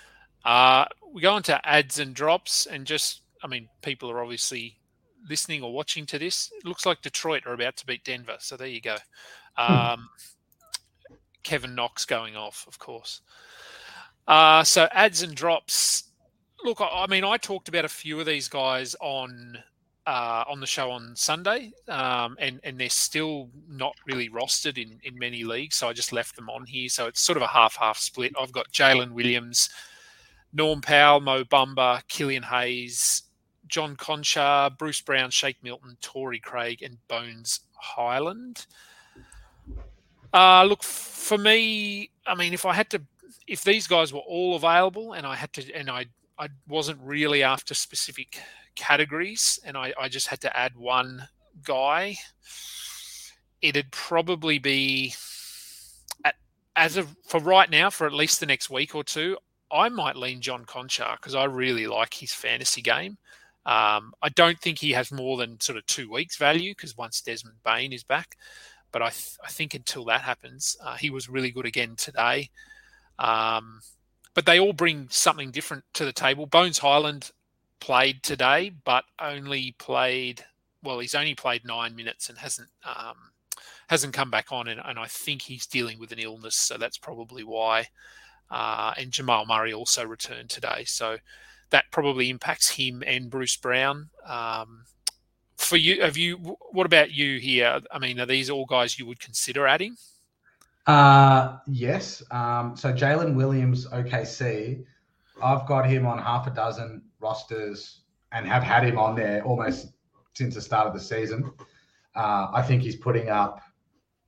Uh, 0.44 0.86
we 1.12 1.22
go 1.22 1.34
on 1.34 1.44
to 1.44 1.66
ads 1.66 2.00
and 2.00 2.14
drops, 2.14 2.66
and 2.66 2.84
just 2.84 3.22
I 3.44 3.46
mean, 3.46 3.68
people 3.80 4.10
are 4.10 4.20
obviously 4.20 4.76
listening 5.28 5.62
or 5.62 5.72
watching 5.72 6.06
to 6.06 6.18
this. 6.18 6.50
It 6.56 6.66
looks 6.66 6.86
like 6.86 7.02
Detroit 7.02 7.46
are 7.46 7.54
about 7.54 7.76
to 7.78 7.86
beat 7.86 8.04
Denver, 8.04 8.36
so 8.38 8.56
there 8.56 8.66
you 8.66 8.80
go. 8.80 8.96
Hmm. 9.56 9.72
Um, 9.72 10.08
Kevin 11.42 11.74
Knox 11.74 12.04
going 12.04 12.36
off, 12.36 12.64
of 12.66 12.78
course. 12.78 13.20
Uh, 14.26 14.64
so 14.64 14.88
ads 14.92 15.22
and 15.22 15.34
drops. 15.34 16.04
Look, 16.64 16.80
I, 16.80 17.04
I 17.04 17.06
mean, 17.06 17.24
I 17.24 17.36
talked 17.36 17.68
about 17.68 17.84
a 17.84 17.88
few 17.88 18.18
of 18.18 18.26
these 18.26 18.48
guys 18.48 18.96
on 19.00 19.58
uh, 20.06 20.44
on 20.48 20.60
the 20.60 20.66
show 20.66 20.90
on 20.90 21.14
Sunday, 21.14 21.72
um, 21.88 22.36
and 22.38 22.60
and 22.64 22.78
they're 22.78 22.88
still 22.88 23.50
not 23.68 23.94
really 24.06 24.28
rostered 24.28 24.78
in 24.78 24.98
in 25.02 25.18
many 25.18 25.44
leagues. 25.44 25.76
So 25.76 25.88
I 25.88 25.92
just 25.92 26.12
left 26.12 26.36
them 26.36 26.50
on 26.50 26.66
here. 26.66 26.88
So 26.88 27.06
it's 27.06 27.20
sort 27.20 27.36
of 27.36 27.42
a 27.42 27.48
half 27.48 27.76
half 27.76 27.98
split. 27.98 28.32
I've 28.38 28.52
got 28.52 28.72
Jalen 28.72 29.12
Williams, 29.12 29.68
Norm 30.52 30.80
Powell, 30.80 31.20
Mo 31.20 31.44
Bamba, 31.44 32.02
Killian 32.08 32.44
Hayes, 32.44 33.22
John 33.68 33.96
Konchar, 33.96 34.76
Bruce 34.76 35.00
Brown, 35.00 35.30
Shake 35.30 35.62
Milton, 35.62 35.96
Torrey 36.00 36.40
Craig, 36.40 36.82
and 36.82 36.98
Bones 37.08 37.60
Hyland. 37.72 38.66
Uh, 40.32 40.64
look, 40.64 40.82
for 40.82 41.38
me, 41.38 42.10
I 42.26 42.34
mean, 42.34 42.52
if 42.52 42.66
I 42.66 42.74
had 42.74 42.90
to, 42.90 43.02
if 43.46 43.62
these 43.62 43.86
guys 43.86 44.12
were 44.12 44.20
all 44.20 44.56
available 44.56 45.12
and 45.12 45.26
I 45.26 45.36
had 45.36 45.52
to, 45.54 45.72
and 45.72 45.88
I, 45.88 46.06
I 46.38 46.48
wasn't 46.68 47.00
really 47.02 47.42
after 47.42 47.74
specific 47.74 48.40
categories, 48.74 49.58
and 49.64 49.76
I, 49.76 49.94
I 49.98 50.08
just 50.08 50.26
had 50.26 50.40
to 50.40 50.56
add 50.56 50.76
one 50.76 51.28
guy, 51.62 52.16
it'd 53.62 53.90
probably 53.92 54.58
be 54.58 55.14
at, 56.24 56.34
as 56.74 56.96
of 56.96 57.14
for 57.26 57.40
right 57.40 57.70
now, 57.70 57.88
for 57.90 58.06
at 58.06 58.12
least 58.12 58.40
the 58.40 58.46
next 58.46 58.68
week 58.70 58.94
or 58.94 59.04
two, 59.04 59.36
I 59.70 59.88
might 59.88 60.16
lean 60.16 60.40
John 60.40 60.64
Konchar 60.64 61.16
because 61.16 61.34
I 61.34 61.44
really 61.44 61.86
like 61.86 62.14
his 62.14 62.32
fantasy 62.32 62.82
game. 62.82 63.18
Um, 63.66 64.12
I 64.20 64.28
don't 64.34 64.60
think 64.60 64.78
he 64.78 64.92
has 64.92 65.10
more 65.10 65.36
than 65.36 65.60
sort 65.60 65.78
of 65.78 65.86
two 65.86 66.10
weeks 66.10 66.36
value 66.36 66.72
because 66.72 66.96
once 66.96 67.20
Desmond 67.22 67.56
Bane 67.64 67.92
is 67.92 68.04
back, 68.04 68.36
but 68.92 69.02
I, 69.02 69.08
th- 69.08 69.38
I 69.44 69.48
think 69.48 69.74
until 69.74 70.04
that 70.06 70.20
happens, 70.20 70.76
uh, 70.82 70.96
he 70.96 71.10
was 71.10 71.28
really 71.28 71.50
good 71.50 71.66
again 71.66 71.96
today. 71.96 72.50
Um, 73.18 73.80
but 74.34 74.46
they 74.46 74.60
all 74.60 74.72
bring 74.72 75.08
something 75.10 75.50
different 75.50 75.84
to 75.94 76.04
the 76.04 76.12
table. 76.12 76.46
Bones 76.46 76.78
Hyland 76.78 77.30
played 77.80 78.22
today, 78.22 78.72
but 78.84 79.04
only 79.20 79.74
played 79.78 80.44
well. 80.82 80.98
He's 80.98 81.14
only 81.14 81.34
played 81.34 81.64
nine 81.64 81.94
minutes 81.94 82.28
and 82.28 82.38
hasn't 82.38 82.68
um, 82.84 83.16
hasn't 83.88 84.14
come 84.14 84.30
back 84.30 84.46
on, 84.50 84.68
and, 84.68 84.80
and, 84.84 84.98
I 84.98 85.06
think 85.06 85.42
he's 85.42 85.66
dealing 85.66 85.98
with 85.98 86.10
an 86.10 86.18
illness, 86.18 86.56
so 86.56 86.76
that's 86.76 86.98
probably 86.98 87.44
why. 87.44 87.86
Uh, 88.50 88.92
and 88.96 89.10
Jamal 89.10 89.46
Murray 89.46 89.72
also 89.72 90.04
returned 90.04 90.50
today, 90.50 90.84
so 90.86 91.18
that 91.74 91.90
probably 91.90 92.30
impacts 92.30 92.70
him 92.70 93.02
and 93.04 93.28
Bruce 93.28 93.56
Brown. 93.56 94.08
Um, 94.24 94.84
for 95.56 95.76
you, 95.76 96.02
have 96.02 96.16
you? 96.16 96.36
What 96.70 96.86
about 96.86 97.10
you 97.10 97.40
here? 97.40 97.80
I 97.90 97.98
mean, 97.98 98.20
are 98.20 98.26
these 98.26 98.48
all 98.48 98.64
guys 98.64 98.96
you 98.96 99.06
would 99.06 99.18
consider 99.18 99.66
adding? 99.66 99.96
Uh, 100.86 101.56
yes. 101.66 102.22
Um, 102.30 102.76
so 102.76 102.92
Jalen 102.92 103.34
Williams, 103.34 103.88
OKC, 103.88 104.84
I've 105.42 105.66
got 105.66 105.90
him 105.90 106.06
on 106.06 106.18
half 106.18 106.46
a 106.46 106.50
dozen 106.50 107.02
rosters 107.18 108.02
and 108.30 108.46
have 108.46 108.62
had 108.62 108.84
him 108.84 108.96
on 108.96 109.16
there 109.16 109.42
almost 109.42 109.94
since 110.34 110.54
the 110.54 110.60
start 110.60 110.86
of 110.86 110.94
the 110.94 111.00
season. 111.00 111.50
Uh, 112.14 112.46
I 112.54 112.62
think 112.62 112.82
he's 112.82 112.96
putting 112.96 113.30
up 113.30 113.60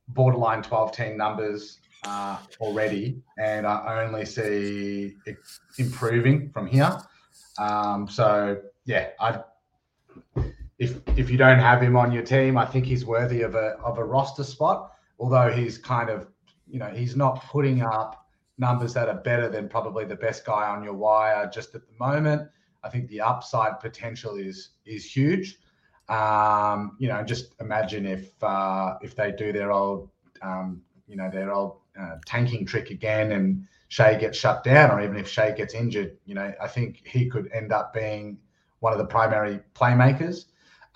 borderline 0.09 0.62
12 0.64 0.90
team 0.90 1.16
numbers 1.16 1.78
uh, 2.05 2.38
already, 2.59 3.22
and 3.38 3.68
I 3.68 4.05
only 4.05 4.24
see 4.24 5.14
it 5.26 5.36
improving 5.78 6.51
from 6.51 6.66
here. 6.66 6.99
Um, 7.59 8.09
so 8.09 8.61
yeah, 8.84 9.11
I 9.20 9.40
if 10.78 10.98
if 11.16 11.30
you 11.30 11.38
don't 11.38 11.59
have 11.59 11.82
him 11.82 11.96
on 11.96 12.12
your 12.12 12.22
team, 12.22 12.59
I 12.59 12.66
think 12.66 12.84
he's 12.86 13.04
worthy 13.04 13.42
of 13.42 13.54
a 13.54 13.76
of 13.82 13.98
a 13.98 14.04
roster 14.04 14.44
spot. 14.44 14.92
Although 15.18 15.50
he's 15.50 15.78
kind 15.78 16.11
of 16.11 16.28
you 16.68 16.78
know 16.78 16.88
he's 16.88 17.16
not 17.16 17.44
putting 17.46 17.82
up 17.82 18.26
numbers 18.59 18.94
that 18.94 19.09
are 19.09 19.20
better 19.20 19.48
than 19.48 19.68
probably 19.68 20.04
the 20.04 20.16
best 20.16 20.44
guy 20.44 20.68
on 20.68 20.82
your 20.82 20.94
wire 20.94 21.48
just 21.52 21.74
at 21.74 21.82
the 21.86 21.92
moment. 21.98 22.48
I 22.82 22.88
think 22.88 23.09
the 23.09 23.20
upside 23.20 23.80
potential 23.80 24.36
is 24.36 24.70
is 24.84 25.04
huge. 25.04 25.59
Um, 26.09 26.96
you 26.98 27.09
know, 27.09 27.22
just 27.24 27.54
imagine 27.61 28.07
if 28.07 28.32
uh, 28.42 28.96
if 29.02 29.16
they 29.16 29.32
do 29.32 29.52
their 29.52 29.72
old 29.72 30.11
um, 30.42 30.82
you 31.09 31.16
know 31.16 31.30
their 31.30 31.52
old 31.52 31.78
uh, 31.98 32.16
tanking 32.26 32.66
trick 32.66 32.90
again 32.90 33.32
and 33.32 33.66
Shai 33.89 34.14
gets 34.14 34.37
shut 34.37 34.64
down, 34.64 34.91
or 34.91 35.01
even 35.03 35.16
if 35.16 35.28
Shai 35.28 35.53
gets 35.53 35.74
injured, 35.74 36.16
you 36.24 36.34
know, 36.34 36.53
I 36.61 36.68
think 36.68 37.03
he 37.07 37.28
could 37.28 37.51
end 37.53 37.72
up 37.72 37.95
being 37.95 38.39
one 38.80 38.93
of 38.93 38.99
the 38.99 39.07
primary 39.07 39.61
playmakers. 39.74 40.47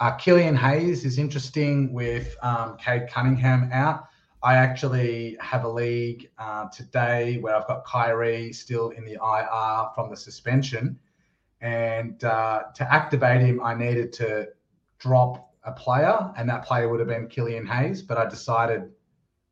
Uh, 0.01 0.13
Killian 0.13 0.57
Hayes 0.57 1.05
is 1.05 1.19
interesting 1.19 1.93
with 1.93 2.37
um, 2.43 2.77
Cade 2.79 3.09
Cunningham 3.11 3.71
out. 3.73 4.07
I 4.43 4.55
actually 4.55 5.37
have 5.41 5.65
a 5.65 5.69
league 5.69 6.31
uh, 6.39 6.69
today 6.69 7.37
where 7.39 7.55
I've 7.55 7.67
got 7.67 7.85
Kyrie 7.85 8.53
still 8.53 8.91
in 8.91 9.05
the 9.05 9.19
IR 9.23 9.91
from 9.95 10.09
the 10.09 10.17
suspension. 10.17 10.99
And 11.61 12.25
uh, 12.25 12.63
to 12.75 12.91
activate 12.93 13.43
him, 13.43 13.61
I 13.63 13.75
needed 13.75 14.13
to 14.15 14.49
drop 14.99 15.53
a 15.65 15.73
player, 15.73 16.33
and 16.39 16.49
that 16.49 16.65
player 16.65 16.89
would 16.89 17.01
have 17.01 17.09
been 17.09 17.29
Killian 17.29 17.67
Hayes, 17.67 18.01
but 18.01 18.17
I 18.17 18.27
decided 18.27 18.91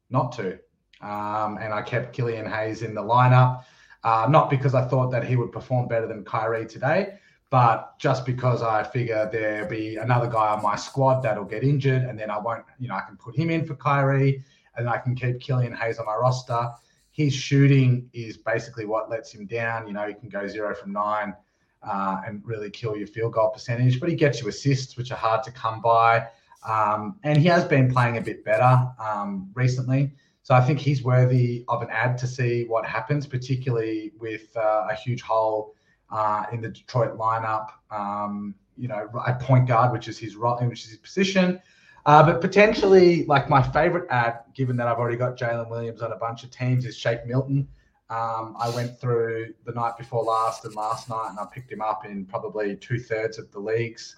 not 0.08 0.32
to. 0.32 0.58
Um, 1.00 1.58
and 1.58 1.72
I 1.72 1.82
kept 1.82 2.12
Killian 2.12 2.46
Hayes 2.46 2.82
in 2.82 2.94
the 2.94 3.02
lineup, 3.02 3.64
uh, 4.04 4.26
not 4.28 4.50
because 4.50 4.74
I 4.74 4.86
thought 4.86 5.10
that 5.10 5.24
he 5.24 5.36
would 5.36 5.52
perform 5.52 5.88
better 5.88 6.06
than 6.06 6.24
Kyrie 6.24 6.66
today, 6.66 7.18
but 7.50 7.98
just 7.98 8.26
because 8.26 8.62
I 8.62 8.82
figure 8.82 9.28
there'll 9.30 9.68
be 9.68 9.96
another 9.96 10.26
guy 10.26 10.48
on 10.48 10.62
my 10.62 10.76
squad 10.76 11.22
that'll 11.22 11.44
get 11.44 11.62
injured, 11.62 12.02
and 12.02 12.18
then 12.18 12.30
I 12.30 12.38
won't, 12.38 12.64
you 12.78 12.88
know, 12.88 12.94
I 12.94 13.00
can 13.00 13.16
put 13.16 13.36
him 13.36 13.50
in 13.50 13.64
for 13.64 13.74
Kyrie 13.74 14.42
and 14.76 14.88
I 14.88 14.98
can 14.98 15.14
keep 15.14 15.40
Killian 15.40 15.74
Hayes 15.74 15.98
on 15.98 16.06
my 16.06 16.14
roster. 16.14 16.70
His 17.10 17.34
shooting 17.34 18.08
is 18.12 18.36
basically 18.36 18.86
what 18.86 19.10
lets 19.10 19.32
him 19.32 19.46
down. 19.46 19.86
You 19.86 19.92
know, 19.92 20.06
he 20.06 20.14
can 20.14 20.28
go 20.28 20.46
zero 20.46 20.74
from 20.74 20.92
nine 20.92 21.34
uh, 21.82 22.20
and 22.26 22.42
really 22.44 22.70
kill 22.70 22.96
your 22.96 23.08
field 23.08 23.32
goal 23.32 23.50
percentage, 23.50 23.98
but 24.00 24.08
he 24.08 24.14
gets 24.14 24.40
you 24.40 24.48
assists, 24.48 24.96
which 24.96 25.10
are 25.10 25.16
hard 25.16 25.42
to 25.44 25.50
come 25.50 25.80
by. 25.80 26.26
Um, 26.66 27.18
and 27.24 27.38
he 27.38 27.46
has 27.48 27.64
been 27.64 27.92
playing 27.92 28.18
a 28.18 28.20
bit 28.20 28.44
better 28.44 28.88
um, 29.00 29.50
recently. 29.54 30.12
So 30.48 30.54
I 30.54 30.62
think 30.62 30.78
he's 30.78 31.02
worthy 31.02 31.66
of 31.68 31.82
an 31.82 31.88
ad 31.90 32.16
to 32.16 32.26
see 32.26 32.64
what 32.64 32.86
happens, 32.86 33.26
particularly 33.26 34.12
with 34.18 34.56
uh, 34.56 34.86
a 34.90 34.94
huge 34.94 35.20
hole 35.20 35.74
uh, 36.10 36.46
in 36.50 36.62
the 36.62 36.70
Detroit 36.70 37.18
lineup. 37.18 37.66
Um, 37.90 38.54
you 38.74 38.88
know, 38.88 39.10
a 39.26 39.34
point 39.34 39.68
guard, 39.68 39.92
which 39.92 40.08
is 40.08 40.18
his 40.18 40.36
role, 40.36 40.56
which 40.66 40.84
is 40.84 40.92
his 40.92 40.98
position. 41.00 41.60
Uh, 42.06 42.22
but 42.22 42.40
potentially, 42.40 43.26
like 43.26 43.50
my 43.50 43.60
favorite 43.60 44.06
ad, 44.08 44.38
given 44.54 44.74
that 44.78 44.88
I've 44.88 44.96
already 44.96 45.18
got 45.18 45.36
Jalen 45.36 45.68
Williams 45.68 46.00
on 46.00 46.12
a 46.12 46.16
bunch 46.16 46.44
of 46.44 46.50
teams, 46.50 46.86
is 46.86 46.96
Shake 46.96 47.26
Milton. 47.26 47.68
Um, 48.08 48.56
I 48.58 48.70
went 48.74 48.98
through 48.98 49.52
the 49.66 49.72
night 49.72 49.98
before 49.98 50.22
last 50.24 50.64
and 50.64 50.74
last 50.74 51.10
night, 51.10 51.26
and 51.28 51.38
I 51.38 51.44
picked 51.52 51.70
him 51.70 51.82
up 51.82 52.06
in 52.06 52.24
probably 52.24 52.74
two 52.74 52.98
thirds 52.98 53.38
of 53.38 53.52
the 53.52 53.60
leagues 53.60 54.16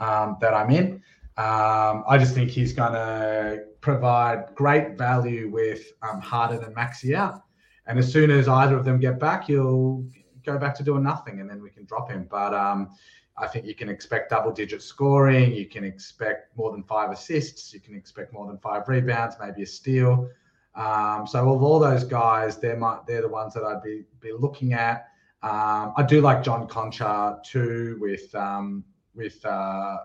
um, 0.00 0.38
that 0.40 0.54
I'm 0.54 0.70
in. 0.70 1.02
Um, 1.38 2.04
I 2.08 2.16
just 2.18 2.34
think 2.34 2.50
he's 2.50 2.72
going 2.72 2.94
to 2.94 3.64
provide 3.80 4.54
great 4.54 4.96
value 4.96 5.50
with 5.50 5.92
um, 6.02 6.20
Harden 6.20 6.64
and 6.64 6.74
Maxey 6.74 7.14
out. 7.14 7.42
And 7.86 7.98
as 7.98 8.10
soon 8.10 8.30
as 8.30 8.48
either 8.48 8.76
of 8.76 8.84
them 8.84 8.98
get 8.98 9.18
back, 9.18 9.44
he'll 9.44 10.04
go 10.44 10.58
back 10.58 10.74
to 10.76 10.82
doing 10.82 11.02
nothing, 11.02 11.40
and 11.40 11.48
then 11.48 11.62
we 11.62 11.70
can 11.70 11.84
drop 11.84 12.10
him. 12.10 12.26
But 12.30 12.54
um, 12.54 12.90
I 13.36 13.46
think 13.46 13.66
you 13.66 13.74
can 13.74 13.88
expect 13.88 14.30
double 14.30 14.50
digit 14.50 14.82
scoring. 14.82 15.52
You 15.52 15.66
can 15.66 15.84
expect 15.84 16.56
more 16.56 16.72
than 16.72 16.82
five 16.84 17.10
assists. 17.10 17.74
You 17.74 17.80
can 17.80 17.94
expect 17.94 18.32
more 18.32 18.46
than 18.46 18.58
five 18.58 18.88
rebounds, 18.88 19.36
maybe 19.40 19.62
a 19.62 19.66
steal. 19.66 20.28
Um, 20.74 21.26
so 21.26 21.52
of 21.52 21.62
all 21.62 21.78
those 21.78 22.04
guys, 22.04 22.58
they're 22.58 22.76
my, 22.76 22.98
they're 23.06 23.22
the 23.22 23.28
ones 23.28 23.54
that 23.54 23.62
I'd 23.64 23.82
be 23.82 24.04
be 24.20 24.32
looking 24.32 24.72
at. 24.72 25.08
Um, 25.42 25.92
I 25.96 26.04
do 26.06 26.20
like 26.20 26.42
John 26.42 26.66
Konchar 26.66 27.42
too, 27.44 27.98
with 28.00 28.34
um, 28.34 28.84
with 29.14 29.44
uh, 29.44 29.98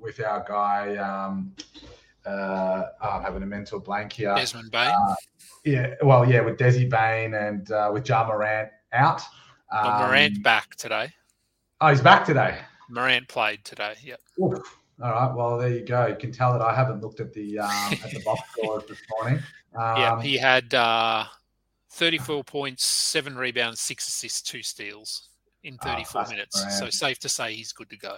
with 0.00 0.20
our 0.20 0.44
guy. 0.46 0.96
Um, 0.96 1.54
uh, 2.24 2.84
oh, 3.02 3.08
I'm 3.08 3.22
having 3.22 3.42
a 3.42 3.46
mental 3.46 3.78
blank 3.80 4.12
here. 4.12 4.34
Desmond 4.34 4.70
Bane. 4.70 4.92
Uh, 5.08 5.14
yeah, 5.64 5.94
well, 6.02 6.28
yeah, 6.28 6.40
with 6.40 6.56
Desi 6.58 6.88
Bane 6.88 7.34
and 7.34 7.70
uh, 7.70 7.90
with 7.92 8.08
Ja 8.08 8.26
Morant 8.26 8.70
out. 8.92 9.22
Well, 9.72 10.06
Morant 10.08 10.36
um, 10.36 10.42
back 10.42 10.74
today. 10.76 11.12
Oh, 11.80 11.88
he's 11.88 12.00
back 12.00 12.24
today. 12.24 12.58
Morant 12.88 13.28
played 13.28 13.64
today. 13.64 13.94
Yep. 14.02 14.20
Oof. 14.42 14.78
All 15.02 15.10
right. 15.10 15.34
Well, 15.34 15.58
there 15.58 15.68
you 15.70 15.84
go. 15.84 16.06
You 16.06 16.16
can 16.16 16.32
tell 16.32 16.52
that 16.52 16.62
I 16.62 16.74
haven't 16.74 17.02
looked 17.02 17.20
at 17.20 17.32
the 17.32 17.58
um, 17.58 17.68
at 18.04 18.10
the 18.12 18.22
box 18.24 18.40
scores 18.52 18.84
this 18.88 19.00
morning. 19.18 19.40
Um, 19.78 19.98
yeah, 19.98 20.22
he 20.22 20.38
had 20.38 20.72
uh, 20.72 21.24
34 21.90 22.42
points, 22.44 22.86
seven 22.86 23.36
rebounds, 23.36 23.78
six 23.78 24.08
assists, 24.08 24.40
two 24.40 24.62
steals 24.62 25.28
in 25.64 25.76
Oh, 25.82 25.84
34 25.84 26.20
that's 26.22 26.30
minutes. 26.30 26.78
So 26.78 26.88
safe 26.88 27.18
to 27.18 27.28
say 27.28 27.52
he's 27.52 27.72
good 27.74 27.90
to 27.90 27.98
go. 27.98 28.16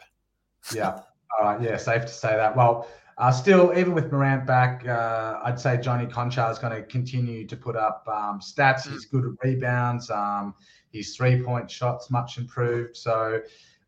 yeah. 0.73 1.01
All 1.37 1.47
right. 1.47 1.61
Yeah. 1.61 1.77
Safe 1.77 2.03
to 2.03 2.09
say 2.09 2.37
that. 2.37 2.57
Well, 2.57 2.89
uh, 3.19 3.33
still, 3.33 3.77
even 3.77 3.95
with 3.95 4.13
Morant 4.13 4.47
back, 4.47 4.87
uh, 4.87 5.41
I'd 5.45 5.59
say 5.59 5.77
Johnny 5.77 6.07
Konchar 6.07 6.51
is 6.53 6.59
going 6.59 6.75
to 6.75 6.83
continue 6.83 7.47
to 7.47 7.57
put 7.57 7.75
up 7.75 8.07
um, 8.07 8.39
stats. 8.41 8.87
Mm. 8.87 8.93
He's 8.93 9.05
good 9.07 9.25
at 9.25 9.33
rebounds. 9.43 10.09
Um, 10.11 10.55
his 10.93 11.17
three-point 11.17 11.71
shots 11.71 12.11
much 12.11 12.39
improved. 12.39 12.97
So. 12.97 13.41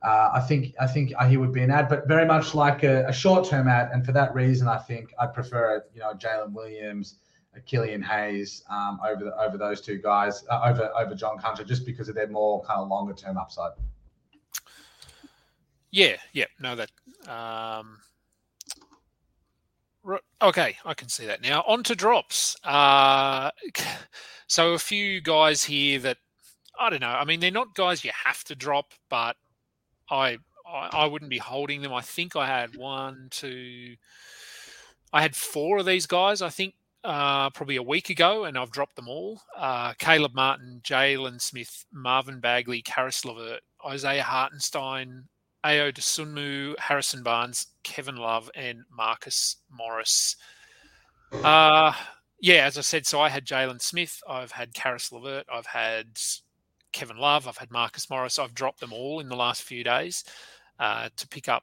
Uh, 0.03 0.31
I 0.33 0.41
think 0.41 0.75
I 0.81 0.87
think 0.87 1.13
he 1.29 1.37
would 1.37 1.53
be 1.53 1.61
an 1.63 1.71
ad, 1.71 1.91
but 1.91 2.09
very 2.09 2.25
much 2.25 2.55
like 2.55 2.85
a, 2.85 3.07
a 3.07 3.13
short-term 3.13 3.69
ad, 3.69 3.91
and 3.93 4.03
for 4.03 4.13
that 4.13 4.35
reason, 4.35 4.67
I 4.67 4.79
think 4.79 5.13
I'd 5.19 5.35
prefer 5.35 5.85
you 5.93 6.01
know 6.01 6.15
Jalen 6.15 6.53
Williams, 6.55 7.17
uh, 7.55 7.61
Killian 7.67 8.01
Hayes 8.01 8.65
um, 8.71 8.99
over 9.07 9.25
the, 9.25 9.37
over 9.37 9.59
those 9.59 9.83
two 9.83 9.99
guys 9.99 10.43
uh, 10.49 10.63
over 10.65 10.91
over 10.99 11.15
John 11.15 11.37
Konchar, 11.39 11.67
just 11.67 11.85
because 11.85 12.09
of 12.09 12.15
their 12.15 12.29
more 12.29 12.63
kind 12.63 12.81
of 12.81 12.89
longer-term 12.89 13.37
upside. 13.37 13.73
Yeah, 15.91 16.17
yeah, 16.33 16.47
no, 16.61 16.75
that. 16.77 16.91
Um, 17.29 17.99
okay, 20.43 20.77
I 20.85 20.95
can 20.95 21.09
see 21.09 21.27
that 21.27 21.43
now. 21.43 21.63
On 21.67 21.83
to 21.85 21.95
drops. 21.95 22.57
Uh, 22.65 23.51
so 24.47 24.73
a 24.73 24.79
few 24.79 25.21
guys 25.21 25.65
here 25.65 25.99
that 26.01 26.19
I 26.79 26.91
don't 26.91 27.01
know. 27.01 27.09
I 27.09 27.25
mean, 27.25 27.41
they're 27.41 27.51
not 27.51 27.75
guys 27.75 28.05
you 28.05 28.11
have 28.25 28.43
to 28.45 28.55
drop, 28.55 28.93
but 29.09 29.37
I 30.11 30.39
I, 30.67 30.89
I 30.93 31.07
wouldn't 31.07 31.31
be 31.31 31.39
holding 31.39 31.83
them. 31.83 31.93
I 31.93 32.01
think 32.01 32.37
I 32.37 32.47
had 32.47 32.77
one, 32.77 33.29
two, 33.31 33.97
I 35.13 35.23
had 35.23 35.37
four 35.37 35.79
of 35.79 35.87
these 35.87 36.07
guys. 36.07 36.43
I 36.43 36.49
think 36.49 36.75
uh, 37.05 37.51
probably 37.51 37.77
a 37.77 37.83
week 37.83 38.11
ago, 38.11 38.45
and 38.45 38.57
I've 38.57 38.71
dropped 38.71 38.97
them 38.97 39.09
all. 39.09 39.43
Uh, 39.57 39.93
Caleb 39.99 40.35
Martin, 40.35 40.81
Jalen 40.85 41.41
Smith, 41.41 41.85
Marvin 41.93 42.41
Bagley, 42.41 42.83
Caris 42.83 43.25
LeVert, 43.25 43.61
Isaiah 43.87 44.23
Hartenstein, 44.23 45.25
Ayo 45.65 45.93
Dosunmu, 45.93 46.79
Harrison 46.79 47.23
Barnes, 47.23 47.69
Kevin 47.83 48.17
Love, 48.17 48.51
and 48.55 48.83
Marcus 48.91 49.57
Morris. 49.71 50.37
Uh, 51.33 51.93
yeah, 52.41 52.65
as 52.67 52.79
I 52.79 52.81
said, 52.81 53.07
so 53.07 53.21
I 53.21 53.29
had 53.29 53.45
Jalen 53.47 53.81
Smith, 53.83 54.21
I've 54.29 54.51
had 54.53 54.73
Caris 54.75 55.13
LeVert, 55.13 55.45
I've 55.53 55.67
had 55.67 56.07
Kevin 56.93 57.19
Love, 57.19 57.47
I've 57.47 57.59
had 57.59 57.71
Marcus 57.71 58.09
Morris. 58.11 58.39
I've 58.39 58.55
dropped 58.55 58.81
them 58.81 58.93
all 58.93 59.21
in 59.21 59.29
the 59.29 59.37
last 59.37 59.63
few 59.63 59.85
days 59.85 60.25
uh, 60.79 61.09
to 61.17 61.29
pick 61.29 61.49
up, 61.49 61.63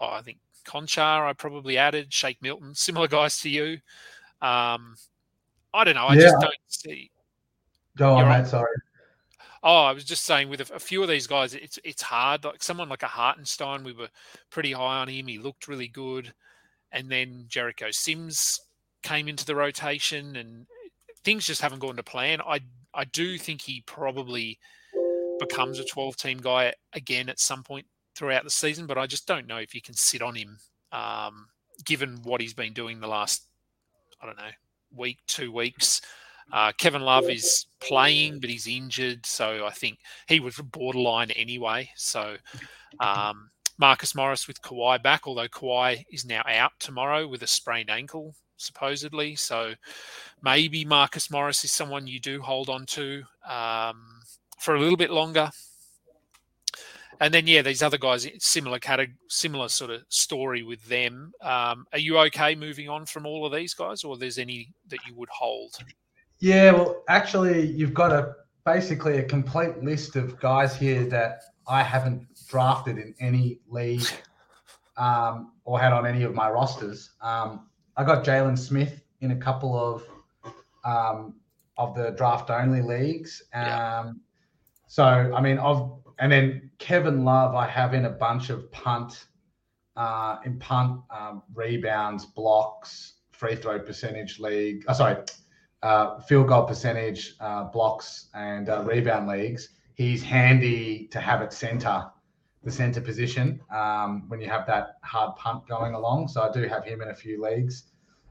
oh, 0.00 0.10
I 0.10 0.22
think 0.22 0.38
Konchar, 0.66 1.26
I 1.26 1.32
probably 1.32 1.78
added, 1.78 2.12
Shake 2.12 2.40
Milton, 2.42 2.74
similar 2.74 3.08
guys 3.08 3.40
to 3.40 3.48
you. 3.48 3.78
Um, 4.40 4.94
I 5.74 5.84
don't 5.84 5.94
know. 5.94 6.06
I 6.06 6.14
Yeah. 6.14 6.20
just 6.22 6.36
don't 6.40 6.54
see. 6.68 7.10
Go 7.96 8.12
on, 8.12 8.18
You're 8.18 8.28
mate. 8.28 8.34
on. 8.40 8.46
Sorry. 8.46 8.76
Oh, 9.62 9.84
I 9.84 9.92
was 9.92 10.04
just 10.04 10.24
saying 10.24 10.48
with 10.48 10.70
a, 10.70 10.74
a 10.74 10.78
few 10.80 11.02
of 11.02 11.08
these 11.08 11.26
guys, 11.26 11.54
it's 11.54 11.78
it's 11.84 12.02
hard. 12.02 12.44
Like 12.44 12.62
someone 12.62 12.88
like 12.88 13.02
a 13.04 13.08
Hartenstein, 13.08 13.84
we 13.84 13.92
were 13.92 14.08
pretty 14.50 14.72
high 14.72 15.00
on 15.00 15.08
him. 15.08 15.28
He 15.28 15.38
looked 15.38 15.68
really 15.68 15.88
good, 15.88 16.32
and 16.90 17.08
then 17.10 17.44
Jericho 17.48 17.90
Sims 17.90 18.60
came 19.02 19.28
into 19.28 19.44
the 19.44 19.54
rotation, 19.54 20.36
and 20.36 20.66
things 21.24 21.46
just 21.46 21.60
haven't 21.60 21.78
gone 21.78 21.96
to 21.96 22.02
plan. 22.02 22.40
I 22.40 22.60
I 22.94 23.04
do 23.04 23.38
think 23.38 23.62
he 23.62 23.82
probably 23.86 24.58
becomes 25.38 25.78
a 25.78 25.84
12 25.84 26.16
team 26.16 26.38
guy 26.38 26.74
again 26.92 27.28
at 27.28 27.40
some 27.40 27.62
point 27.62 27.86
throughout 28.16 28.44
the 28.44 28.50
season, 28.50 28.86
but 28.86 28.98
I 28.98 29.06
just 29.06 29.26
don't 29.26 29.46
know 29.46 29.56
if 29.56 29.74
you 29.74 29.80
can 29.80 29.94
sit 29.94 30.22
on 30.22 30.34
him, 30.34 30.58
um, 30.92 31.46
given 31.84 32.20
what 32.22 32.40
he's 32.40 32.54
been 32.54 32.72
doing 32.72 33.00
the 33.00 33.06
last 33.08 33.46
I 34.20 34.26
don't 34.26 34.36
know 34.36 34.50
week, 34.94 35.18
two 35.26 35.52
weeks. 35.52 36.00
Uh, 36.52 36.72
Kevin 36.78 37.02
Love 37.02 37.28
is 37.28 37.66
playing, 37.80 38.40
but 38.40 38.50
he's 38.50 38.66
injured, 38.66 39.24
so 39.26 39.66
I 39.66 39.70
think 39.70 39.98
he 40.28 40.40
was 40.40 40.56
borderline 40.56 41.30
anyway. 41.32 41.90
So 41.96 42.36
um, 43.00 43.50
Marcus 43.78 44.14
Morris 44.14 44.46
with 44.46 44.62
Kawhi 44.62 45.02
back, 45.02 45.26
although 45.26 45.48
Kawhi 45.48 46.04
is 46.10 46.24
now 46.24 46.42
out 46.46 46.72
tomorrow 46.78 47.26
with 47.26 47.42
a 47.42 47.46
sprained 47.46 47.90
ankle, 47.90 48.34
supposedly. 48.56 49.34
So 49.34 49.74
maybe 50.42 50.84
Marcus 50.84 51.30
Morris 51.30 51.64
is 51.64 51.72
someone 51.72 52.06
you 52.06 52.20
do 52.20 52.40
hold 52.40 52.68
on 52.68 52.86
to 52.86 53.22
um, 53.48 54.20
for 54.58 54.74
a 54.74 54.80
little 54.80 54.96
bit 54.96 55.10
longer. 55.10 55.50
And 57.20 57.32
then 57.32 57.46
yeah, 57.46 57.62
these 57.62 57.82
other 57.82 57.98
guys, 57.98 58.26
similar 58.38 58.78
category, 58.78 59.16
similar 59.28 59.68
sort 59.68 59.90
of 59.90 60.02
story 60.08 60.62
with 60.62 60.84
them. 60.86 61.32
Um, 61.40 61.86
are 61.92 61.98
you 61.98 62.18
okay 62.18 62.54
moving 62.54 62.88
on 62.88 63.06
from 63.06 63.26
all 63.26 63.46
of 63.46 63.52
these 63.52 63.74
guys, 63.74 64.02
or 64.02 64.16
there's 64.16 64.38
any 64.38 64.72
that 64.88 64.98
you 65.06 65.14
would 65.14 65.28
hold? 65.28 65.76
Yeah, 66.42 66.72
well, 66.72 67.04
actually, 67.08 67.68
you've 67.68 67.94
got 67.94 68.10
a 68.10 68.34
basically 68.64 69.18
a 69.18 69.22
complete 69.22 69.80
list 69.80 70.16
of 70.16 70.40
guys 70.40 70.74
here 70.74 71.04
that 71.04 71.44
I 71.68 71.84
haven't 71.84 72.26
drafted 72.48 72.98
in 72.98 73.14
any 73.20 73.60
league 73.68 74.08
um, 74.96 75.52
or 75.64 75.78
had 75.78 75.92
on 75.92 76.04
any 76.04 76.24
of 76.24 76.34
my 76.34 76.50
rosters. 76.50 77.10
Um, 77.20 77.68
I 77.96 78.02
got 78.02 78.24
Jalen 78.24 78.58
Smith 78.58 79.04
in 79.20 79.30
a 79.30 79.36
couple 79.36 79.78
of 79.78 80.02
um, 80.84 81.36
of 81.78 81.94
the 81.94 82.10
draft 82.10 82.50
only 82.50 82.82
leagues. 82.82 83.44
Um, 83.54 83.62
Yeah. 83.62 84.12
So, 84.88 85.04
I 85.04 85.40
mean, 85.40 85.58
of 85.58 86.02
and 86.18 86.32
then 86.32 86.70
Kevin 86.78 87.24
Love, 87.24 87.54
I 87.54 87.68
have 87.68 87.94
in 87.94 88.06
a 88.06 88.10
bunch 88.10 88.50
of 88.50 88.68
punt, 88.72 89.26
uh, 89.94 90.38
in 90.44 90.58
punt 90.58 91.02
um, 91.16 91.44
rebounds, 91.54 92.26
blocks, 92.26 93.12
free 93.30 93.54
throw 93.54 93.78
percentage 93.78 94.40
league. 94.40 94.84
Oh, 94.88 94.92
sorry, 94.92 95.18
uh, 95.82 96.20
field 96.20 96.48
goal 96.48 96.64
percentage, 96.64 97.34
uh, 97.40 97.64
blocks, 97.64 98.28
and 98.34 98.68
uh, 98.68 98.82
rebound 98.84 99.26
leagues. 99.26 99.70
He's 99.94 100.22
handy 100.22 101.08
to 101.08 101.20
have 101.20 101.42
at 101.42 101.52
center, 101.52 102.06
the 102.62 102.70
center 102.70 103.00
position 103.00 103.60
um, 103.74 104.24
when 104.28 104.40
you 104.40 104.48
have 104.48 104.66
that 104.66 104.98
hard 105.02 105.36
punt 105.36 105.68
going 105.68 105.94
along. 105.94 106.28
So 106.28 106.42
I 106.42 106.52
do 106.52 106.68
have 106.68 106.84
him 106.84 107.02
in 107.02 107.08
a 107.08 107.14
few 107.14 107.42
leagues. 107.42 107.84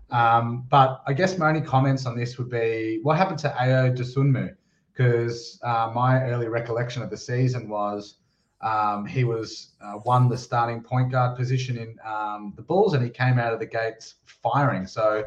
Um, 0.09 0.65
but 0.69 1.01
I 1.07 1.13
guess 1.13 1.37
my 1.37 1.49
only 1.49 1.61
comments 1.61 2.05
on 2.05 2.17
this 2.17 2.37
would 2.37 2.49
be 2.49 2.99
what 3.03 3.17
happened 3.17 3.39
to 3.39 3.49
Ayo 3.49 3.95
Dosunmu? 3.95 4.53
Because 4.91 5.59
uh, 5.63 5.91
my 5.93 6.23
early 6.23 6.47
recollection 6.47 7.01
of 7.01 7.09
the 7.09 7.17
season 7.17 7.69
was 7.69 8.15
um, 8.61 9.05
he 9.05 9.23
was 9.23 9.71
uh, 9.81 9.99
won 10.05 10.29
the 10.29 10.37
starting 10.37 10.81
point 10.81 11.11
guard 11.11 11.37
position 11.37 11.77
in 11.77 11.97
um, 12.05 12.53
the 12.55 12.61
Bulls, 12.61 12.93
and 12.93 13.03
he 13.03 13.09
came 13.09 13.39
out 13.39 13.53
of 13.53 13.59
the 13.59 13.65
gates 13.65 14.15
firing. 14.25 14.85
So 14.85 15.23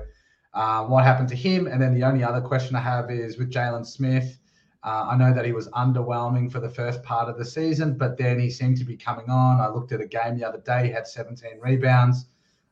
uh, 0.55 0.85
what 0.85 1.05
happened 1.05 1.29
to 1.29 1.37
him? 1.37 1.67
And 1.67 1.81
then 1.81 1.95
the 1.95 2.05
only 2.05 2.23
other 2.23 2.41
question 2.41 2.77
I 2.77 2.81
have 2.81 3.11
is 3.11 3.37
with 3.39 3.53
Jalen 3.53 3.87
Smith. 3.87 4.39
Uh, 4.83 5.09
I 5.11 5.17
know 5.17 5.33
that 5.33 5.45
he 5.45 5.53
was 5.53 5.69
underwhelming 5.71 6.53
for 6.53 6.61
the 6.61 6.69
first 6.69 7.03
part 7.03 7.29
of 7.29 7.39
the 7.39 7.45
season, 7.45 7.97
but 7.97 8.19
then 8.19 8.39
he 8.39 8.51
seemed 8.51 8.77
to 8.79 8.85
be 8.85 8.97
coming 8.97 9.31
on. 9.31 9.61
I 9.61 9.69
looked 9.69 9.93
at 9.93 10.01
a 10.01 10.07
game 10.07 10.39
the 10.39 10.47
other 10.47 10.59
day; 10.59 10.87
he 10.87 10.93
had 10.93 11.07
17 11.07 11.59
rebounds. 11.61 12.27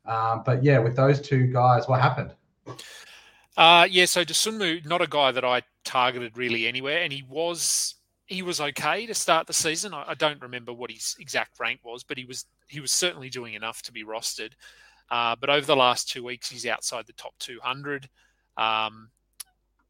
Um, 0.05 0.43
but 0.45 0.63
yeah, 0.63 0.79
with 0.79 0.95
those 0.95 1.21
two 1.21 1.47
guys, 1.47 1.89
what 1.89 2.01
happened? 2.01 2.33
Uh, 3.57 3.87
yeah, 3.91 4.05
so 4.05 4.25
Dosunmu, 4.25 4.85
not 4.85 5.01
a 5.01 5.07
guy 5.07 5.31
that 5.33 5.45
I 5.45 5.63
targeted 5.85 6.37
really 6.37 6.67
anywhere, 6.67 7.03
and 7.03 7.13
he 7.13 7.23
was 7.29 7.95
he 8.27 8.43
was 8.43 8.61
okay 8.61 9.07
to 9.07 9.15
start 9.15 9.47
the 9.47 9.53
season. 9.53 9.93
I, 9.93 10.05
I 10.09 10.15
don't 10.15 10.41
remember 10.41 10.73
what 10.73 10.91
his 10.91 11.17
exact 11.19 11.59
rank 11.59 11.81
was, 11.83 12.03
but 12.03 12.19
he 12.19 12.25
was 12.25 12.47
he 12.69 12.81
was 12.81 12.93
certainly 12.93 13.31
doing 13.31 13.55
enough 13.55 13.83
to 13.83 13.93
be 13.93 14.05
rostered. 14.05 14.53
Uh, 15.13 15.37
but 15.39 15.51
over 15.51 15.67
the 15.67 15.77
last 15.77 16.09
two 16.09 16.25
weeks, 16.25 16.49
he's 16.49 16.67
outside 16.67 17.07
the 17.07 17.13
top 17.13 17.35
200. 17.39 18.09
Um, 18.57 19.11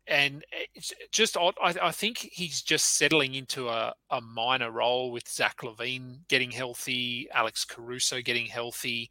and 0.08 0.44
it's 0.74 0.92
just. 1.12 1.36
I, 1.36 1.52
I 1.62 1.92
think 1.92 2.18
he's 2.18 2.60
just 2.60 2.96
settling 2.96 3.36
into 3.36 3.68
a, 3.68 3.94
a 4.10 4.20
minor 4.20 4.72
role 4.72 5.12
with 5.12 5.28
Zach 5.28 5.58
LaVine 5.58 6.26
getting 6.28 6.50
healthy, 6.50 7.28
Alex 7.32 7.64
Caruso 7.64 8.20
getting 8.20 8.46
healthy. 8.46 9.08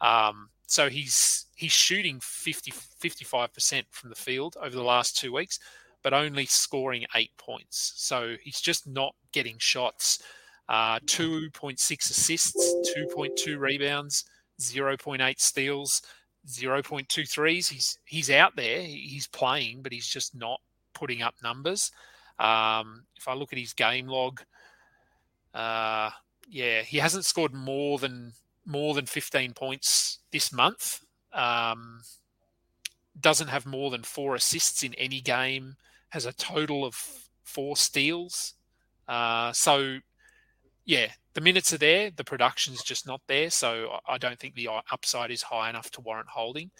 Um, 0.00 0.48
so 0.66 0.88
he's 0.88 1.44
he's 1.56 1.72
shooting 1.72 2.20
50, 2.22 2.72
55% 2.72 3.84
from 3.90 4.08
the 4.08 4.16
field 4.16 4.56
over 4.62 4.74
the 4.74 4.82
last 4.82 5.18
two 5.18 5.34
weeks, 5.34 5.58
but 6.02 6.14
only 6.14 6.46
scoring 6.46 7.04
eight 7.14 7.32
points. 7.36 7.92
So 7.96 8.36
he's 8.42 8.62
just 8.62 8.86
not 8.86 9.14
getting 9.32 9.56
shots. 9.58 10.22
Uh, 10.70 11.00
2.6 11.00 12.10
assists, 12.10 12.94
2.2 12.96 13.58
rebounds, 13.58 14.24
0.8 14.60 15.40
steals, 15.40 16.02
0.2 16.46 17.28
threes. 17.28 17.68
He's 17.68 17.98
he's 18.04 18.30
out 18.30 18.56
there. 18.56 18.82
He's 18.82 19.26
playing, 19.26 19.82
but 19.82 19.92
he's 19.92 20.08
just 20.08 20.34
not 20.34 20.60
putting 20.94 21.22
up 21.22 21.34
numbers. 21.42 21.90
Um, 22.38 23.04
if 23.16 23.28
I 23.28 23.34
look 23.34 23.52
at 23.52 23.58
his 23.58 23.72
game 23.72 24.06
log, 24.06 24.40
uh, 25.54 26.10
yeah, 26.48 26.82
he 26.82 26.98
hasn't 26.98 27.24
scored 27.24 27.54
more 27.54 27.98
than 27.98 28.32
more 28.66 28.94
than 28.94 29.06
15 29.06 29.52
points 29.54 30.18
this 30.32 30.52
month. 30.52 31.00
Um, 31.32 32.02
doesn't 33.18 33.48
have 33.48 33.66
more 33.66 33.90
than 33.90 34.02
four 34.02 34.34
assists 34.34 34.82
in 34.82 34.94
any 34.94 35.20
game. 35.20 35.76
Has 36.10 36.26
a 36.26 36.32
total 36.32 36.84
of 36.84 36.94
four 37.42 37.76
steals. 37.76 38.54
Uh, 39.08 39.52
so 39.52 39.98
yeah, 40.84 41.08
the 41.34 41.40
minutes 41.40 41.72
are 41.72 41.78
there, 41.78 42.10
the 42.10 42.24
production's 42.24 42.82
just 42.82 43.06
not 43.06 43.20
there. 43.26 43.50
So 43.50 43.98
I 44.08 44.18
don't 44.18 44.38
think 44.38 44.54
the 44.54 44.68
upside 44.90 45.30
is 45.30 45.42
high 45.42 45.70
enough 45.70 45.90
to 45.92 46.00
warrant 46.00 46.28
holding. 46.28 46.70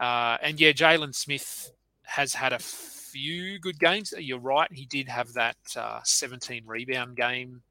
Uh, 0.00 0.36
and 0.42 0.60
yeah, 0.60 0.72
Jalen 0.72 1.14
Smith 1.14 1.70
has 2.02 2.34
had 2.34 2.52
a 2.52 2.58
few 2.58 3.58
good 3.58 3.78
games. 3.78 4.12
You're 4.18 4.38
right, 4.38 4.70
he 4.72 4.86
did 4.86 5.08
have 5.08 5.32
that 5.34 5.56
uh, 5.76 6.00
17 6.04 6.64
rebound 6.66 7.16
game 7.16 7.62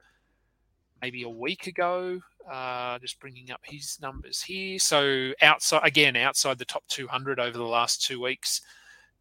maybe 1.01 1.23
a 1.23 1.29
week 1.29 1.67
ago. 1.67 2.19
Uh, 2.51 2.99
just 2.99 3.19
bringing 3.19 3.51
up 3.51 3.59
his 3.63 3.97
numbers 4.01 4.41
here. 4.41 4.77
So 4.77 5.33
outside 5.41 5.81
again, 5.83 6.15
outside 6.15 6.57
the 6.59 6.65
top 6.65 6.83
200 6.89 7.39
over 7.39 7.57
the 7.57 7.63
last 7.63 8.03
two 8.03 8.21
weeks, 8.21 8.61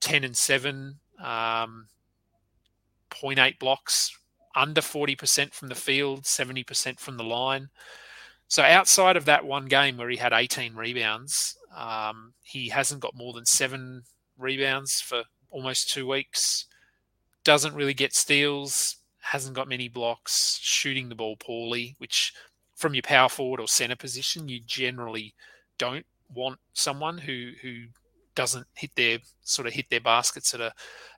10 0.01 0.25
and 0.25 0.37
seven, 0.37 0.99
um, 1.19 1.89
0.8 3.11 3.59
blocks, 3.59 4.17
under 4.55 4.81
40% 4.81 5.53
from 5.53 5.69
the 5.69 5.75
field, 5.75 6.23
70% 6.23 6.99
from 6.99 7.17
the 7.17 7.25
line. 7.25 7.69
So 8.49 8.63
outside 8.63 9.17
of 9.17 9.25
that 9.25 9.45
one 9.45 9.67
game 9.67 9.97
where 9.97 10.11
he 10.11 10.17
had 10.17 10.33
18 10.33 10.75
rebounds, 10.75 11.57
um, 11.77 12.35
he 12.43 12.69
hasn't 12.69 13.01
got 13.01 13.17
more 13.17 13.33
than 13.33 13.47
seven 13.47 14.03
rebounds 14.39 15.01
for 15.01 15.25
almost 15.51 15.91
two 15.91 16.07
weeks. 16.07 16.67
Doesn't 17.43 17.75
really 17.75 17.95
get 17.95 18.15
steals, 18.15 18.97
hasn't 19.21 19.57
got 19.57 19.69
many 19.69 19.89
blocks, 19.89 20.59
shooting 20.63 21.09
the 21.09 21.15
ball 21.15 21.37
poorly, 21.37 21.97
which 21.99 22.33
from 22.75 22.95
your 22.95 23.03
power 23.03 23.29
forward 23.29 23.61
or 23.61 23.69
center 23.69 23.97
position, 23.97 24.49
you 24.49 24.61
generally 24.61 25.35
don't 25.79 26.07
want 26.33 26.59
someone 26.73 27.19
who 27.19 27.53
who 27.63 27.85
doesn't 28.35 28.67
hit 28.75 28.91
their 28.97 29.19
sort 29.43 29.67
of 29.67 29.75
hit 29.75 29.89
their 29.91 30.01
baskets 30.01 30.55
at 30.55 30.61
a 30.61 30.73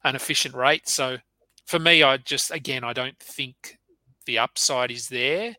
an 0.05 0.14
efficient 0.14 0.55
rate. 0.55 0.89
So 0.89 1.18
for 1.66 1.78
me, 1.78 2.02
I 2.02 2.16
just 2.16 2.50
again 2.50 2.84
I 2.84 2.92
don't 2.92 3.18
think 3.18 3.78
the 4.24 4.38
upside 4.38 4.90
is 4.90 5.08
there, 5.08 5.56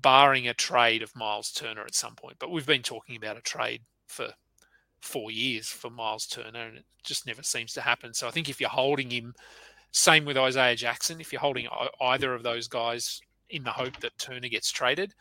barring 0.00 0.48
a 0.48 0.54
trade 0.54 1.02
of 1.02 1.14
Miles 1.14 1.52
Turner 1.52 1.82
at 1.82 1.94
some 1.94 2.14
point. 2.14 2.36
But 2.38 2.50
we've 2.50 2.66
been 2.66 2.82
talking 2.82 3.16
about 3.16 3.36
a 3.36 3.42
trade 3.42 3.82
for 4.06 4.28
four 5.00 5.30
years 5.30 5.68
for 5.68 5.90
Miles 5.90 6.26
Turner, 6.26 6.66
and 6.66 6.78
it 6.78 6.84
just 7.04 7.26
never 7.26 7.42
seems 7.42 7.72
to 7.74 7.80
happen. 7.80 8.14
So 8.14 8.26
I 8.26 8.30
think 8.30 8.48
if 8.48 8.60
you're 8.60 8.70
holding 8.70 9.10
him, 9.10 9.34
same 9.90 10.24
with 10.24 10.38
Isaiah 10.38 10.76
Jackson, 10.76 11.20
if 11.20 11.32
you're 11.32 11.40
holding 11.40 11.68
either 12.00 12.34
of 12.34 12.42
those 12.42 12.68
guys 12.68 13.20
in 13.50 13.62
the 13.62 13.70
hope 13.70 13.98
that 14.00 14.18
Turner 14.18 14.48
gets 14.48 14.70
traded, 14.70 15.14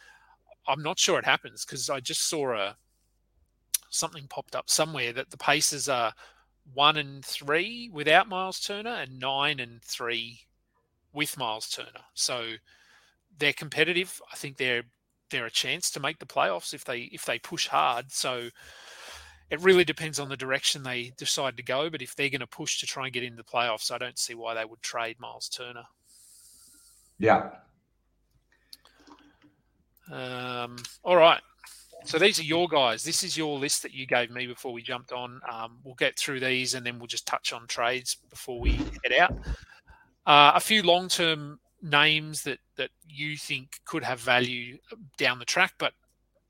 I'm 0.68 0.82
not 0.82 1.00
sure 1.00 1.20
it 1.20 1.26
happens 1.26 1.66
because 1.66 1.90
I 1.90 2.00
just 2.00 2.30
saw 2.30 2.54
a 2.54 2.78
something 3.90 4.26
popped 4.28 4.56
up 4.56 4.70
somewhere 4.70 5.14
that 5.14 5.30
the 5.30 5.38
Pacers 5.38 5.88
are 5.88 6.14
one 6.74 6.98
and 6.98 7.24
three 7.26 7.90
without 7.92 8.30
Miles 8.30 8.60
Turner 8.60 8.96
and 8.96 9.20
nine 9.20 9.60
and 9.60 9.82
three 9.82 10.40
with 11.14 11.38
Miles 11.38 11.70
Turner. 11.70 12.06
So 12.14 12.54
they're 13.38 13.54
competitive. 13.54 14.22
I 14.32 14.36
think 14.36 14.58
they're 14.58 14.84
they're 15.30 15.46
a 15.46 15.52
chance 15.52 15.90
to 15.92 16.00
make 16.00 16.20
the 16.20 16.26
playoffs 16.26 16.74
if 16.74 16.86
they 16.86 17.02
if 17.12 17.26
they 17.26 17.40
push 17.40 17.68
hard. 17.68 18.12
So 18.12 18.50
it 19.50 19.60
really 19.62 19.84
depends 19.84 20.20
on 20.20 20.30
the 20.30 20.38
direction 20.38 20.84
they 20.84 21.14
decide 21.18 21.58
to 21.58 21.64
go. 21.64 21.90
But 21.90 22.02
if 22.02 22.16
they're 22.16 22.30
going 22.30 22.42
to 22.42 22.48
push 22.48 22.80
to 22.80 22.86
try 22.86 23.06
and 23.06 23.14
get 23.14 23.24
into 23.24 23.38
the 23.38 23.44
playoffs, 23.44 23.92
I 23.92 23.98
don't 23.98 24.18
see 24.18 24.36
why 24.36 24.54
they 24.54 24.66
would 24.66 24.82
trade 24.82 25.20
Miles 25.20 25.50
Turner. 25.50 25.84
Yeah. 27.20 27.50
Um, 30.12 30.78
all 31.04 31.16
right. 31.16 31.42
So 32.06 32.20
these 32.20 32.40
are 32.40 32.44
your 32.44 32.68
guys. 32.68 33.04
This 33.04 33.24
is 33.24 33.38
your 33.38 33.58
list 33.58 33.82
that 33.84 33.94
you 33.94 34.06
gave 34.06 34.30
me 34.30 34.46
before 34.46 34.74
we 34.74 34.82
jumped 34.82 35.12
on. 35.12 35.40
Um, 35.52 35.78
we'll 35.84 35.96
get 35.96 36.18
through 36.18 36.42
these 36.42 36.74
and 36.74 36.86
then 36.86 37.00
we'll 37.00 37.08
just 37.08 37.26
touch 37.26 37.54
on 37.54 37.66
trades 37.68 38.18
before 38.30 38.60
we 38.60 38.74
head 39.04 39.14
out. 39.20 39.34
Uh, 40.26 40.52
a 40.56 40.60
few 40.60 40.84
long-term 40.84 41.60
names 41.82 42.44
that 42.44 42.60
that 42.78 42.90
you 43.08 43.38
think 43.38 43.80
could 43.86 44.04
have 44.04 44.20
value 44.20 44.78
down 45.18 45.40
the 45.40 45.46
track, 45.46 45.74
but 45.78 45.94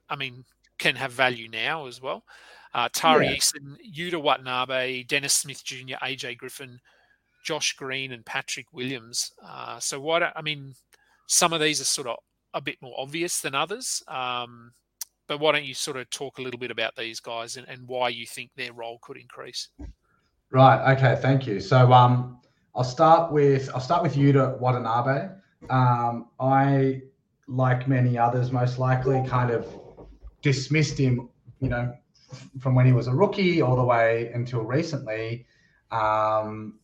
I 0.09 0.15
mean 0.15 0.45
can 0.77 0.95
have 0.95 1.11
value 1.11 1.49
now 1.49 1.87
as 1.87 2.01
well. 2.01 2.23
Uh, 2.73 2.89
Tari 2.91 3.27
yeah. 3.27 3.35
Eason, 3.35 3.77
Yuta 3.95 4.21
Watanabe, 4.21 5.03
Dennis 5.03 5.33
Smith 5.33 5.63
Jr., 5.63 5.95
AJ 6.01 6.37
Griffin, 6.37 6.79
Josh 7.43 7.73
Green, 7.73 8.11
and 8.11 8.25
Patrick 8.25 8.65
Williams. 8.73 9.31
Uh, 9.43 9.79
so 9.79 9.99
why 9.99 10.19
don't 10.19 10.33
I 10.35 10.41
mean 10.41 10.73
some 11.27 11.53
of 11.53 11.61
these 11.61 11.79
are 11.79 11.85
sort 11.85 12.07
of 12.07 12.17
a 12.53 12.61
bit 12.61 12.81
more 12.81 12.95
obvious 12.97 13.39
than 13.39 13.55
others. 13.55 14.03
Um, 14.07 14.73
but 15.27 15.39
why 15.39 15.51
don't 15.51 15.65
you 15.65 15.73
sort 15.73 15.97
of 15.97 16.09
talk 16.09 16.37
a 16.37 16.41
little 16.41 16.59
bit 16.59 16.71
about 16.71 16.95
these 16.95 17.19
guys 17.19 17.57
and, 17.57 17.67
and 17.67 17.87
why 17.87 18.09
you 18.09 18.25
think 18.25 18.51
their 18.55 18.73
role 18.73 18.99
could 19.01 19.17
increase? 19.17 19.69
Right. 20.51 20.93
Okay. 20.95 21.17
Thank 21.21 21.47
you. 21.47 21.59
So 21.59 21.91
um, 21.91 22.39
I'll 22.75 22.83
start 22.83 23.31
with 23.31 23.69
I'll 23.73 23.81
start 23.81 24.03
with 24.03 24.15
Yuta 24.15 24.59
Watanabe. 24.59 25.29
Um, 25.69 26.27
I, 26.39 27.01
like 27.47 27.87
many 27.87 28.17
others, 28.17 28.51
most 28.51 28.77
likely 28.79 29.25
kind 29.27 29.51
of 29.51 29.67
dismissed 30.41 30.97
him. 30.97 31.29
You 31.59 31.69
know, 31.69 31.93
from 32.59 32.75
when 32.75 32.85
he 32.85 32.93
was 32.93 33.07
a 33.07 33.13
rookie 33.13 33.61
all 33.61 33.75
the 33.75 33.83
way 33.83 34.31
until 34.33 34.61
recently. 34.61 35.45
Um, 35.91 36.79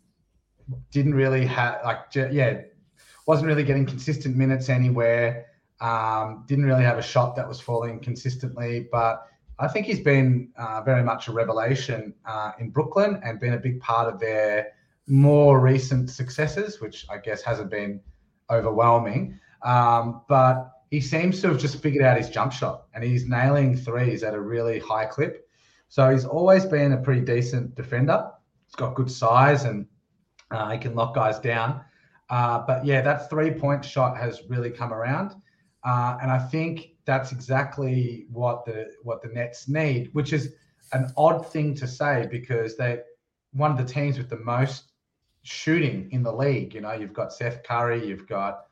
didn't 0.92 1.16
really 1.16 1.46
have 1.46 1.80
like 1.84 2.00
yeah, 2.14 2.62
wasn't 3.26 3.48
really 3.48 3.64
getting 3.64 3.86
consistent 3.86 4.36
minutes 4.36 4.70
anywhere. 4.70 5.48
Um, 5.82 6.44
didn't 6.48 6.66
really 6.66 6.84
have 6.84 6.98
a 6.98 7.02
shot 7.02 7.36
that 7.36 7.48
was 7.48 7.60
falling 7.60 8.00
consistently, 8.00 8.88
but 8.92 9.26
I 9.60 9.68
think 9.68 9.86
he's 9.86 10.00
been 10.00 10.50
uh, 10.58 10.82
very 10.82 11.04
much 11.04 11.28
a 11.28 11.32
revelation 11.32 12.14
uh, 12.26 12.52
in 12.60 12.70
Brooklyn 12.70 13.20
and 13.24 13.40
been 13.40 13.54
a 13.54 13.58
big 13.60 13.80
part 13.82 14.14
of 14.14 14.20
their 14.20 14.74
more 15.08 15.60
recent 15.60 16.10
successes, 16.10 16.80
which 16.80 17.06
I 17.10 17.18
guess 17.18 17.42
hasn't 17.42 17.70
been 17.70 18.00
overwhelming. 18.50 19.40
Um, 19.64 20.22
but 20.30 20.72
he 20.92 21.02
seems 21.02 21.42
to 21.42 21.50
have 21.50 21.60
just 21.60 21.82
figured 21.82 22.04
out 22.04 22.18
his 22.18 22.30
jump 22.30 22.52
shot 22.52 22.86
and 22.94 23.04
he's 23.04 23.28
nailing 23.28 23.76
threes 23.76 24.24
at 24.24 24.34
a 24.34 24.40
really 24.40 24.80
high 24.80 25.06
clip. 25.06 25.48
So 25.90 26.10
he's 26.10 26.26
always 26.26 26.66
been 26.66 26.94
a 26.94 26.98
pretty 26.98 27.22
decent 27.22 27.76
defender. 27.76 28.32
He's 28.68 28.76
got 28.76 28.96
good 28.96 29.12
size 29.12 29.66
and 29.66 29.86
uh, 30.52 30.70
he 30.72 30.78
can 30.78 30.96
lock 30.96 31.16
guys 31.16 31.40
down. 31.40 31.82
Uh, 32.30 32.64
but 32.66 32.86
yeah, 32.86 33.02
that 33.02 33.30
three 33.30 33.52
point 33.52 33.84
shot 33.84 34.16
has 34.18 34.42
really 34.48 34.70
come 34.70 34.94
around. 34.94 35.36
Uh, 35.84 36.18
and 36.22 36.32
I 36.32 36.40
think 36.40 36.96
that's 37.06 37.32
exactly 37.32 38.28
what 38.32 38.66
the 38.66 38.92
what 39.04 39.22
the 39.22 39.30
Nets 39.30 39.68
need, 39.68 40.10
which 40.14 40.34
is 40.34 40.54
an 40.92 41.12
odd 41.18 41.46
thing 41.52 41.74
to 41.76 41.88
say 41.88 42.28
because 42.30 42.76
they're 42.76 43.04
one 43.54 43.72
of 43.72 43.78
the 43.78 43.86
teams 43.86 44.18
with 44.18 44.30
the 44.30 44.40
most 44.40 44.92
shooting 45.44 46.10
in 46.12 46.24
the 46.24 46.32
league. 46.32 46.74
You 46.74 46.82
know, 46.82 46.94
you've 46.94 47.14
got 47.14 47.34
Seth 47.34 47.64
Curry, 47.64 48.06
you've 48.06 48.28
got 48.28 48.66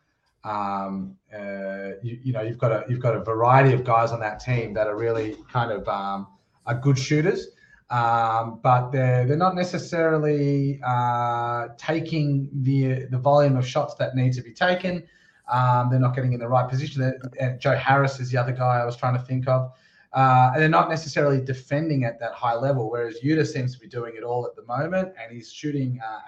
um, 0.44 1.16
uh, 1.34 1.98
you, 2.02 2.20
you, 2.24 2.34
know 2.34 2.42
you've 2.42 2.58
got 2.58 2.72
a 2.72 2.86
you've 2.88 3.02
got 3.02 3.16
a 3.16 3.24
variety 3.24 3.74
of 3.74 3.84
guys 3.84 4.12
on 4.12 4.20
that 4.22 4.40
team 4.40 4.74
that 4.74 4.88
are 4.88 4.96
really 4.96 5.36
kind 5.52 5.72
of 5.72 5.88
um, 5.88 6.28
are 6.66 6.76
good 6.76 6.98
shooters. 6.98 7.48
Um, 7.90 8.60
but 8.62 8.92
they're 8.92 9.26
they're 9.26 9.38
not 9.38 9.56
necessarily 9.56 10.80
uh, 10.86 11.70
taking 11.78 12.50
the 12.54 13.06
the 13.06 13.18
volume 13.18 13.58
of 13.58 13.68
shots 13.68 13.96
that 13.96 14.16
need 14.16 14.34
to 14.34 14.42
be 14.42 14.54
taken. 14.54 15.04
Um, 15.50 15.90
they're 15.90 16.00
not 16.00 16.16
getting 16.16 16.34
in 16.34 16.40
the 16.40 16.48
right 16.48 16.70
position. 16.70 17.20
And 17.40 17.60
Joe 17.60 17.76
Harris 17.76 18.20
is 18.20 18.32
the 18.32 18.38
other 18.38 18.52
guy 18.52 18.80
I 18.80 18.86
was 18.86 18.96
trying 18.96 19.16
to 19.16 19.22
think 19.22 19.48
of. 19.48 19.72
Uh, 20.14 20.52
and 20.54 20.62
they're 20.62 20.70
not 20.70 20.90
necessarily 20.90 21.40
defending 21.40 22.04
at 22.06 22.20
that 22.20 22.34
high 22.34 22.56
level, 22.56 22.90
whereas 22.90 23.20
Yuta 23.24 23.46
seems 23.46 23.74
to 23.74 23.80
be 23.80 23.88
doing 23.88 24.16
it 24.16 24.24
all 24.24 24.46
at 24.46 24.56
the 24.56 24.64
moment, 24.64 25.14
and 25.22 25.32
he's 25.32 25.52
shooting 25.52 26.00
uh, 26.04 26.20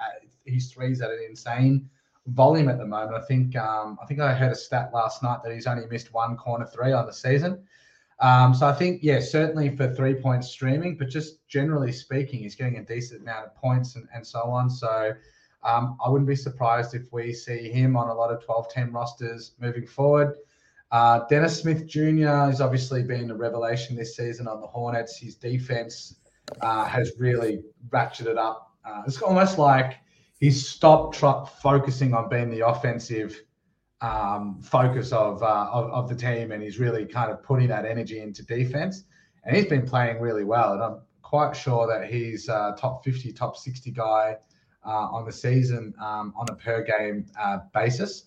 his 0.46 0.72
threes 0.72 1.02
at 1.02 1.10
an 1.10 1.20
insane 1.28 1.90
volume 2.28 2.70
at 2.70 2.78
the 2.78 2.86
moment. 2.86 3.16
I 3.16 3.26
think 3.26 3.56
um, 3.56 3.98
I 4.02 4.06
think 4.06 4.20
I 4.20 4.34
heard 4.34 4.52
a 4.52 4.56
stat 4.56 4.92
last 4.94 5.24
night 5.24 5.40
that 5.44 5.54
he's 5.54 5.66
only 5.66 5.88
missed 5.88 6.14
one 6.14 6.38
corner 6.38 6.66
three 6.66 6.92
on 6.92 7.06
the 7.06 7.14
season. 7.14 7.64
Um, 8.20 8.54
so 8.54 8.68
I 8.68 8.74
think 8.74 9.00
yeah, 9.02 9.22
certainly 9.22 9.76
for 9.76 9.94
three 9.94 10.16
point 10.16 10.44
streaming, 10.44 10.98
but 10.98 11.08
just 11.08 11.48
generally 11.48 11.92
speaking, 11.92 12.40
he's 12.40 12.56
getting 12.56 12.78
a 12.78 12.84
decent 12.84 13.22
amount 13.22 13.46
of 13.46 13.56
points 13.56 13.96
and, 13.96 14.08
and 14.14 14.26
so 14.26 14.42
on. 14.42 14.70
So 14.70 15.14
um, 15.64 15.98
I 16.04 16.10
wouldn't 16.10 16.28
be 16.28 16.36
surprised 16.36 16.96
if 16.96 17.12
we 17.12 17.34
see 17.34 17.70
him 17.70 17.98
on 17.98 18.10
a 18.10 18.14
lot 18.14 18.32
of 18.32 18.44
12 18.44 18.70
10 18.70 18.92
rosters 18.92 19.54
moving 19.60 19.86
forward. 19.86 20.36
Uh, 20.92 21.22
Dennis 21.30 21.62
Smith 21.62 21.86
Jr. 21.86 22.28
has 22.28 22.62
obviously 22.62 23.04
been 23.04 23.30
a 23.30 23.36
revelation 23.36 23.96
this 23.96 24.16
season 24.16 24.48
on 24.48 24.62
the 24.62 24.68
Hornets. 24.68 25.18
His 25.18 25.36
defense 25.36 26.16
uh, 26.62 26.86
has 26.86 27.14
really 27.20 27.62
ratcheted 27.90 28.38
up. 28.38 28.72
Uh, 28.84 29.04
it's 29.06 29.22
almost 29.22 29.60
like 29.60 29.98
he's 30.40 30.68
stopped 30.68 31.18
tr- 31.18 31.46
focusing 31.62 32.14
on 32.14 32.30
being 32.30 32.50
the 32.50 32.66
offensive 32.66 33.44
um, 34.02 34.62
focus 34.64 35.12
of, 35.12 35.44
uh, 35.44 35.70
of, 35.72 35.92
of 35.92 36.10
the 36.10 36.16
team, 36.16 36.54
and 36.54 36.64
he's 36.64 36.80
really 36.80 37.06
kind 37.06 37.32
of 37.32 37.44
putting 37.44 37.68
that 37.68 37.86
energy 37.86 38.20
into 38.22 38.44
defense. 38.46 39.04
And 39.44 39.56
he's 39.56 39.68
been 39.68 39.86
playing 39.86 40.20
really 40.20 40.44
well, 40.44 40.74
and 40.74 40.82
I'm 40.82 41.02
quite 41.22 41.56
sure 41.56 41.86
that 41.86 42.12
he's 42.12 42.48
a 42.48 42.76
top 42.80 43.04
50, 43.04 43.32
top 43.34 43.58
60 43.58 43.92
guy 43.92 44.38
on 44.84 45.26
the 45.26 45.32
season 45.32 45.94
um, 46.02 46.34
on 46.36 46.48
a 46.50 46.56
per 46.56 46.84
game 46.84 47.26
uh, 47.40 47.60
basis. 47.74 48.26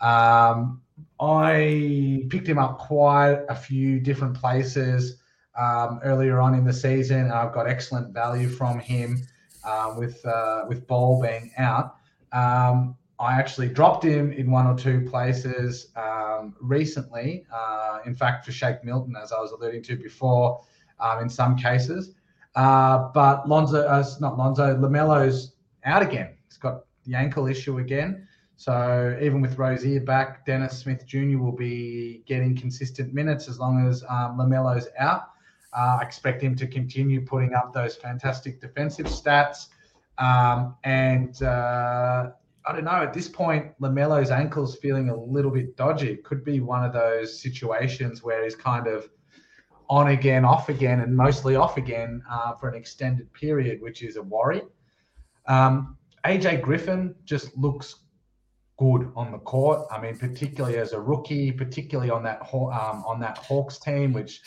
Um, 0.00 0.80
I 1.20 2.26
picked 2.28 2.46
him 2.46 2.58
up 2.58 2.78
quite 2.78 3.44
a 3.48 3.54
few 3.54 4.00
different 4.00 4.34
places 4.34 5.18
um, 5.56 6.00
earlier 6.02 6.40
on 6.40 6.54
in 6.54 6.64
the 6.64 6.72
season, 6.72 7.30
I've 7.30 7.52
got 7.52 7.68
excellent 7.68 8.12
value 8.12 8.48
from 8.48 8.78
him 8.78 9.22
uh, 9.64 9.94
with 9.96 10.24
uh, 10.26 10.64
with 10.68 10.86
Ball 10.86 11.22
being 11.22 11.52
out. 11.58 11.96
Um, 12.32 12.96
I 13.20 13.34
actually 13.34 13.68
dropped 13.68 14.04
him 14.04 14.32
in 14.32 14.50
one 14.50 14.66
or 14.66 14.76
two 14.76 15.08
places 15.08 15.92
um, 15.96 16.56
recently. 16.60 17.46
Uh, 17.54 18.00
in 18.04 18.14
fact, 18.14 18.44
for 18.44 18.52
Shake 18.52 18.82
Milton, 18.82 19.14
as 19.20 19.30
I 19.32 19.38
was 19.38 19.52
alluding 19.52 19.82
to 19.84 19.96
before, 19.96 20.60
um, 20.98 21.20
in 21.20 21.28
some 21.28 21.56
cases. 21.56 22.14
Uh, 22.56 23.10
but 23.14 23.48
Lonzo, 23.48 23.86
uh, 23.86 24.04
not 24.20 24.36
Lonzo, 24.36 24.76
Lamelo's 24.76 25.53
out 25.84 26.02
again. 26.02 26.36
He's 26.48 26.58
got 26.58 26.84
the 27.04 27.14
ankle 27.14 27.46
issue 27.46 27.78
again. 27.78 28.26
So 28.56 29.18
even 29.20 29.40
with 29.40 29.58
Rozier 29.58 30.00
back, 30.00 30.46
Dennis 30.46 30.78
Smith 30.78 31.06
Jr. 31.06 31.38
will 31.38 31.56
be 31.56 32.22
getting 32.26 32.56
consistent 32.56 33.12
minutes 33.12 33.48
as 33.48 33.58
long 33.58 33.86
as 33.86 34.04
um, 34.08 34.38
Lamelo's 34.38 34.88
out. 34.98 35.30
Uh, 35.76 35.98
I 36.00 36.04
expect 36.04 36.40
him 36.40 36.54
to 36.56 36.66
continue 36.66 37.24
putting 37.26 37.52
up 37.52 37.72
those 37.72 37.96
fantastic 37.96 38.60
defensive 38.60 39.06
stats. 39.06 39.66
Um, 40.18 40.76
and 40.84 41.42
uh, 41.42 42.30
I 42.66 42.72
don't 42.72 42.84
know, 42.84 42.92
at 42.92 43.12
this 43.12 43.28
point, 43.28 43.72
LaMelo's 43.80 44.30
ankle's 44.30 44.76
feeling 44.76 45.08
a 45.08 45.16
little 45.16 45.50
bit 45.50 45.76
dodgy. 45.76 46.10
It 46.10 46.24
could 46.24 46.44
be 46.44 46.60
one 46.60 46.84
of 46.84 46.92
those 46.92 47.40
situations 47.40 48.22
where 48.22 48.44
he's 48.44 48.54
kind 48.54 48.86
of 48.86 49.08
on 49.90 50.08
again, 50.08 50.44
off 50.44 50.68
again, 50.68 51.00
and 51.00 51.14
mostly 51.14 51.56
off 51.56 51.76
again 51.76 52.22
uh, 52.30 52.54
for 52.54 52.68
an 52.68 52.74
extended 52.74 53.30
period, 53.32 53.82
which 53.82 54.02
is 54.02 54.16
a 54.16 54.22
worry. 54.22 54.62
Um, 55.46 55.96
AJ 56.24 56.62
Griffin 56.62 57.14
just 57.24 57.56
looks 57.56 57.96
good 58.78 59.12
on 59.14 59.30
the 59.30 59.38
court. 59.38 59.86
I 59.90 60.00
mean, 60.00 60.16
particularly 60.16 60.78
as 60.78 60.92
a 60.92 61.00
rookie, 61.00 61.52
particularly 61.52 62.10
on 62.10 62.22
that 62.24 62.40
um, 62.52 63.04
on 63.06 63.20
that 63.20 63.38
Hawks 63.38 63.78
team, 63.78 64.12
which 64.12 64.40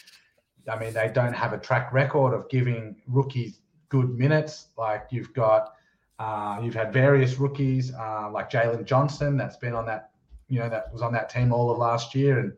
I 0.68 0.78
mean, 0.78 0.94
they 0.94 1.10
don't 1.14 1.34
have 1.34 1.54
a 1.54 1.58
track 1.58 1.94
record 1.94 2.34
of 2.34 2.50
giving 2.50 3.02
rookies 3.08 3.62
good 3.90 4.10
minutes. 4.18 4.68
Like 4.78 5.08
you've 5.12 5.34
got, 5.34 5.74
uh, 6.20 6.60
you've 6.62 6.74
had 6.74 6.92
various 6.92 7.38
rookies 7.38 7.94
uh, 7.94 8.30
like 8.32 8.50
Jalen 8.50 8.86
Johnson 8.86 9.38
that's 9.38 9.58
been 9.58 9.74
on 9.74 9.86
that, 9.86 10.12
you 10.50 10.60
know, 10.60 10.70
that 10.70 10.92
was 10.92 11.02
on 11.02 11.14
that 11.14 11.30
team 11.30 11.54
all 11.54 11.72
of 11.72 11.78
last 11.78 12.14
year 12.14 12.40
and 12.40 12.54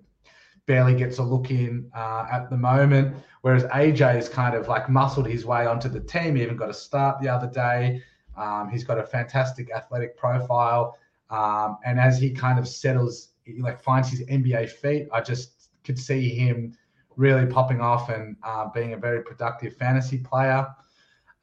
barely 0.65 0.95
gets 0.95 1.17
a 1.17 1.23
look 1.23 1.51
in 1.51 1.89
uh, 1.95 2.25
at 2.31 2.49
the 2.49 2.57
moment. 2.57 3.15
Whereas 3.41 3.63
AJ 3.65 4.15
has 4.15 4.29
kind 4.29 4.55
of 4.55 4.67
like 4.67 4.89
muscled 4.89 5.27
his 5.27 5.45
way 5.45 5.65
onto 5.65 5.89
the 5.89 5.99
team. 5.99 6.35
He 6.35 6.43
even 6.43 6.57
got 6.57 6.69
a 6.69 6.73
start 6.73 7.21
the 7.21 7.29
other 7.29 7.47
day. 7.47 8.01
Um, 8.39 8.69
he's 8.69 8.83
got 8.83 8.97
a 8.97 9.03
fantastic 9.03 9.71
athletic 9.71 10.17
profile. 10.17 10.97
Um, 11.29 11.77
and 11.85 11.99
as 11.99 12.19
he 12.19 12.31
kind 12.31 12.57
of 12.57 12.67
settles, 12.67 13.29
like 13.59 13.81
finds 13.81 14.09
his 14.09 14.21
NBA 14.21 14.69
feet, 14.69 15.07
I 15.11 15.21
just 15.21 15.69
could 15.83 15.99
see 15.99 16.29
him 16.29 16.75
really 17.15 17.45
popping 17.45 17.81
off 17.81 18.09
and 18.09 18.35
uh, 18.43 18.69
being 18.73 18.93
a 18.93 18.97
very 18.97 19.21
productive 19.23 19.75
fantasy 19.75 20.17
player. 20.17 20.67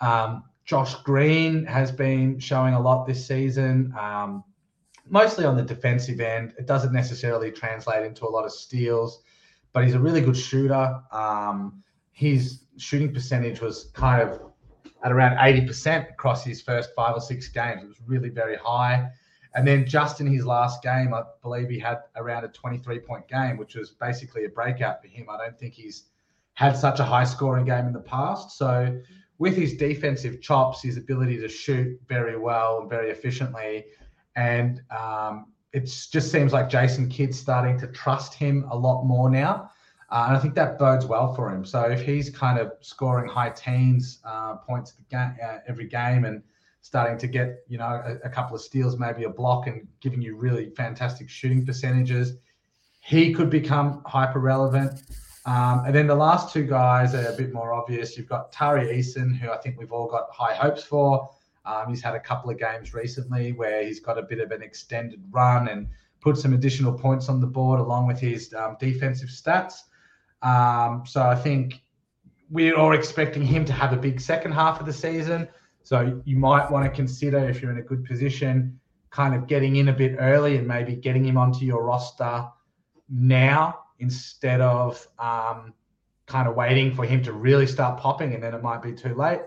Um, 0.00 0.44
Josh 0.64 0.94
Green 1.02 1.64
has 1.66 1.92
been 1.92 2.38
showing 2.38 2.74
a 2.74 2.80
lot 2.80 3.06
this 3.06 3.24
season, 3.24 3.94
um, 3.98 4.42
mostly 5.08 5.44
on 5.44 5.56
the 5.56 5.62
defensive 5.62 6.20
end. 6.20 6.54
It 6.58 6.66
doesn't 6.66 6.92
necessarily 6.92 7.52
translate 7.52 8.04
into 8.04 8.26
a 8.26 8.30
lot 8.30 8.44
of 8.44 8.52
steals, 8.52 9.22
but 9.72 9.84
he's 9.84 9.94
a 9.94 10.00
really 10.00 10.20
good 10.20 10.36
shooter. 10.36 11.00
Um, 11.12 11.84
his 12.10 12.62
shooting 12.78 13.12
percentage 13.12 13.60
was 13.60 13.90
kind 13.92 14.22
of 14.22 14.40
at 15.04 15.12
around 15.12 15.36
80% 15.36 16.10
across 16.10 16.44
his 16.44 16.60
first 16.60 16.90
five 16.96 17.14
or 17.14 17.20
six 17.20 17.48
games. 17.48 17.82
It 17.82 17.88
was 17.88 18.00
really 18.06 18.28
very 18.28 18.56
high. 18.56 19.10
And 19.54 19.66
then 19.66 19.86
just 19.86 20.20
in 20.20 20.26
his 20.26 20.44
last 20.44 20.82
game, 20.82 21.14
I 21.14 21.22
believe 21.42 21.70
he 21.70 21.78
had 21.78 22.00
around 22.16 22.44
a 22.44 22.48
23 22.48 22.98
point 23.00 23.26
game, 23.26 23.56
which 23.56 23.74
was 23.74 23.90
basically 23.90 24.44
a 24.44 24.48
breakout 24.50 25.00
for 25.00 25.08
him. 25.08 25.28
I 25.30 25.38
don't 25.38 25.58
think 25.58 25.74
he's 25.74 26.04
had 26.54 26.76
such 26.76 27.00
a 27.00 27.04
high 27.04 27.24
scoring 27.24 27.64
game 27.64 27.86
in 27.86 27.92
the 27.92 28.00
past. 28.00 28.58
So, 28.58 29.00
with 29.38 29.54
his 29.54 29.76
defensive 29.76 30.40
chops, 30.40 30.82
his 30.82 30.96
ability 30.96 31.38
to 31.38 31.48
shoot 31.48 32.00
very 32.08 32.38
well 32.38 32.80
and 32.80 32.88
very 32.88 33.10
efficiently, 33.10 33.84
and 34.34 34.82
um, 34.90 35.52
it 35.74 35.84
just 36.10 36.32
seems 36.32 36.54
like 36.54 36.70
Jason 36.70 37.08
Kidd's 37.08 37.38
starting 37.38 37.78
to 37.80 37.86
trust 37.88 38.32
him 38.32 38.66
a 38.70 38.76
lot 38.76 39.04
more 39.04 39.28
now. 39.28 39.70
Uh, 40.08 40.26
and 40.28 40.36
I 40.36 40.40
think 40.40 40.54
that 40.54 40.78
bodes 40.78 41.04
well 41.04 41.34
for 41.34 41.52
him. 41.52 41.64
So 41.64 41.82
if 41.82 42.04
he's 42.04 42.30
kind 42.30 42.58
of 42.58 42.72
scoring 42.80 43.28
high 43.28 43.50
teens 43.50 44.20
uh, 44.24 44.56
points 44.56 44.94
uh, 45.12 45.28
every 45.66 45.88
game 45.88 46.24
and 46.24 46.42
starting 46.80 47.18
to 47.18 47.26
get 47.26 47.64
you 47.68 47.78
know 47.78 48.02
a, 48.04 48.26
a, 48.26 48.30
couple 48.30 48.54
of 48.54 48.62
steals, 48.62 48.96
maybe 48.96 49.24
a 49.24 49.30
block, 49.30 49.66
and 49.66 49.86
giving 50.00 50.22
you 50.22 50.36
really 50.36 50.70
fantastic 50.70 51.28
shooting 51.28 51.66
percentages. 51.66 52.34
He 53.00 53.32
could 53.32 53.50
become 53.50 54.02
hyper 54.06 54.38
relevant. 54.38 55.02
Um, 55.44 55.84
and 55.86 55.94
then 55.94 56.06
the 56.06 56.14
last 56.14 56.52
two 56.52 56.64
guys 56.64 57.14
are 57.14 57.26
a 57.26 57.36
bit 57.36 57.52
more 57.52 57.72
obvious. 57.72 58.16
You've 58.16 58.28
got 58.28 58.52
Tari 58.52 58.86
Eason, 58.88 59.36
who 59.36 59.50
I 59.50 59.56
think 59.58 59.78
we've 59.78 59.92
all 59.92 60.08
got 60.08 60.28
high 60.32 60.54
hopes 60.54 60.82
for. 60.82 61.28
Um, 61.64 61.88
he's 61.88 62.02
had 62.02 62.14
a 62.14 62.20
couple 62.20 62.50
of 62.50 62.58
games 62.58 62.94
recently 62.94 63.52
where 63.52 63.84
he's 63.84 64.00
got 64.00 64.18
a 64.18 64.22
bit 64.22 64.40
of 64.40 64.50
an 64.52 64.62
extended 64.62 65.22
run 65.30 65.68
and 65.68 65.88
put 66.20 66.36
some 66.36 66.52
additional 66.52 66.92
points 66.92 67.28
on 67.28 67.40
the 67.40 67.46
board 67.46 67.78
along 67.80 68.06
with 68.06 68.18
his 68.18 68.52
um, 68.54 68.76
defensive 68.80 69.28
stats. 69.28 69.82
Um, 70.42 71.04
so 71.06 71.22
I 71.22 71.34
think 71.34 71.82
we're 72.50 72.76
all 72.76 72.92
expecting 72.92 73.42
him 73.42 73.64
to 73.64 73.72
have 73.72 73.92
a 73.92 73.96
big 73.96 74.20
second 74.20 74.52
half 74.52 74.80
of 74.80 74.86
the 74.86 74.92
season. 74.92 75.48
So 75.82 76.20
you 76.24 76.36
might 76.36 76.70
want 76.70 76.84
to 76.84 76.90
consider 76.90 77.38
if 77.48 77.62
you're 77.62 77.70
in 77.70 77.78
a 77.78 77.82
good 77.82 78.04
position, 78.04 78.78
kind 79.10 79.34
of 79.34 79.46
getting 79.46 79.76
in 79.76 79.88
a 79.88 79.92
bit 79.92 80.16
early 80.18 80.56
and 80.56 80.66
maybe 80.66 80.94
getting 80.94 81.24
him 81.24 81.36
onto 81.36 81.64
your 81.64 81.84
roster 81.84 82.46
now 83.08 83.80
instead 83.98 84.60
of 84.60 85.06
um, 85.18 85.72
kind 86.26 86.48
of 86.48 86.54
waiting 86.54 86.94
for 86.94 87.04
him 87.04 87.22
to 87.22 87.32
really 87.32 87.66
start 87.66 87.98
popping 87.98 88.34
and 88.34 88.42
then 88.42 88.52
it 88.52 88.62
might 88.62 88.82
be 88.82 88.92
too 88.92 89.14
late. 89.14 89.40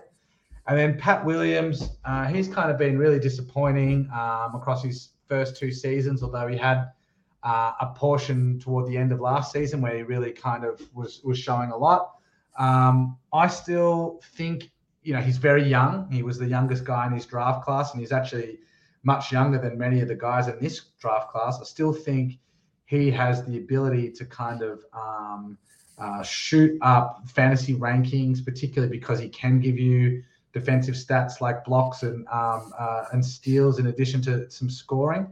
And 0.66 0.78
then 0.78 0.98
Pat 0.98 1.24
Williams, 1.24 1.90
uh, 2.04 2.26
he's 2.26 2.48
kind 2.48 2.70
of 2.70 2.78
been 2.78 2.98
really 2.98 3.18
disappointing 3.18 4.08
um, 4.12 4.54
across 4.54 4.82
his 4.82 5.10
first 5.26 5.56
two 5.56 5.72
seasons, 5.72 6.22
although 6.22 6.48
he 6.48 6.56
had 6.56 6.90
uh, 7.42 7.72
a 7.80 7.86
portion 7.94 8.58
toward 8.58 8.86
the 8.86 8.96
end 8.96 9.12
of 9.12 9.20
last 9.20 9.52
season 9.52 9.80
where 9.80 9.96
he 9.96 10.02
really 10.02 10.32
kind 10.32 10.64
of 10.64 10.80
was 10.94 11.20
was 11.24 11.38
showing 11.38 11.70
a 11.70 11.76
lot. 11.76 12.16
Um, 12.58 13.16
I 13.32 13.46
still 13.46 14.20
think 14.34 14.70
you 15.02 15.14
know, 15.14 15.20
he's 15.20 15.38
very 15.38 15.66
young. 15.66 16.10
He 16.10 16.22
was 16.22 16.38
the 16.38 16.46
youngest 16.46 16.84
guy 16.84 17.06
in 17.06 17.12
his 17.12 17.26
draft 17.26 17.64
class, 17.64 17.92
and 17.92 18.00
he's 18.00 18.12
actually 18.12 18.58
much 19.02 19.32
younger 19.32 19.58
than 19.58 19.78
many 19.78 20.00
of 20.00 20.08
the 20.08 20.14
guys 20.14 20.46
in 20.48 20.58
this 20.60 20.80
draft 21.00 21.30
class. 21.30 21.58
I 21.60 21.64
still 21.64 21.92
think 21.92 22.38
he 22.84 23.10
has 23.10 23.44
the 23.44 23.56
ability 23.56 24.10
to 24.12 24.26
kind 24.26 24.62
of 24.62 24.80
um, 24.92 25.56
uh, 25.98 26.22
shoot 26.22 26.76
up 26.82 27.22
fantasy 27.26 27.74
rankings, 27.74 28.44
particularly 28.44 28.90
because 28.90 29.18
he 29.18 29.28
can 29.28 29.58
give 29.60 29.78
you 29.78 30.22
defensive 30.52 30.96
stats 30.96 31.40
like 31.40 31.64
blocks 31.64 32.02
and 32.02 32.26
um, 32.28 32.72
uh, 32.78 33.04
and 33.12 33.24
steals 33.24 33.78
in 33.78 33.86
addition 33.86 34.20
to 34.22 34.50
some 34.50 34.68
scoring. 34.68 35.26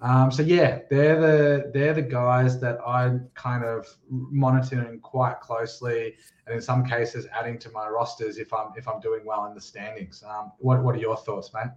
Um, 0.00 0.30
so 0.30 0.42
yeah, 0.42 0.80
they're 0.90 1.20
the 1.20 1.70
they're 1.74 1.94
the 1.94 2.02
guys 2.02 2.60
that 2.60 2.78
I'm 2.86 3.28
kind 3.34 3.64
of 3.64 3.86
monitoring 4.08 5.00
quite 5.00 5.40
closely, 5.40 6.14
and 6.46 6.54
in 6.54 6.62
some 6.62 6.84
cases 6.84 7.26
adding 7.36 7.58
to 7.60 7.70
my 7.70 7.88
rosters 7.88 8.38
if 8.38 8.52
I'm 8.52 8.68
if 8.76 8.86
I'm 8.86 9.00
doing 9.00 9.22
well 9.24 9.46
in 9.46 9.54
the 9.54 9.60
standings. 9.60 10.22
Um, 10.28 10.52
what 10.58 10.84
what 10.84 10.94
are 10.94 10.98
your 10.98 11.16
thoughts, 11.16 11.52
mate? 11.52 11.72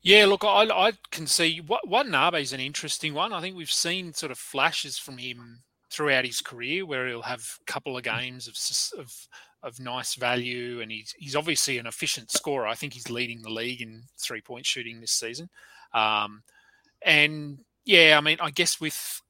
Yeah, 0.00 0.26
look, 0.26 0.44
I, 0.44 0.64
I 0.64 0.92
can 1.10 1.26
see 1.26 1.60
what 1.60 1.88
Watanabe 1.88 2.40
is 2.40 2.52
an 2.52 2.60
interesting 2.60 3.14
one. 3.14 3.32
I 3.32 3.40
think 3.40 3.56
we've 3.56 3.70
seen 3.70 4.12
sort 4.12 4.32
of 4.32 4.38
flashes 4.38 4.98
from 4.98 5.16
him 5.16 5.62
throughout 5.90 6.26
his 6.26 6.40
career 6.40 6.84
where 6.84 7.06
he'll 7.06 7.22
have 7.22 7.58
a 7.60 7.64
couple 7.64 7.96
of 7.96 8.02
games 8.02 8.48
of 8.48 9.00
of, 9.00 9.28
of 9.62 9.78
nice 9.78 10.14
value, 10.14 10.80
and 10.80 10.90
he's 10.90 11.14
he's 11.18 11.36
obviously 11.36 11.76
an 11.76 11.86
efficient 11.86 12.30
scorer. 12.30 12.66
I 12.66 12.74
think 12.74 12.94
he's 12.94 13.10
leading 13.10 13.42
the 13.42 13.50
league 13.50 13.82
in 13.82 14.04
three 14.18 14.40
point 14.40 14.64
shooting 14.64 15.02
this 15.02 15.12
season. 15.12 15.50
Um, 15.92 16.42
and 17.04 17.58
yeah, 17.84 18.16
I 18.16 18.20
mean, 18.20 18.38
I 18.40 18.50
guess 18.50 18.80
with 18.80 19.20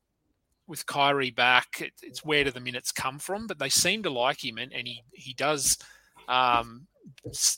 with 0.67 0.87
Kyrie 0.87 1.31
back, 1.31 1.81
it, 1.81 1.93
it's 2.03 2.25
where 2.25 2.45
do 2.45 2.51
the 2.51 2.61
minutes 2.61 2.93
come 2.93 3.19
from? 3.19 3.47
But 3.47 3.59
they 3.59 3.69
seem 3.69 4.03
to 4.05 4.11
like 4.11 4.45
him, 4.45 4.59
and, 4.59 4.73
and 4.73 4.87
he 4.87 5.03
he 5.13 5.35
does 5.35 5.79
um, 6.29 6.87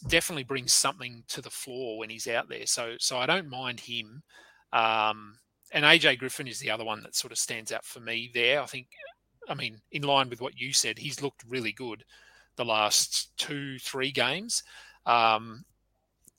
definitely 0.08 0.44
brings 0.44 0.72
something 0.72 1.22
to 1.28 1.40
the 1.40 1.50
floor 1.50 1.98
when 1.98 2.10
he's 2.10 2.26
out 2.26 2.48
there. 2.48 2.66
So 2.66 2.94
so 2.98 3.18
I 3.18 3.26
don't 3.26 3.48
mind 3.48 3.80
him. 3.80 4.22
Um, 4.72 5.38
and 5.72 5.84
AJ 5.84 6.18
Griffin 6.18 6.48
is 6.48 6.58
the 6.58 6.70
other 6.70 6.84
one 6.84 7.02
that 7.02 7.16
sort 7.16 7.32
of 7.32 7.38
stands 7.38 7.72
out 7.72 7.84
for 7.84 8.00
me 8.00 8.30
there. 8.32 8.62
I 8.62 8.66
think, 8.66 8.86
I 9.48 9.54
mean, 9.54 9.80
in 9.90 10.02
line 10.02 10.30
with 10.30 10.40
what 10.40 10.58
you 10.58 10.72
said, 10.72 10.98
he's 10.98 11.22
looked 11.22 11.44
really 11.48 11.72
good 11.72 12.04
the 12.56 12.64
last 12.64 13.36
two 13.36 13.78
three 13.78 14.10
games. 14.10 14.62
Um, 15.04 15.64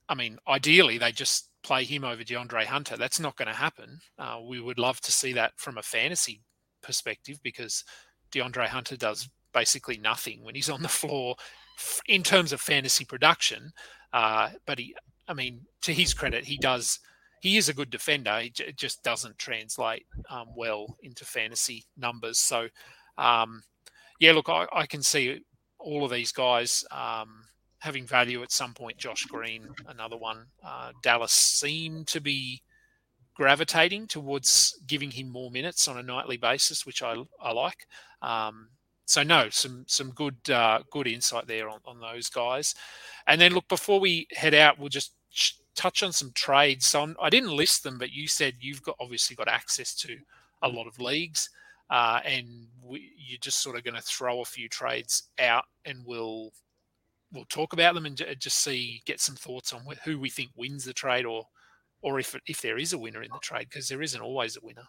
I 0.10 0.16
mean, 0.16 0.38
ideally 0.48 0.98
they 0.98 1.12
just 1.12 1.50
play 1.64 1.84
him 1.84 2.04
over 2.04 2.24
DeAndre 2.24 2.66
Hunter. 2.66 2.98
That's 2.98 3.20
not 3.20 3.36
going 3.36 3.50
to 3.50 3.54
happen. 3.54 4.00
Uh, 4.18 4.40
we 4.48 4.62
would 4.62 4.80
love 4.80 5.02
to 5.02 5.12
see 5.12 5.34
that 5.34 5.54
from 5.58 5.78
a 5.78 5.84
fantasy 5.84 6.42
perspective 6.82 7.40
because 7.44 7.84
DeAndre 8.32 8.68
Hunter 8.68 8.96
does 8.96 9.30
basically 9.54 9.98
nothing 9.98 10.44
when 10.44 10.56
he's 10.56 10.70
on 10.70 10.82
the 10.82 10.88
floor 10.88 11.36
in 12.08 12.24
terms 12.24 12.54
of 12.54 12.62
fantasy 12.62 13.06
production. 13.06 13.72
Uh, 14.14 14.50
but 14.66 14.80
he, 14.80 14.96
I 15.28 15.34
mean, 15.34 15.62
to 15.82 15.94
his 15.94 16.14
credit, 16.14 16.46
he 16.46 16.58
does. 16.58 17.00
He 17.42 17.58
is 17.58 17.70
a 17.70 17.74
good 17.74 17.90
defender. 17.90 18.40
It 18.42 18.56
j- 18.56 18.72
just 18.76 19.04
doesn't 19.04 19.38
translate 19.38 20.06
um, 20.30 20.48
well 20.56 20.98
into 21.04 21.24
fantasy 21.24 21.86
numbers. 21.96 22.40
So, 22.40 22.68
um, 23.18 23.62
yeah, 24.20 24.32
look, 24.32 24.50
I, 24.50 24.66
I, 24.74 24.88
can 24.88 25.04
see 25.04 25.42
all 25.78 26.04
of 26.04 26.10
these 26.10 26.32
guys 26.32 26.84
um, 26.90 27.44
having 27.80 28.06
value 28.06 28.44
at 28.44 28.52
some 28.52 28.74
point. 28.74 28.98
Josh 28.98 29.26
Green, 29.26 29.68
another 29.88 30.18
one. 30.18 30.48
Uh, 30.64 30.92
Dallas 31.04 31.32
seem 31.32 32.06
to 32.06 32.20
be 32.20 32.62
gravitating 33.36 34.08
towards 34.08 34.80
giving 34.88 35.12
him 35.12 35.30
more 35.30 35.52
minutes 35.52 35.88
on 35.88 35.98
a 35.98 36.04
nightly 36.04 36.38
basis, 36.38 36.86
which 36.86 37.04
I, 37.04 37.16
I 37.40 37.52
like. 37.52 37.86
Um, 38.22 38.70
so 39.06 39.24
no, 39.24 39.50
some 39.50 39.86
some 39.88 40.12
good 40.12 40.38
uh, 40.50 40.80
good 40.92 41.08
insight 41.08 41.48
there 41.48 41.70
on, 41.70 41.80
on 41.86 42.00
those 42.00 42.30
guys. 42.30 42.76
And 43.26 43.40
then 43.40 43.54
look, 43.54 43.68
before 43.70 44.00
we 44.00 44.28
head 44.34 44.54
out, 44.54 44.78
we'll 44.78 44.90
just 44.90 45.14
touch 45.76 46.04
on 46.04 46.12
some 46.12 46.32
trades. 46.34 46.88
So 46.88 47.04
I'm, 47.04 47.16
I 47.22 47.30
did 47.30 47.44
not 47.44 47.54
list 47.54 47.84
them, 47.84 47.98
but 47.98 48.12
you 48.12 48.28
said 48.28 48.56
you've 48.60 48.84
got 48.84 48.98
obviously 49.00 49.36
got 49.36 49.48
access 49.48 49.96
to 49.98 50.18
a 50.62 50.68
lot 50.68 50.88
of 50.88 51.00
leagues, 51.00 51.50
uh, 51.90 52.20
and 52.26 52.68
we, 52.84 53.12
you're 53.16 53.40
just 53.40 53.62
sort 53.62 53.78
of 53.78 53.84
going 53.84 53.96
to 53.96 54.02
throw 54.02 54.42
a 54.42 54.46
few 54.46 54.68
trades 54.68 55.30
out, 55.40 55.66
and 55.86 56.04
we'll 56.06 56.52
we'll 57.32 57.46
talk 57.46 57.74
about 57.74 57.94
them 57.94 58.06
and 58.06 58.24
just 58.40 58.64
see 58.64 59.02
get 59.06 59.20
some 59.20 59.36
thoughts 59.36 59.74
on 59.74 59.82
who 60.04 60.20
we 60.20 60.30
think 60.30 60.50
wins 60.56 60.86
the 60.86 60.94
trade 60.94 61.26
or 61.26 61.46
or 62.02 62.20
if 62.20 62.36
if 62.48 62.62
there 62.62 62.78
is 62.78 62.94
a 62.94 62.98
winner 62.98 63.24
in 63.24 63.32
the 63.32 63.40
trade 63.42 63.68
because 63.70 63.88
there 63.88 64.02
isn't 64.02 64.22
always 64.22 64.58
a 64.58 64.62
winner. 64.62 64.88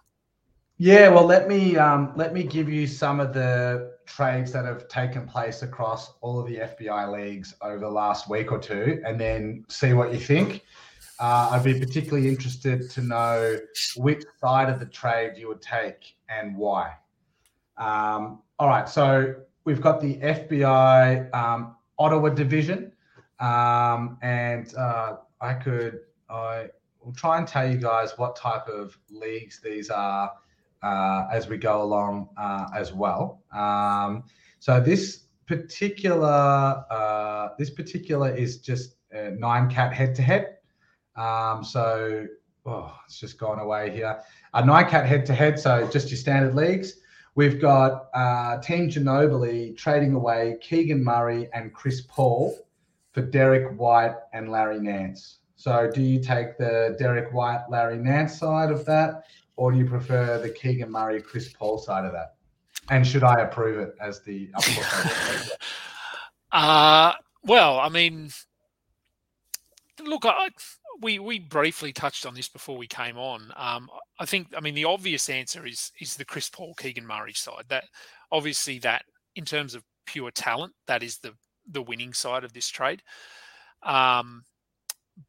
Yeah, 0.81 1.09
well, 1.09 1.25
let 1.25 1.49
me 1.49 1.77
um, 1.77 2.13
let 2.15 2.33
me 2.33 2.45
give 2.45 2.69
you 2.69 2.87
some 2.87 3.19
of 3.19 3.35
the 3.35 3.95
trades 4.07 4.53
that 4.53 4.65
have 4.65 4.87
taken 4.87 5.27
place 5.27 5.63
across 5.63 6.13
all 6.21 6.39
of 6.39 6.47
the 6.47 6.59
FBI 6.59 7.13
leagues 7.13 7.55
over 7.63 7.81
the 7.81 7.91
last 7.91 8.31
week 8.31 8.53
or 8.53 8.61
two, 8.61 9.03
and 9.05 9.21
then 9.21 9.65
see 9.69 9.93
what 9.93 10.13
you 10.13 10.21
think. 10.21 10.63
Uh, 11.19 11.51
I'd 11.51 11.65
be 11.65 11.81
particularly 11.81 12.29
interested 12.29 12.89
to 12.91 13.03
know 13.03 13.59
which 13.97 14.23
side 14.41 14.69
of 14.69 14.79
the 14.79 14.87
trade 14.87 15.33
you 15.37 15.49
would 15.49 15.61
take 15.61 16.15
and 16.29 16.57
why. 16.57 16.93
Um, 17.77 18.43
all 18.61 18.69
right, 18.69 18.89
so 18.89 19.35
we've 19.65 19.81
got 19.81 20.01
the 20.01 20.17
FBI 20.19 21.35
um, 21.35 21.75
Ottawa 21.99 22.29
division, 22.31 22.93
um, 23.41 24.19
and 24.23 24.75
uh, 24.77 25.17
I 25.41 25.55
could 25.55 26.01
I 26.31 26.69
will 27.03 27.13
try 27.13 27.39
and 27.39 27.47
tell 27.47 27.69
you 27.71 27.79
guys 27.79 28.17
what 28.17 28.37
type 28.37 28.69
of 28.69 28.97
leagues 29.11 29.61
these 29.63 29.91
are 29.91 30.33
uh, 30.83 31.27
as 31.33 31.49
we 31.49 31.57
go 31.57 31.83
along 31.83 32.29
uh, 32.37 32.67
as 32.75 32.93
well. 32.93 33.43
Um, 33.53 34.25
so 34.61 34.81
this 34.81 35.25
particular 35.47 36.85
uh, 36.91 37.49
this 37.59 37.71
particular 37.71 38.35
is 38.35 38.59
just 38.59 38.97
nine 39.13 39.69
cat 39.71 39.93
head 39.93 40.15
to 40.17 40.23
head. 40.23 40.57
So 41.17 42.27
oh, 42.67 42.95
it's 43.07 43.19
just 43.19 43.39
gone 43.39 43.59
away 43.59 43.91
here. 43.91 44.21
A 44.55 44.65
nine 44.65 44.89
cat 44.89 45.07
head 45.07 45.27
to 45.27 45.35
head. 45.35 45.59
So 45.59 45.89
just 45.91 46.11
your 46.11 46.19
standard 46.19 46.55
leagues. 46.55 47.01
We've 47.39 47.61
got 47.61 48.09
uh, 48.15 48.61
Team 48.61 48.91
Ginobili 48.91 49.77
trading 49.77 50.13
away 50.13 50.59
Keegan 50.61 51.05
Murray 51.05 51.49
and 51.55 51.73
Chris 51.73 52.01
Paul 52.01 52.67
for 53.13 53.23
Derrick 53.23 53.79
White 53.79 54.17
and 54.33 54.51
Larry 54.51 54.81
Nance. 54.81 55.39
So, 55.55 55.89
do 55.89 56.03
you 56.03 56.21
take 56.21 56.59
the 56.59 56.97
Derrick 56.99 57.33
White, 57.33 57.61
Larry 57.71 57.97
Nance 57.97 58.37
side 58.37 58.73
of 58.73 58.85
that, 58.87 59.23
or 59.55 59.71
do 59.71 59.79
you 59.79 59.87
prefer 59.87 60.41
the 60.43 60.51
Keegan 60.51 60.91
Murray, 60.91 61.23
Chris 61.23 61.53
Paul 61.53 61.79
side 61.79 62.05
of 62.05 62.11
that? 62.11 62.35
And 62.91 63.07
should 63.07 63.23
I 63.23 63.43
approve 63.43 63.79
it 63.79 63.95
as 64.01 64.21
the 64.23 64.51
uh 66.51 67.13
well, 67.45 67.79
I 67.79 67.89
mean, 67.89 68.31
look, 70.05 70.25
I, 70.27 70.49
we 71.01 71.19
we 71.19 71.39
briefly 71.39 71.93
touched 71.93 72.27
on 72.27 72.35
this 72.35 72.49
before 72.49 72.77
we 72.77 72.87
came 72.87 73.19
on. 73.19 73.53
Um, 73.57 73.89
I 74.19 74.27
think, 74.27 74.49
I 74.57 74.61
mean, 74.61 74.75
the 74.75 74.85
obvious 74.85 75.29
answer 75.29 75.67
is 75.67 75.93
is 76.01 76.17
the 76.17 76.25
Chris 76.25 76.49
Paul, 76.49 76.75
Keegan 76.75 77.07
Murray 77.07 77.35
side. 77.35 77.65
That 77.69 77.85
obviously 78.33 78.79
that 78.81 79.03
in 79.37 79.45
terms 79.45 79.75
of 79.75 79.85
pure 80.07 80.31
talent, 80.31 80.73
that 80.87 81.03
is 81.03 81.19
the 81.19 81.33
the 81.71 81.83
winning 81.83 82.13
side 82.13 82.45
of 82.45 82.53
this 82.53 82.69
trade. 82.69 83.03
Um, 83.83 84.43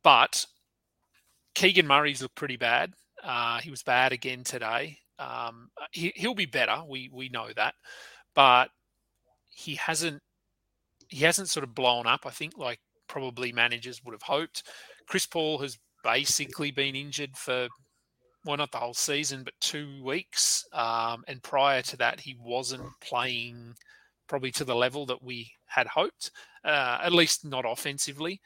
but 0.04 0.46
Keegan 1.56 1.88
Murray's 1.88 2.22
looked 2.22 2.36
pretty 2.36 2.58
bad. 2.58 2.94
Uh, 3.24 3.60
he 3.60 3.70
was 3.70 3.84
bad 3.84 4.14
again 4.14 4.44
today. 4.44 4.98
Um, 5.20 5.70
he, 5.92 6.14
he'll 6.16 6.34
be 6.34 6.46
better. 6.46 6.82
We 6.88 7.10
we 7.14 7.30
know 7.30 7.50
that, 7.56 7.76
but 8.34 8.70
he 9.50 9.76
hasn't 9.76 10.22
he 11.10 11.26
hasn't 11.26 11.50
sort 11.50 11.64
of 11.64 11.76
blown 11.76 12.08
up. 12.08 12.22
I 12.26 12.30
think 12.30 12.58
like 12.58 12.80
probably 13.08 13.52
managers 13.52 14.02
would 14.06 14.14
have 14.14 14.22
hoped. 14.22 14.64
Chris 15.10 15.26
Paul 15.26 15.58
has 15.58 15.78
basically 16.04 16.72
been 16.72 16.96
injured 16.96 17.36
for 17.36 17.68
well, 18.46 18.56
not 18.56 18.72
the 18.72 18.78
whole 18.78 18.94
season, 18.94 19.44
but 19.44 19.54
two 19.60 20.02
weeks. 20.02 20.66
Um, 20.72 21.26
and 21.28 21.44
prior 21.44 21.82
to 21.82 21.98
that, 21.98 22.22
he 22.22 22.38
wasn't 22.40 22.90
playing 23.02 23.74
probably 24.28 24.52
to 24.52 24.64
the 24.64 24.76
level 24.76 25.06
that 25.08 25.22
we 25.22 25.52
had 25.66 25.88
hoped, 25.88 26.32
uh, 26.64 27.00
at 27.04 27.12
least 27.12 27.44
not 27.44 27.66
offensively. 27.68 28.40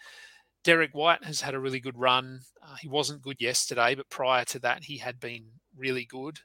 Derrick 0.63 0.95
White 0.95 1.23
has 1.23 1.41
had 1.41 1.53
a 1.53 1.59
really 1.59 1.79
good 1.79 1.97
run. 1.97 2.39
Uh, 2.65 2.75
he 2.81 2.87
wasn't 2.87 3.21
good 3.21 3.39
yesterday, 3.39 3.93
but 3.93 4.09
prior 4.09 4.45
to 4.45 4.59
that, 4.59 4.83
he 4.83 4.97
had 4.97 5.19
been 5.19 5.45
really 5.77 6.05
good. 6.05 6.39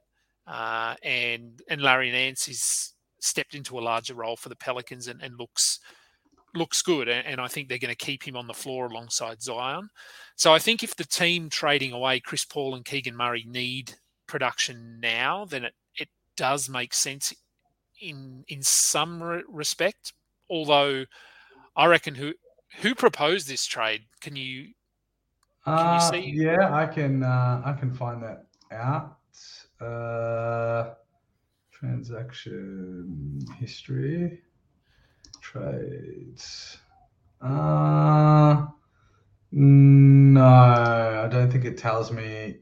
Uh, 0.47 0.95
and 1.03 1.63
and 1.71 1.81
Larry 1.81 2.11
Nance 2.11 2.47
has 2.47 2.93
stepped 3.21 3.55
into 3.55 3.79
a 3.79 3.81
larger 3.81 4.15
role 4.15 4.37
for 4.37 4.49
the 4.49 4.57
Pelicans 4.57 5.09
and, 5.09 5.23
and 5.23 5.39
looks 5.39 5.81
looks 6.59 6.83
good. 6.83 7.09
And, 7.09 7.41
I 7.41 7.49
think 7.49 7.69
they're 7.69 7.79
going 7.79 7.95
to 7.95 8.07
keep 8.07 8.27
him 8.27 8.37
on 8.37 8.47
the 8.47 8.55
floor 8.55 8.87
alongside 8.87 9.43
Zion. 9.43 9.89
So 10.37 10.53
I 10.53 10.59
think 10.59 10.83
if 10.83 10.97
the 10.97 11.05
team 11.05 11.49
trading 11.49 11.93
away 11.93 12.21
Chris 12.21 12.45
Paul 12.45 12.75
and 12.75 12.85
Keegan 12.85 13.17
Murray 13.17 13.45
need 13.49 13.95
production 14.27 14.99
now, 15.01 15.45
then 15.45 15.65
it, 15.65 15.75
it 15.97 16.09
does 16.37 16.69
make 16.69 16.93
sense 16.95 17.33
in 18.01 18.45
in 18.49 18.63
some 18.63 19.23
respect. 19.49 20.13
Although 20.51 21.05
I 21.77 21.87
reckon 21.87 22.15
who 22.15 22.35
who 22.81 22.95
proposed 22.95 23.49
this 23.49 23.67
trade? 23.67 24.03
Can 24.21 24.37
you 24.37 24.75
can 25.65 25.75
uh, 25.75 26.11
you 26.13 26.23
see? 26.23 26.31
Yeah, 26.35 26.75
I 26.75 26.87
can. 26.87 27.23
Uh, 27.23 27.63
I 27.65 27.73
can 27.73 27.93
find 27.93 28.23
that 28.23 28.47
out. 28.73 29.17
Uh, 29.81 30.95
transaction 31.73 33.39
history, 33.59 34.41
trades. 35.53 36.79
Uh, 37.41 38.67
no, 39.53 40.45
I 40.45 41.29
don't 41.31 41.51
think 41.51 41.65
it 41.65 41.79
tells 41.79 42.11
me 42.11 42.59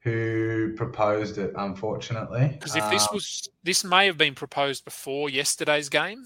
who 0.00 0.74
proposed 0.76 1.38
it. 1.38 1.52
Unfortunately, 1.56 2.48
because 2.48 2.76
if 2.76 2.88
this 2.90 3.04
uh, 3.04 3.14
was 3.14 3.48
this 3.62 3.84
may 3.84 4.06
have 4.06 4.18
been 4.18 4.34
proposed 4.34 4.84
before 4.84 5.30
yesterday's 5.30 5.88
game. 5.88 6.24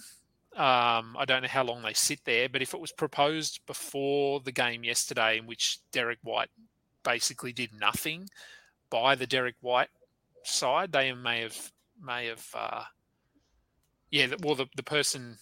Um, 0.57 1.14
I 1.18 1.24
don't 1.26 1.43
know 1.43 1.49
how 1.49 1.64
long 1.64 1.82
they 1.82 1.93
sit 1.93 2.20
there, 2.24 2.49
but 2.49 2.62
if 2.62 2.72
it 2.72 2.80
was 2.80 2.91
proposed 2.91 3.61
before 3.66 4.41
the 4.41 4.53
game 4.53 4.84
yesterday, 4.84 5.37
in 5.37 5.47
which 5.47 5.80
Derrick 5.93 6.18
White 6.22 6.49
basically 7.03 7.53
did 7.53 7.78
nothing 7.78 8.26
by 8.89 9.16
the 9.16 9.26
Derrick 9.26 9.57
White 9.61 9.91
side, 10.45 10.93
they 10.93 11.12
may 11.12 11.43
have 11.43 11.72
may 12.03 12.26
have 12.26 12.47
uh, 12.55 12.84
yeah. 14.11 14.28
Well, 14.43 14.55
the 14.55 14.66
the 14.74 14.82
person 14.82 15.37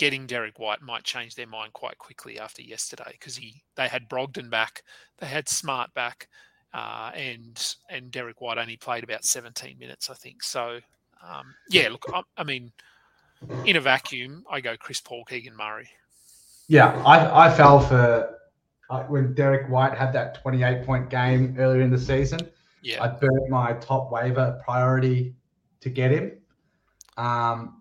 getting 0.00 0.26
Derrick 0.26 0.58
White 0.58 0.80
might 0.80 1.04
change 1.04 1.34
their 1.34 1.46
mind 1.46 1.74
quite 1.74 1.98
quickly 1.98 2.38
after 2.38 2.62
yesterday 2.62 3.10
because 3.12 3.36
he 3.36 3.62
they 3.76 3.86
had 3.86 4.08
Brogdon 4.08 4.48
back, 4.48 4.82
they 5.18 5.26
had 5.26 5.46
Smart 5.46 5.92
back, 5.92 6.26
uh, 6.72 7.10
and 7.14 7.76
and 7.90 8.10
Derrick 8.10 8.40
White 8.40 8.56
only 8.56 8.78
played 8.78 9.04
about 9.04 9.26
17 9.26 9.78
minutes, 9.78 10.08
I 10.08 10.14
think. 10.14 10.42
So 10.42 10.80
um, 11.22 11.54
yeah, 11.68 11.90
look, 11.90 12.06
I, 12.12 12.22
I 12.38 12.44
mean 12.44 12.72
in 13.66 13.76
a 13.76 13.80
vacuum, 13.80 14.42
I 14.50 14.62
go 14.62 14.74
Chris 14.74 15.02
Paul, 15.02 15.22
Keegan 15.26 15.54
Murray. 15.54 15.90
Yeah, 16.66 17.02
I, 17.04 17.48
I 17.48 17.54
fell 17.54 17.78
for 17.78 18.38
when 19.08 19.34
Derrick 19.34 19.68
White 19.68 19.96
had 19.96 20.14
that 20.14 20.40
28 20.40 20.86
point 20.86 21.10
game 21.10 21.56
earlier 21.58 21.82
in 21.82 21.90
the 21.90 21.98
season. 21.98 22.40
Yeah, 22.80 23.02
I 23.02 23.08
burnt 23.08 23.50
my 23.50 23.74
top 23.74 24.10
waiver 24.10 24.58
priority 24.64 25.34
to 25.80 25.90
get 25.90 26.10
him. 26.10 26.32
Um, 27.18 27.79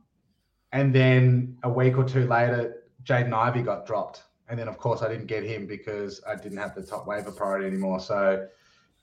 and 0.72 0.94
then 0.94 1.58
a 1.64 1.70
week 1.70 1.98
or 1.98 2.04
two 2.04 2.28
later, 2.28 2.84
Jaden 3.04 3.34
Ivey 3.34 3.62
got 3.62 3.86
dropped. 3.86 4.24
And 4.50 4.58
then, 4.58 4.68
of 4.68 4.78
course, 4.78 5.02
I 5.02 5.08
didn't 5.08 5.28
get 5.28 5.44
him 5.44 5.68
because 5.68 6.22
I 6.28 6.36
didn't 6.36 6.58
have 6.58 6.74
the 6.74 6.82
top 6.82 7.06
waiver 7.06 7.32
priority 7.32 7.68
anymore. 7.68 8.00
So 8.00 8.48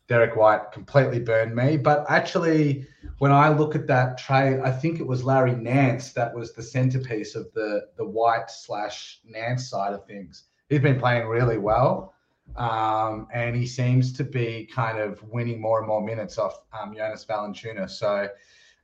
Derrick 0.09 0.37
White 0.37 0.73
completely 0.73 1.21
burned 1.21 1.55
me. 1.55 1.77
But 1.77 2.05
actually, 2.09 2.87
when 3.19 3.33
I 3.33 3.49
look 3.49 3.75
at 3.75 3.87
that 3.89 4.19
trade, 4.19 4.61
I 4.61 4.71
think 4.71 5.01
it 5.01 5.07
was 5.07 5.25
Larry 5.25 5.55
Nance 5.55 6.13
that 6.13 6.35
was 6.35 6.53
the 6.53 6.63
centerpiece 6.63 7.35
of 7.35 7.53
the 7.53 7.89
the 7.97 8.05
White 8.05 8.51
slash 8.51 9.21
Nance 9.25 9.69
side 9.69 9.93
of 9.93 10.05
things. 10.07 10.45
He's 10.69 10.81
been 10.81 10.99
playing 10.99 11.27
really 11.27 11.59
well, 11.59 12.15
um, 12.57 13.27
and 13.33 13.57
he 13.57 13.67
seems 13.67 14.13
to 14.15 14.25
be 14.25 14.69
kind 14.73 14.99
of 14.99 15.23
winning 15.25 15.61
more 15.61 15.79
and 15.79 15.89
more 15.89 16.03
minutes 16.03 16.39
off 16.39 16.61
um, 16.73 16.95
Jonas 16.95 17.25
Valanciunas. 17.25 17.91
So. 17.91 18.29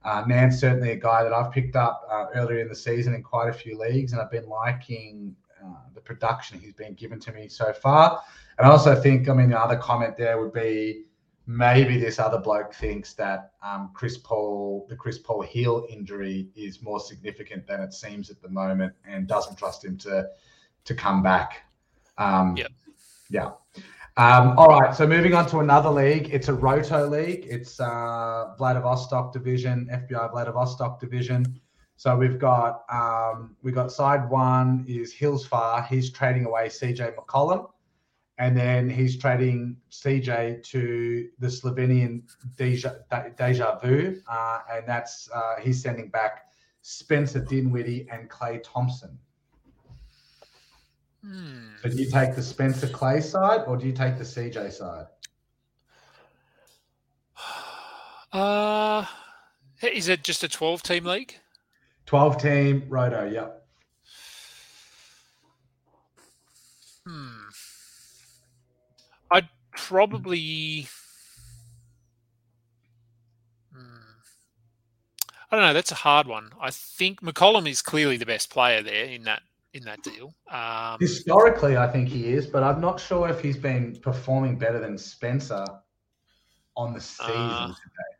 Uh, 0.04 0.24
Nance 0.26 0.60
certainly 0.60 0.90
a 0.90 0.96
guy 0.96 1.22
that 1.22 1.32
I've 1.32 1.52
picked 1.52 1.76
up 1.76 2.06
uh, 2.10 2.26
earlier 2.34 2.60
in 2.60 2.68
the 2.68 2.74
season 2.74 3.14
in 3.14 3.22
quite 3.22 3.48
a 3.48 3.52
few 3.52 3.78
leagues, 3.78 4.12
and 4.12 4.20
I've 4.20 4.30
been 4.30 4.48
liking 4.48 5.34
uh, 5.62 5.74
the 5.94 6.00
production 6.00 6.58
he's 6.58 6.74
been 6.74 6.94
given 6.94 7.20
to 7.20 7.32
me 7.32 7.48
so 7.48 7.72
far. 7.72 8.22
And 8.58 8.66
I 8.66 8.70
also 8.70 9.00
think, 9.00 9.28
I 9.28 9.34
mean, 9.34 9.50
the 9.50 9.58
other 9.58 9.76
comment 9.76 10.16
there 10.16 10.40
would 10.40 10.52
be 10.52 11.04
maybe 11.46 11.98
this 11.98 12.18
other 12.18 12.38
bloke 12.38 12.74
thinks 12.74 13.14
that 13.14 13.52
um, 13.62 13.90
Chris 13.94 14.18
Paul, 14.18 14.86
the 14.88 14.96
Chris 14.96 15.18
Paul 15.18 15.42
heel 15.42 15.86
injury, 15.88 16.48
is 16.54 16.82
more 16.82 17.00
significant 17.00 17.66
than 17.66 17.80
it 17.80 17.92
seems 17.92 18.30
at 18.30 18.40
the 18.42 18.48
moment, 18.48 18.92
and 19.04 19.26
doesn't 19.26 19.56
trust 19.56 19.84
him 19.84 19.96
to 19.98 20.28
to 20.84 20.94
come 20.94 21.22
back. 21.22 21.62
Um, 22.18 22.56
yep. 22.56 22.72
Yeah. 23.30 23.52
Um, 24.18 24.58
all 24.58 24.68
right, 24.68 24.94
so 24.94 25.06
moving 25.06 25.32
on 25.32 25.46
to 25.46 25.60
another 25.60 25.88
league. 25.88 26.28
It's 26.30 26.48
a 26.48 26.52
Roto 26.52 27.08
league. 27.08 27.46
It's 27.48 27.80
uh, 27.80 28.52
Vladivostok 28.58 29.32
division, 29.32 29.88
FBI 29.90 30.30
Vladivostok 30.32 31.00
division. 31.00 31.58
So 31.96 32.14
we've 32.16 32.38
got 32.38 32.84
um, 32.92 33.56
we've 33.62 33.74
got 33.74 33.90
side 33.90 34.28
one 34.28 34.84
is 34.86 35.14
Hillsfar. 35.14 35.86
He's 35.86 36.10
trading 36.10 36.44
away 36.44 36.68
CJ 36.68 37.14
McCollum, 37.14 37.70
and 38.36 38.54
then 38.54 38.90
he's 38.90 39.16
trading 39.16 39.78
CJ 39.90 40.62
to 40.64 41.28
the 41.38 41.46
Slovenian 41.46 42.22
Deja, 42.56 42.96
Deja 43.38 43.78
Vu, 43.78 44.20
uh, 44.28 44.58
and 44.70 44.86
that's 44.86 45.30
uh, 45.34 45.54
he's 45.58 45.82
sending 45.82 46.10
back 46.10 46.48
Spencer 46.82 47.40
Dinwiddie 47.40 48.06
and 48.12 48.28
Klay 48.28 48.62
Thompson. 48.62 49.18
Hmm. 51.24 51.68
So 51.82 51.88
do 51.88 51.96
you 51.96 52.10
take 52.10 52.34
the 52.34 52.42
Spencer 52.42 52.88
Klay 52.88 53.22
side 53.22 53.62
or 53.66 53.76
do 53.76 53.86
you 53.86 53.92
take 53.92 54.18
the 54.18 54.24
CJ 54.24 54.72
side? 54.72 55.06
Uh, 58.32 59.04
is 59.82 60.08
it 60.08 60.24
just 60.24 60.42
a 60.42 60.48
12 60.48 60.82
team 60.82 61.04
league? 61.04 61.34
12 62.06 62.40
team 62.40 62.82
roto, 62.88 63.28
yep. 63.30 63.66
Hmm. 67.06 67.48
I'd 69.30 69.48
probably. 69.76 70.88
Hmm. 73.74 73.78
I 75.50 75.56
don't 75.56 75.66
know. 75.66 75.74
That's 75.74 75.92
a 75.92 75.96
hard 75.96 76.26
one. 76.26 76.52
I 76.58 76.70
think 76.70 77.20
McCollum 77.20 77.68
is 77.68 77.82
clearly 77.82 78.16
the 78.16 78.24
best 78.24 78.48
player 78.48 78.82
there 78.82 79.04
in 79.04 79.24
that 79.24 79.42
in 79.74 79.82
that 79.84 80.02
deal. 80.02 80.34
Um, 80.50 80.98
Historically, 81.00 81.76
I 81.76 81.88
think 81.88 82.08
he 82.08 82.32
is, 82.32 82.46
but 82.46 82.62
I'm 82.62 82.80
not 82.80 83.00
sure 83.00 83.28
if 83.28 83.40
he's 83.40 83.56
been 83.56 83.96
performing 83.96 84.56
better 84.58 84.78
than 84.78 84.98
Spencer 84.98 85.64
on 86.76 86.92
the 86.92 87.00
season 87.00 87.34
Uh, 87.34 87.66
today. 87.68 88.14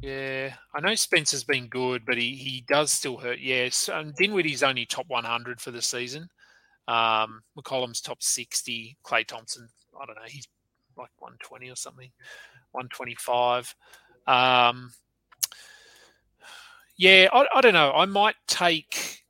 yeah, 0.00 0.54
I 0.74 0.80
know 0.80 0.94
Spencer's 0.94 1.44
been 1.44 1.68
good, 1.68 2.04
but 2.06 2.16
he, 2.16 2.34
he 2.34 2.64
does 2.68 2.90
still 2.92 3.18
hurt. 3.18 3.38
Yes, 3.40 3.88
and 3.92 4.14
Dinwiddie's 4.14 4.62
only 4.62 4.86
top 4.86 5.06
100 5.08 5.60
for 5.60 5.70
the 5.70 5.82
season. 5.82 6.28
Um, 6.88 7.42
McCollum's 7.56 8.00
top 8.00 8.22
60. 8.22 8.96
Klay 9.04 9.26
Thompson, 9.26 9.68
I 10.00 10.06
don't 10.06 10.16
know, 10.16 10.22
he's 10.26 10.48
like 10.96 11.10
120 11.18 11.70
or 11.70 11.76
something, 11.76 12.10
125. 12.72 13.74
Um, 14.26 14.92
yeah, 16.96 17.28
I, 17.32 17.46
I 17.54 17.60
don't 17.60 17.72
know. 17.74 17.92
I 17.92 18.04
might 18.06 18.34
take, 18.46 19.22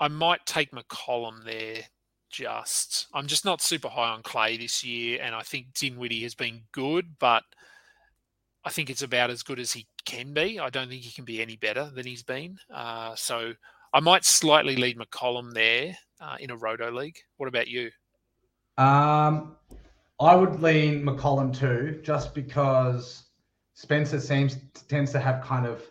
I 0.00 0.08
might 0.08 0.44
take 0.46 0.72
McCollum 0.72 1.44
there. 1.44 1.82
Just, 2.28 3.06
I'm 3.14 3.28
just 3.28 3.44
not 3.44 3.62
super 3.62 3.88
high 3.88 4.10
on 4.10 4.22
Klay 4.22 4.58
this 4.58 4.84
year, 4.84 5.20
and 5.22 5.34
I 5.34 5.42
think 5.42 5.72
Dinwiddie 5.74 6.22
has 6.22 6.34
been 6.34 6.62
good, 6.72 7.16
but 7.18 7.44
I 8.64 8.70
think 8.70 8.90
it's 8.90 9.02
about 9.02 9.30
as 9.30 9.42
good 9.42 9.60
as 9.60 9.72
he 9.72 9.86
can 10.04 10.34
be. 10.34 10.58
I 10.58 10.70
don't 10.70 10.88
think 10.88 11.02
he 11.02 11.12
can 11.12 11.24
be 11.24 11.40
any 11.40 11.56
better 11.56 11.88
than 11.94 12.04
he's 12.04 12.24
been. 12.24 12.58
Uh, 12.72 13.14
so 13.14 13.52
I 13.94 14.00
might 14.00 14.24
slightly 14.24 14.76
lead 14.76 14.98
McCollum 14.98 15.54
there 15.54 15.96
uh, 16.20 16.36
in 16.40 16.50
a 16.50 16.56
roto 16.56 16.90
league. 16.90 17.16
What 17.36 17.48
about 17.48 17.68
you? 17.68 17.90
Um, 18.76 19.56
I 20.20 20.34
would 20.34 20.60
lean 20.60 21.04
McCollum 21.04 21.56
too, 21.56 22.00
just 22.02 22.34
because 22.34 23.24
Spencer 23.74 24.20
seems 24.20 24.56
tends 24.88 25.12
to 25.12 25.20
have 25.20 25.42
kind 25.42 25.64
of 25.64 25.82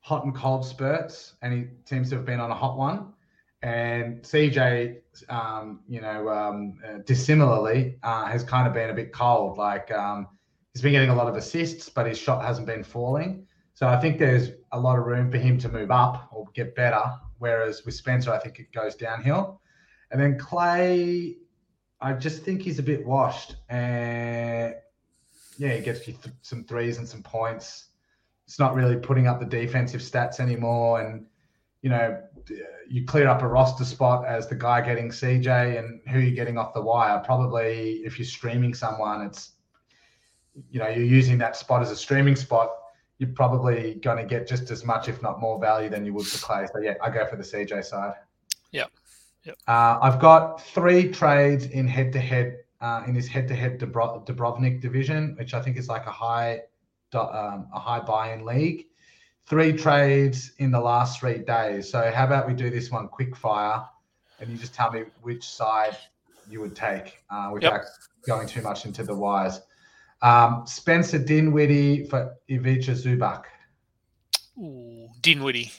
hot 0.00 0.24
and 0.24 0.34
cold 0.34 0.64
spurts, 0.64 1.34
and 1.42 1.52
he 1.52 1.66
seems 1.84 2.08
to 2.10 2.16
have 2.16 2.24
been 2.24 2.40
on 2.40 2.50
a 2.50 2.54
hot 2.54 2.76
one. 2.76 3.12
And 3.62 4.22
CJ, 4.22 4.98
um, 5.28 5.80
you 5.88 6.00
know, 6.00 6.28
um, 6.28 6.78
uh, 6.86 6.98
dissimilarly, 7.04 7.96
uh, 8.02 8.26
has 8.26 8.44
kind 8.44 8.68
of 8.68 8.74
been 8.74 8.90
a 8.90 8.94
bit 8.94 9.12
cold. 9.12 9.58
Like 9.58 9.90
um, 9.90 10.28
he's 10.72 10.82
been 10.82 10.92
getting 10.92 11.10
a 11.10 11.14
lot 11.14 11.26
of 11.26 11.36
assists, 11.36 11.88
but 11.88 12.06
his 12.06 12.18
shot 12.18 12.44
hasn't 12.44 12.66
been 12.66 12.84
falling. 12.84 13.46
So 13.74 13.86
I 13.86 14.00
think 14.00 14.18
there's 14.18 14.50
a 14.72 14.78
lot 14.78 14.98
of 14.98 15.06
room 15.06 15.30
for 15.30 15.38
him 15.38 15.58
to 15.58 15.68
move 15.68 15.90
up 15.90 16.28
or 16.32 16.46
get 16.54 16.74
better. 16.74 17.02
Whereas 17.38 17.84
with 17.84 17.94
Spencer, 17.94 18.32
I 18.32 18.38
think 18.38 18.58
it 18.58 18.72
goes 18.72 18.96
downhill. 18.96 19.60
And 20.10 20.20
then 20.20 20.38
Klay, 20.38 21.36
I 22.00 22.12
just 22.14 22.42
think 22.42 22.62
he's 22.62 22.78
a 22.78 22.82
bit 22.82 23.06
washed. 23.06 23.56
And 23.68 24.74
yeah, 25.58 25.74
he 25.74 25.80
gets 25.80 26.06
you 26.06 26.14
th- 26.14 26.34
some 26.42 26.64
threes 26.64 26.98
and 26.98 27.08
some 27.08 27.22
points. 27.22 27.86
It's 28.46 28.58
not 28.58 28.74
really 28.74 28.96
putting 28.96 29.26
up 29.26 29.40
the 29.40 29.46
defensive 29.46 30.00
stats 30.00 30.40
anymore. 30.40 31.00
And, 31.00 31.26
you 31.82 31.90
know, 31.90 32.20
you 32.88 33.04
clear 33.04 33.28
up 33.28 33.42
a 33.42 33.48
roster 33.48 33.84
spot 33.84 34.26
as 34.26 34.48
the 34.48 34.54
guy 34.54 34.80
getting 34.80 35.10
CJ 35.10 35.78
and 35.78 36.00
who 36.08 36.18
you're 36.20 36.34
getting 36.34 36.58
off 36.58 36.74
the 36.74 36.80
wire. 36.80 37.22
Probably 37.24 38.00
if 38.04 38.18
you're 38.18 38.26
streaming 38.26 38.74
someone, 38.74 39.22
it's, 39.22 39.52
you 40.70 40.78
know, 40.78 40.88
you're 40.88 41.04
using 41.04 41.38
that 41.38 41.56
spot 41.56 41.82
as 41.82 41.90
a 41.90 41.96
streaming 41.96 42.36
spot. 42.36 42.70
You're 43.18 43.30
probably 43.30 43.94
going 43.94 44.18
to 44.18 44.24
get 44.24 44.46
just 44.46 44.70
as 44.70 44.84
much, 44.84 45.08
if 45.08 45.22
not 45.22 45.40
more, 45.40 45.60
value 45.60 45.88
than 45.88 46.04
you 46.04 46.14
would 46.14 46.26
for 46.26 46.38
Klay. 46.38 46.68
So 46.72 46.78
yeah, 46.80 46.94
I 47.02 47.10
go 47.10 47.26
for 47.26 47.36
the 47.36 47.42
CJ 47.42 47.84
side. 47.84 48.14
Yeah. 48.70 48.86
Yep. 49.44 49.56
Uh, 49.66 49.98
I've 50.00 50.20
got 50.20 50.62
three 50.62 51.10
trades 51.10 51.66
in 51.66 51.86
head-to-head 51.86 52.58
uh, 52.80 53.02
in 53.06 53.14
this 53.14 53.26
head-to-head 53.26 53.80
Dubrovnik 53.80 54.80
division, 54.80 55.34
which 55.36 55.52
I 55.52 55.60
think 55.60 55.76
is 55.76 55.88
like 55.88 56.06
a 56.06 56.12
high 56.12 56.62
um, 57.14 57.68
a 57.72 57.78
high 57.78 58.00
buy-in 58.00 58.44
league. 58.44 58.87
Three 59.48 59.72
trades 59.72 60.52
in 60.58 60.70
the 60.70 60.80
last 60.80 61.20
three 61.20 61.38
days. 61.38 61.90
So 61.90 62.10
how 62.14 62.24
about 62.24 62.46
we 62.46 62.54
do 62.54 62.68
this 62.68 62.90
one 62.90 63.08
quick 63.08 63.34
fire, 63.34 63.82
and 64.40 64.50
you 64.50 64.58
just 64.58 64.74
tell 64.74 64.92
me 64.92 65.04
which 65.22 65.44
side 65.44 65.96
you 66.50 66.60
would 66.60 66.76
take 66.76 67.22
uh, 67.30 67.50
without 67.52 67.80
going 68.26 68.46
too 68.46 68.62
much 68.62 68.84
into 68.84 69.02
the 69.02 69.14
wires. 69.14 69.60
Um, 70.20 70.64
Spencer 70.66 71.18
Dinwiddie 71.18 72.04
for 72.04 72.34
Ivica 72.48 72.92
Zubac. 72.92 73.44
Ooh, 74.58 75.08
Dinwiddie. 75.22 75.72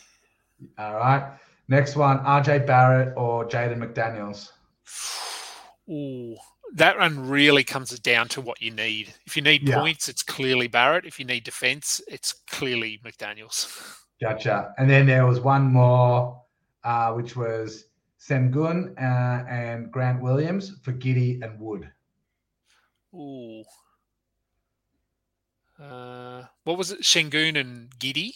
All 0.78 0.96
right. 0.96 1.34
Next 1.68 1.96
one, 1.96 2.20
RJ 2.20 2.66
Barrett 2.66 3.14
or 3.16 3.48
Jaden 3.48 3.78
McDaniels. 3.78 4.50
Ooh, 5.90 6.36
that 6.74 6.98
one 6.98 7.30
really 7.30 7.64
comes 7.64 7.98
down 8.00 8.28
to 8.30 8.42
what 8.42 8.62
you 8.62 8.72
need. 8.72 9.14
If 9.26 9.36
you 9.36 9.42
need 9.42 9.68
Yeah. 9.68 9.80
points, 9.80 10.08
it's 10.10 10.24
clearly 10.24 10.68
Barrett. 10.68 11.06
If 11.06 11.20
you 11.20 11.26
need 11.26 11.44
defense, 11.44 12.02
it's 12.08 12.34
clearly 12.48 13.00
McDaniels. 13.04 13.68
Gotcha. 14.22 14.74
And 14.78 14.90
then 14.90 15.06
there 15.06 15.26
was 15.26 15.40
one 15.40 15.64
more, 15.72 16.44
uh, 16.84 17.14
which 17.14 17.36
was 17.36 17.86
Sengun 18.20 18.94
uh, 18.98 19.46
and 19.50 19.92
Grant 19.92 20.22
Williams 20.22 20.78
for 20.84 20.92
Giddey 20.92 21.42
and 21.42 21.60
Wood. 21.60 21.90
Ooh. 23.16 23.64
Uh, 25.80 26.44
what 26.66 26.78
was 26.78 26.92
it? 26.92 27.02
Shengun 27.02 27.58
and 27.58 27.90
Giddey? 27.98 28.34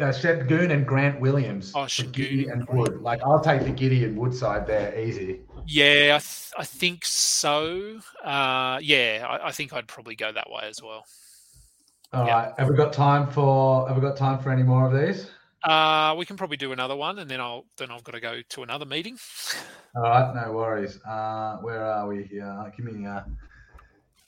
Uh, 0.00 0.12
Goon 0.48 0.72
and 0.72 0.84
Grant 0.86 1.20
Williams 1.20 1.72
Oh, 1.74 1.80
Giddey 1.82 2.50
and 2.50 2.66
Wood. 2.68 3.00
Like 3.00 3.22
I'll 3.22 3.40
take 3.40 3.62
the 3.62 3.70
Giddey 3.70 4.04
and 4.04 4.16
Wood 4.18 4.34
side 4.34 4.66
there, 4.66 4.98
easy. 4.98 5.42
Yeah, 5.66 6.16
I, 6.16 6.18
th- 6.18 6.52
I 6.58 6.64
think 6.64 7.04
so. 7.04 8.00
Uh, 8.22 8.78
yeah, 8.82 9.24
I, 9.28 9.48
I 9.48 9.52
think 9.52 9.72
I'd 9.72 9.86
probably 9.86 10.16
go 10.16 10.32
that 10.32 10.50
way 10.50 10.62
as 10.64 10.82
well. 10.82 11.04
All 12.12 12.26
Yeah. 12.26 12.34
right. 12.46 12.54
Have 12.58 12.68
we 12.68 12.76
got 12.76 12.92
time 12.92 13.28
for? 13.30 13.86
Have 13.86 13.96
we 13.96 14.02
got 14.02 14.16
time 14.16 14.40
for 14.40 14.50
any 14.50 14.64
more 14.64 14.84
of 14.86 14.92
these? 15.06 15.30
Uh, 15.62 16.14
we 16.18 16.26
can 16.26 16.36
probably 16.36 16.56
do 16.56 16.72
another 16.72 16.96
one, 16.96 17.20
and 17.20 17.30
then 17.30 17.40
I'll 17.40 17.64
then 17.78 17.90
I've 17.90 18.04
got 18.04 18.12
to 18.12 18.20
go 18.20 18.40
to 18.50 18.62
another 18.64 18.84
meeting. 18.84 19.16
All 19.96 20.02
right, 20.02 20.34
no 20.34 20.52
worries. 20.52 20.98
Uh, 21.04 21.58
where 21.58 21.84
are 21.84 22.06
we 22.08 22.24
here? 22.24 22.72
Give 22.76 22.84
me 22.84 23.06
uh, 23.06 23.22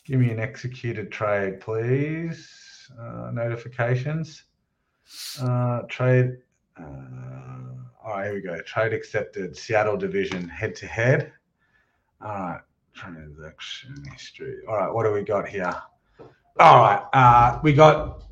give 0.05 0.21
me 0.21 0.31
an 0.31 0.39
executed 0.39 1.11
trade, 1.11 1.61
please. 1.61 2.49
Uh, 2.99 3.31
notifications. 3.33 4.45
Uh, 5.41 5.83
trade. 5.89 6.39
Uh, 6.79 6.85
all 8.05 8.17
right, 8.17 8.25
here 8.27 8.35
we 8.35 8.41
go. 8.41 8.61
Trade 8.63 8.93
accepted. 8.93 9.57
Seattle 9.57 9.97
division 9.97 10.49
head 10.49 10.75
to 10.77 10.87
head. 10.87 11.33
All 12.21 12.29
right, 12.29 12.61
transaction 12.95 14.05
history. 14.13 14.59
All 14.69 14.77
right, 14.77 14.93
what 14.93 15.05
do 15.05 15.13
we 15.13 15.23
got 15.23 15.49
here? 15.49 15.75
All 16.59 16.81
right, 16.81 17.03
uh, 17.13 17.61
we 17.63 17.73
got 17.73 18.23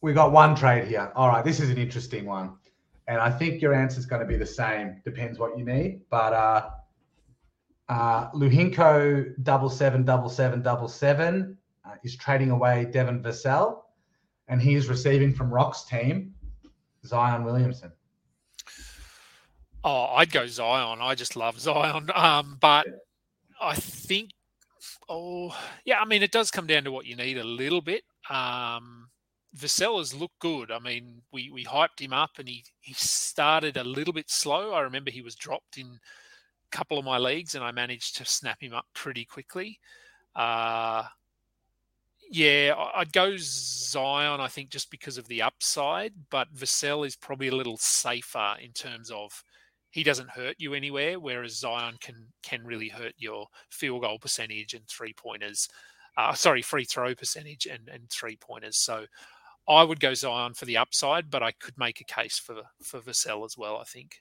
we 0.00 0.12
got 0.12 0.32
one 0.32 0.54
trade 0.54 0.86
here. 0.86 1.10
All 1.16 1.28
right, 1.28 1.44
this 1.44 1.60
is 1.60 1.70
an 1.70 1.78
interesting 1.78 2.26
one. 2.26 2.54
And 3.08 3.18
I 3.18 3.30
think 3.30 3.62
your 3.62 3.72
answer 3.72 3.98
is 3.98 4.06
going 4.06 4.20
to 4.20 4.28
be 4.28 4.36
the 4.36 4.46
same. 4.46 5.00
Depends 5.04 5.38
what 5.38 5.56
you 5.56 5.64
need. 5.64 6.02
But 6.10 6.34
uh, 6.34 6.70
uh, 7.88 8.30
Luhinko 8.32 9.42
double 9.42 9.70
seven 9.70 10.04
double 10.04 10.28
seven 10.28 10.60
double 10.60 10.88
seven 10.88 11.56
uh, 11.86 11.94
is 12.04 12.16
trading 12.16 12.50
away 12.50 12.84
Devin 12.92 13.22
Vassell, 13.22 13.80
and 14.48 14.60
he 14.60 14.74
is 14.74 14.88
receiving 14.88 15.32
from 15.32 15.50
Rock's 15.50 15.84
team 15.84 16.34
Zion 17.04 17.44
Williamson. 17.44 17.92
Oh, 19.84 20.06
I'd 20.16 20.32
go 20.32 20.46
Zion. 20.46 20.98
I 21.00 21.14
just 21.14 21.36
love 21.36 21.58
Zion. 21.60 22.10
Um, 22.14 22.58
but 22.60 22.86
I 23.60 23.74
think, 23.74 24.30
oh, 25.08 25.56
yeah. 25.84 26.00
I 26.00 26.04
mean, 26.04 26.22
it 26.22 26.32
does 26.32 26.50
come 26.50 26.66
down 26.66 26.84
to 26.84 26.92
what 26.92 27.06
you 27.06 27.16
need 27.16 27.38
a 27.38 27.44
little 27.44 27.80
bit. 27.80 28.02
Um, 28.28 29.08
Vassell 29.56 29.98
has 29.98 30.14
looked 30.14 30.38
good. 30.40 30.70
I 30.70 30.78
mean, 30.78 31.22
we 31.32 31.50
we 31.50 31.64
hyped 31.64 32.00
him 32.00 32.12
up, 32.12 32.32
and 32.38 32.48
he 32.48 32.64
he 32.80 32.92
started 32.92 33.76
a 33.76 33.84
little 33.84 34.12
bit 34.12 34.30
slow. 34.30 34.72
I 34.72 34.80
remember 34.80 35.10
he 35.10 35.22
was 35.22 35.36
dropped 35.36 35.78
in 35.78 35.86
a 35.86 36.76
couple 36.76 36.98
of 36.98 37.04
my 37.04 37.18
leagues, 37.18 37.54
and 37.54 37.64
I 37.64 37.70
managed 37.70 38.16
to 38.16 38.24
snap 38.24 38.60
him 38.60 38.74
up 38.74 38.86
pretty 38.94 39.24
quickly. 39.24 39.78
Uh, 40.34 41.04
yeah, 42.30 42.74
I'd 42.94 43.12
go 43.12 43.34
Zion, 43.38 44.40
I 44.40 44.48
think, 44.48 44.70
just 44.70 44.90
because 44.90 45.18
of 45.18 45.26
the 45.28 45.42
upside, 45.42 46.12
but 46.30 46.52
Vassell 46.54 47.06
is 47.06 47.16
probably 47.16 47.48
a 47.48 47.54
little 47.56 47.78
safer 47.78 48.56
in 48.60 48.72
terms 48.72 49.10
of 49.10 49.42
he 49.90 50.02
doesn't 50.02 50.30
hurt 50.30 50.56
you 50.58 50.74
anywhere, 50.74 51.18
whereas 51.18 51.58
Zion 51.58 51.96
can 52.00 52.26
can 52.42 52.64
really 52.64 52.88
hurt 52.88 53.14
your 53.16 53.46
field 53.70 54.02
goal 54.02 54.18
percentage 54.18 54.74
and 54.74 54.86
three 54.86 55.14
pointers. 55.14 55.68
Uh, 56.16 56.34
sorry, 56.34 56.62
free 56.62 56.84
throw 56.84 57.14
percentage 57.14 57.66
and, 57.66 57.88
and 57.88 58.10
three 58.10 58.36
pointers. 58.36 58.76
So 58.76 59.06
I 59.68 59.84
would 59.84 60.00
go 60.00 60.14
Zion 60.14 60.54
for 60.54 60.66
the 60.66 60.76
upside, 60.76 61.30
but 61.30 61.42
I 61.42 61.52
could 61.52 61.78
make 61.78 62.00
a 62.00 62.04
case 62.04 62.38
for 62.38 62.62
for 62.82 63.00
Vassell 63.00 63.44
as 63.46 63.56
well. 63.56 63.78
I 63.78 63.84
think. 63.84 64.20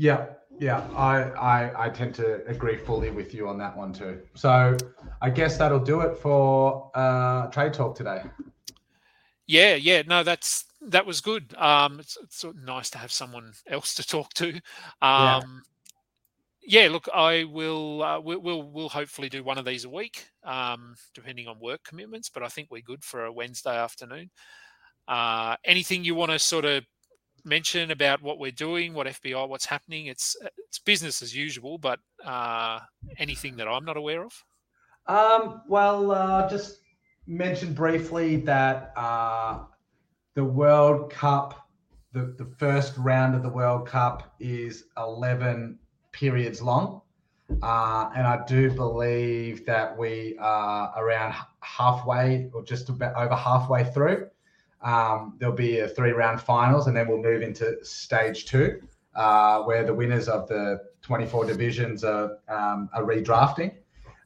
Yeah, 0.00 0.28
yeah, 0.58 0.88
I, 0.96 1.24
I 1.32 1.84
I 1.84 1.88
tend 1.90 2.14
to 2.14 2.42
agree 2.46 2.78
fully 2.78 3.10
with 3.10 3.34
you 3.34 3.46
on 3.46 3.58
that 3.58 3.76
one 3.76 3.92
too. 3.92 4.22
So 4.34 4.74
I 5.20 5.28
guess 5.28 5.58
that'll 5.58 5.84
do 5.84 6.00
it 6.00 6.16
for 6.16 6.90
uh, 6.94 7.48
trade 7.48 7.74
talk 7.74 7.96
today. 7.96 8.22
Yeah, 9.46 9.74
yeah, 9.74 10.00
no, 10.06 10.22
that's 10.22 10.64
that 10.80 11.04
was 11.04 11.20
good. 11.20 11.54
Um, 11.58 12.00
it's, 12.00 12.16
it's 12.22 12.42
nice 12.64 12.88
to 12.90 12.98
have 12.98 13.12
someone 13.12 13.52
else 13.66 13.92
to 13.96 14.06
talk 14.06 14.32
to. 14.34 14.54
Um, 15.02 15.64
yeah. 16.62 16.84
yeah 16.84 16.88
look, 16.88 17.06
I 17.12 17.44
will. 17.44 18.02
Uh, 18.02 18.20
we'll, 18.20 18.40
we'll 18.40 18.62
we'll 18.62 18.88
hopefully 18.88 19.28
do 19.28 19.44
one 19.44 19.58
of 19.58 19.66
these 19.66 19.84
a 19.84 19.90
week, 19.90 20.28
um, 20.44 20.94
depending 21.12 21.46
on 21.46 21.60
work 21.60 21.84
commitments. 21.84 22.30
But 22.30 22.42
I 22.42 22.48
think 22.48 22.68
we're 22.70 22.80
good 22.80 23.04
for 23.04 23.26
a 23.26 23.32
Wednesday 23.32 23.76
afternoon. 23.76 24.30
Uh, 25.06 25.56
anything 25.62 26.04
you 26.04 26.14
want 26.14 26.32
to 26.32 26.38
sort 26.38 26.64
of 26.64 26.84
mention 27.44 27.90
about 27.90 28.22
what 28.22 28.38
we're 28.38 28.50
doing, 28.50 28.94
what 28.94 29.06
FBI, 29.06 29.48
what's 29.48 29.66
happening? 29.66 30.06
It's 30.06 30.36
it's 30.66 30.78
business 30.78 31.22
as 31.22 31.34
usual, 31.34 31.78
but 31.78 31.98
uh, 32.24 32.80
anything 33.18 33.56
that 33.56 33.68
I'm 33.68 33.84
not 33.84 33.96
aware 33.96 34.24
of. 34.24 34.44
Um, 35.06 35.62
well, 35.68 36.12
uh, 36.12 36.48
just 36.48 36.78
mention 37.26 37.72
briefly 37.72 38.36
that 38.36 38.92
uh, 38.96 39.60
the 40.34 40.44
World 40.44 41.10
Cup, 41.10 41.68
the, 42.12 42.34
the 42.38 42.52
first 42.58 42.96
round 42.96 43.34
of 43.34 43.42
the 43.42 43.48
World 43.48 43.86
Cup 43.86 44.34
is 44.40 44.84
11 44.96 45.78
periods 46.12 46.62
long. 46.62 47.02
Uh, 47.62 48.10
and 48.14 48.26
I 48.26 48.44
do 48.46 48.70
believe 48.70 49.66
that 49.66 49.96
we 49.98 50.36
are 50.38 50.92
around 50.96 51.34
halfway 51.60 52.48
or 52.52 52.62
just 52.62 52.88
about 52.88 53.16
over 53.16 53.34
halfway 53.34 53.84
through. 53.84 54.28
Um, 54.82 55.36
there'll 55.38 55.54
be 55.54 55.80
a 55.80 55.88
three 55.88 56.12
round 56.12 56.40
finals, 56.40 56.86
and 56.86 56.96
then 56.96 57.08
we'll 57.08 57.22
move 57.22 57.42
into 57.42 57.84
stage 57.84 58.46
two, 58.46 58.80
uh, 59.14 59.62
where 59.62 59.84
the 59.84 59.94
winners 59.94 60.28
of 60.28 60.48
the 60.48 60.80
24 61.02 61.46
divisions 61.46 62.04
are, 62.04 62.38
um, 62.48 62.88
are 62.92 63.02
redrafting. 63.02 63.74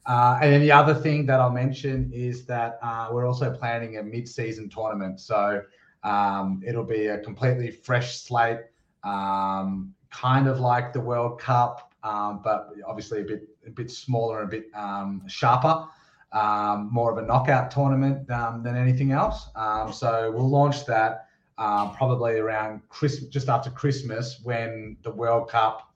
Uh, 0.05 0.37
and 0.41 0.53
then 0.53 0.61
the 0.61 0.71
other 0.71 0.93
thing 0.93 1.25
that 1.25 1.39
I'll 1.39 1.49
mention 1.51 2.11
is 2.13 2.45
that 2.45 2.77
uh, 2.83 3.09
we're 3.11 3.25
also 3.25 3.51
planning 3.51 3.97
a 3.97 4.03
mid 4.03 4.29
season 4.29 4.69
tournament. 4.69 5.19
So 5.19 5.63
um, 6.03 6.61
it'll 6.65 6.83
be 6.83 7.07
a 7.07 7.19
completely 7.19 7.71
fresh 7.71 8.19
slate, 8.19 8.59
um, 9.03 9.93
kind 10.11 10.47
of 10.47 10.59
like 10.59 10.93
the 10.93 11.01
World 11.01 11.39
Cup, 11.39 11.91
um, 12.03 12.41
but 12.43 12.69
obviously 12.87 13.21
a 13.21 13.23
bit 13.23 13.49
a 13.65 13.71
bit 13.71 13.89
smaller 13.89 14.41
and 14.41 14.47
a 14.47 14.51
bit 14.51 14.67
um, 14.75 15.23
sharper. 15.27 15.87
Um, 16.35 16.89
more 16.91 17.11
of 17.11 17.17
a 17.17 17.25
knockout 17.25 17.71
tournament 17.71 18.29
um, 18.29 18.61
than 18.61 18.75
anything 18.75 19.11
else. 19.11 19.47
so 19.93 20.31
we'll 20.35 20.49
launch 20.49 20.85
that 20.85 21.27
probably 21.57 22.37
around 22.39 22.81
Christmas, 22.89 23.29
just 23.29 23.47
after 23.49 23.69
Christmas, 23.69 24.41
when 24.43 24.97
the 25.03 25.11
World 25.11 25.49
Cup 25.49 25.93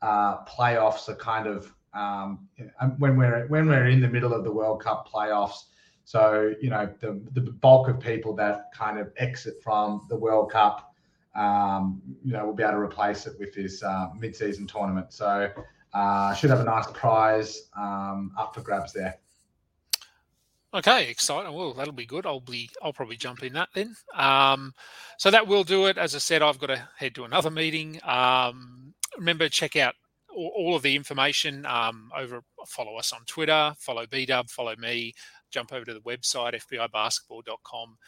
uh, 0.00 0.44
playoffs 0.44 1.08
are 1.08 1.16
kind 1.16 1.46
of 1.46 1.74
when 2.98 3.16
we're 3.16 3.46
when 3.48 3.66
we're 3.68 3.86
in 3.86 4.00
the 4.00 4.08
middle 4.08 4.32
of 4.32 4.44
the 4.44 4.52
World 4.52 4.82
Cup 4.82 5.08
playoffs. 5.12 5.64
So, 6.04 6.54
you 6.60 6.70
know, 6.70 6.92
the, 7.00 7.20
the 7.32 7.40
bulk 7.40 7.88
of 7.88 8.00
people 8.00 8.34
that 8.36 8.72
kind 8.74 8.98
of 8.98 9.12
exit 9.16 9.62
from 9.62 10.06
the 10.08 10.16
World 10.16 10.50
Cup, 10.50 10.94
um, 11.34 12.02
you 12.24 12.32
know, 12.32 12.46
will 12.46 12.54
be 12.54 12.62
able 12.62 12.72
to 12.72 12.78
replace 12.80 13.26
it 13.26 13.38
with 13.38 13.54
this 13.54 13.82
uh, 13.82 14.08
mid-season 14.18 14.66
tournament. 14.66 15.12
So, 15.12 15.50
uh, 15.94 16.34
should 16.34 16.50
have 16.50 16.60
a 16.60 16.64
nice 16.64 16.90
prize 16.92 17.68
um, 17.76 18.32
up 18.36 18.54
for 18.54 18.62
grabs 18.62 18.92
there. 18.92 19.18
Okay, 20.74 21.10
exciting. 21.10 21.52
Well, 21.52 21.74
that'll 21.74 21.92
be 21.92 22.06
good. 22.06 22.24
I'll 22.24 22.40
be, 22.40 22.70
I'll 22.82 22.94
probably 22.94 23.16
jump 23.16 23.42
in 23.42 23.52
that 23.52 23.68
then. 23.74 23.94
Um, 24.14 24.72
so 25.18 25.30
that 25.30 25.46
will 25.46 25.64
do 25.64 25.86
it. 25.86 25.98
As 25.98 26.14
I 26.14 26.18
said, 26.18 26.40
I've 26.40 26.58
got 26.58 26.68
to 26.68 26.88
head 26.96 27.14
to 27.16 27.24
another 27.24 27.50
meeting. 27.50 28.00
Um, 28.04 28.94
remember, 29.18 29.50
check 29.50 29.76
out 29.76 29.94
all, 30.34 30.52
all 30.56 30.76
of 30.76 30.82
the 30.82 30.96
information 30.96 31.66
um, 31.66 32.10
over. 32.16 32.42
Follow 32.66 32.96
us 32.96 33.12
on 33.12 33.20
Twitter. 33.26 33.74
Follow 33.78 34.06
BDub. 34.06 34.50
Follow 34.50 34.74
me 34.76 35.12
jump 35.50 35.72
over 35.72 35.84
to 35.84 35.94
the 35.94 36.00
website, 36.00 36.54
fbibasketball.com. 36.54 37.98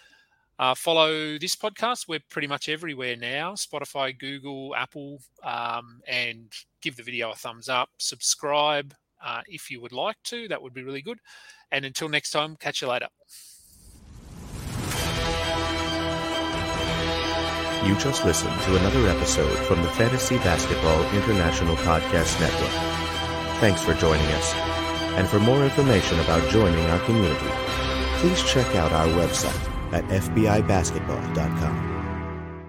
Uh, 0.58 0.74
follow 0.74 1.36
this 1.38 1.56
podcast. 1.56 2.08
We're 2.08 2.20
pretty 2.30 2.48
much 2.48 2.68
everywhere 2.68 3.16
now 3.16 3.54
Spotify, 3.54 4.18
Google, 4.18 4.74
Apple, 4.74 5.20
um, 5.42 6.00
and 6.08 6.50
give 6.80 6.96
the 6.96 7.02
video 7.02 7.30
a 7.30 7.34
thumbs 7.34 7.68
up. 7.68 7.90
Subscribe 7.98 8.94
uh, 9.22 9.42
if 9.46 9.70
you 9.70 9.80
would 9.80 9.92
like 9.92 10.16
to. 10.24 10.48
That 10.48 10.62
would 10.62 10.72
be 10.74 10.82
really 10.82 11.02
good. 11.02 11.18
And 11.74 11.84
until 11.84 12.08
next 12.08 12.30
time, 12.30 12.54
catch 12.54 12.82
you 12.82 12.88
later. 12.88 13.08
You 17.84 17.96
just 17.96 18.24
listened 18.24 18.58
to 18.62 18.76
another 18.76 19.08
episode 19.08 19.58
from 19.66 19.82
the 19.82 19.88
Fantasy 19.88 20.36
Basketball 20.38 21.02
International 21.12 21.74
Podcast 21.76 22.40
Network. 22.40 22.70
Thanks 23.58 23.82
for 23.82 23.94
joining 23.94 24.24
us. 24.26 24.54
And 25.18 25.28
for 25.28 25.40
more 25.40 25.64
information 25.64 26.20
about 26.20 26.48
joining 26.48 26.84
our 26.86 27.00
community, 27.00 27.50
please 28.20 28.40
check 28.44 28.76
out 28.76 28.92
our 28.92 29.08
website 29.08 29.92
at 29.92 30.04
fbibasketball.com. 30.04 31.93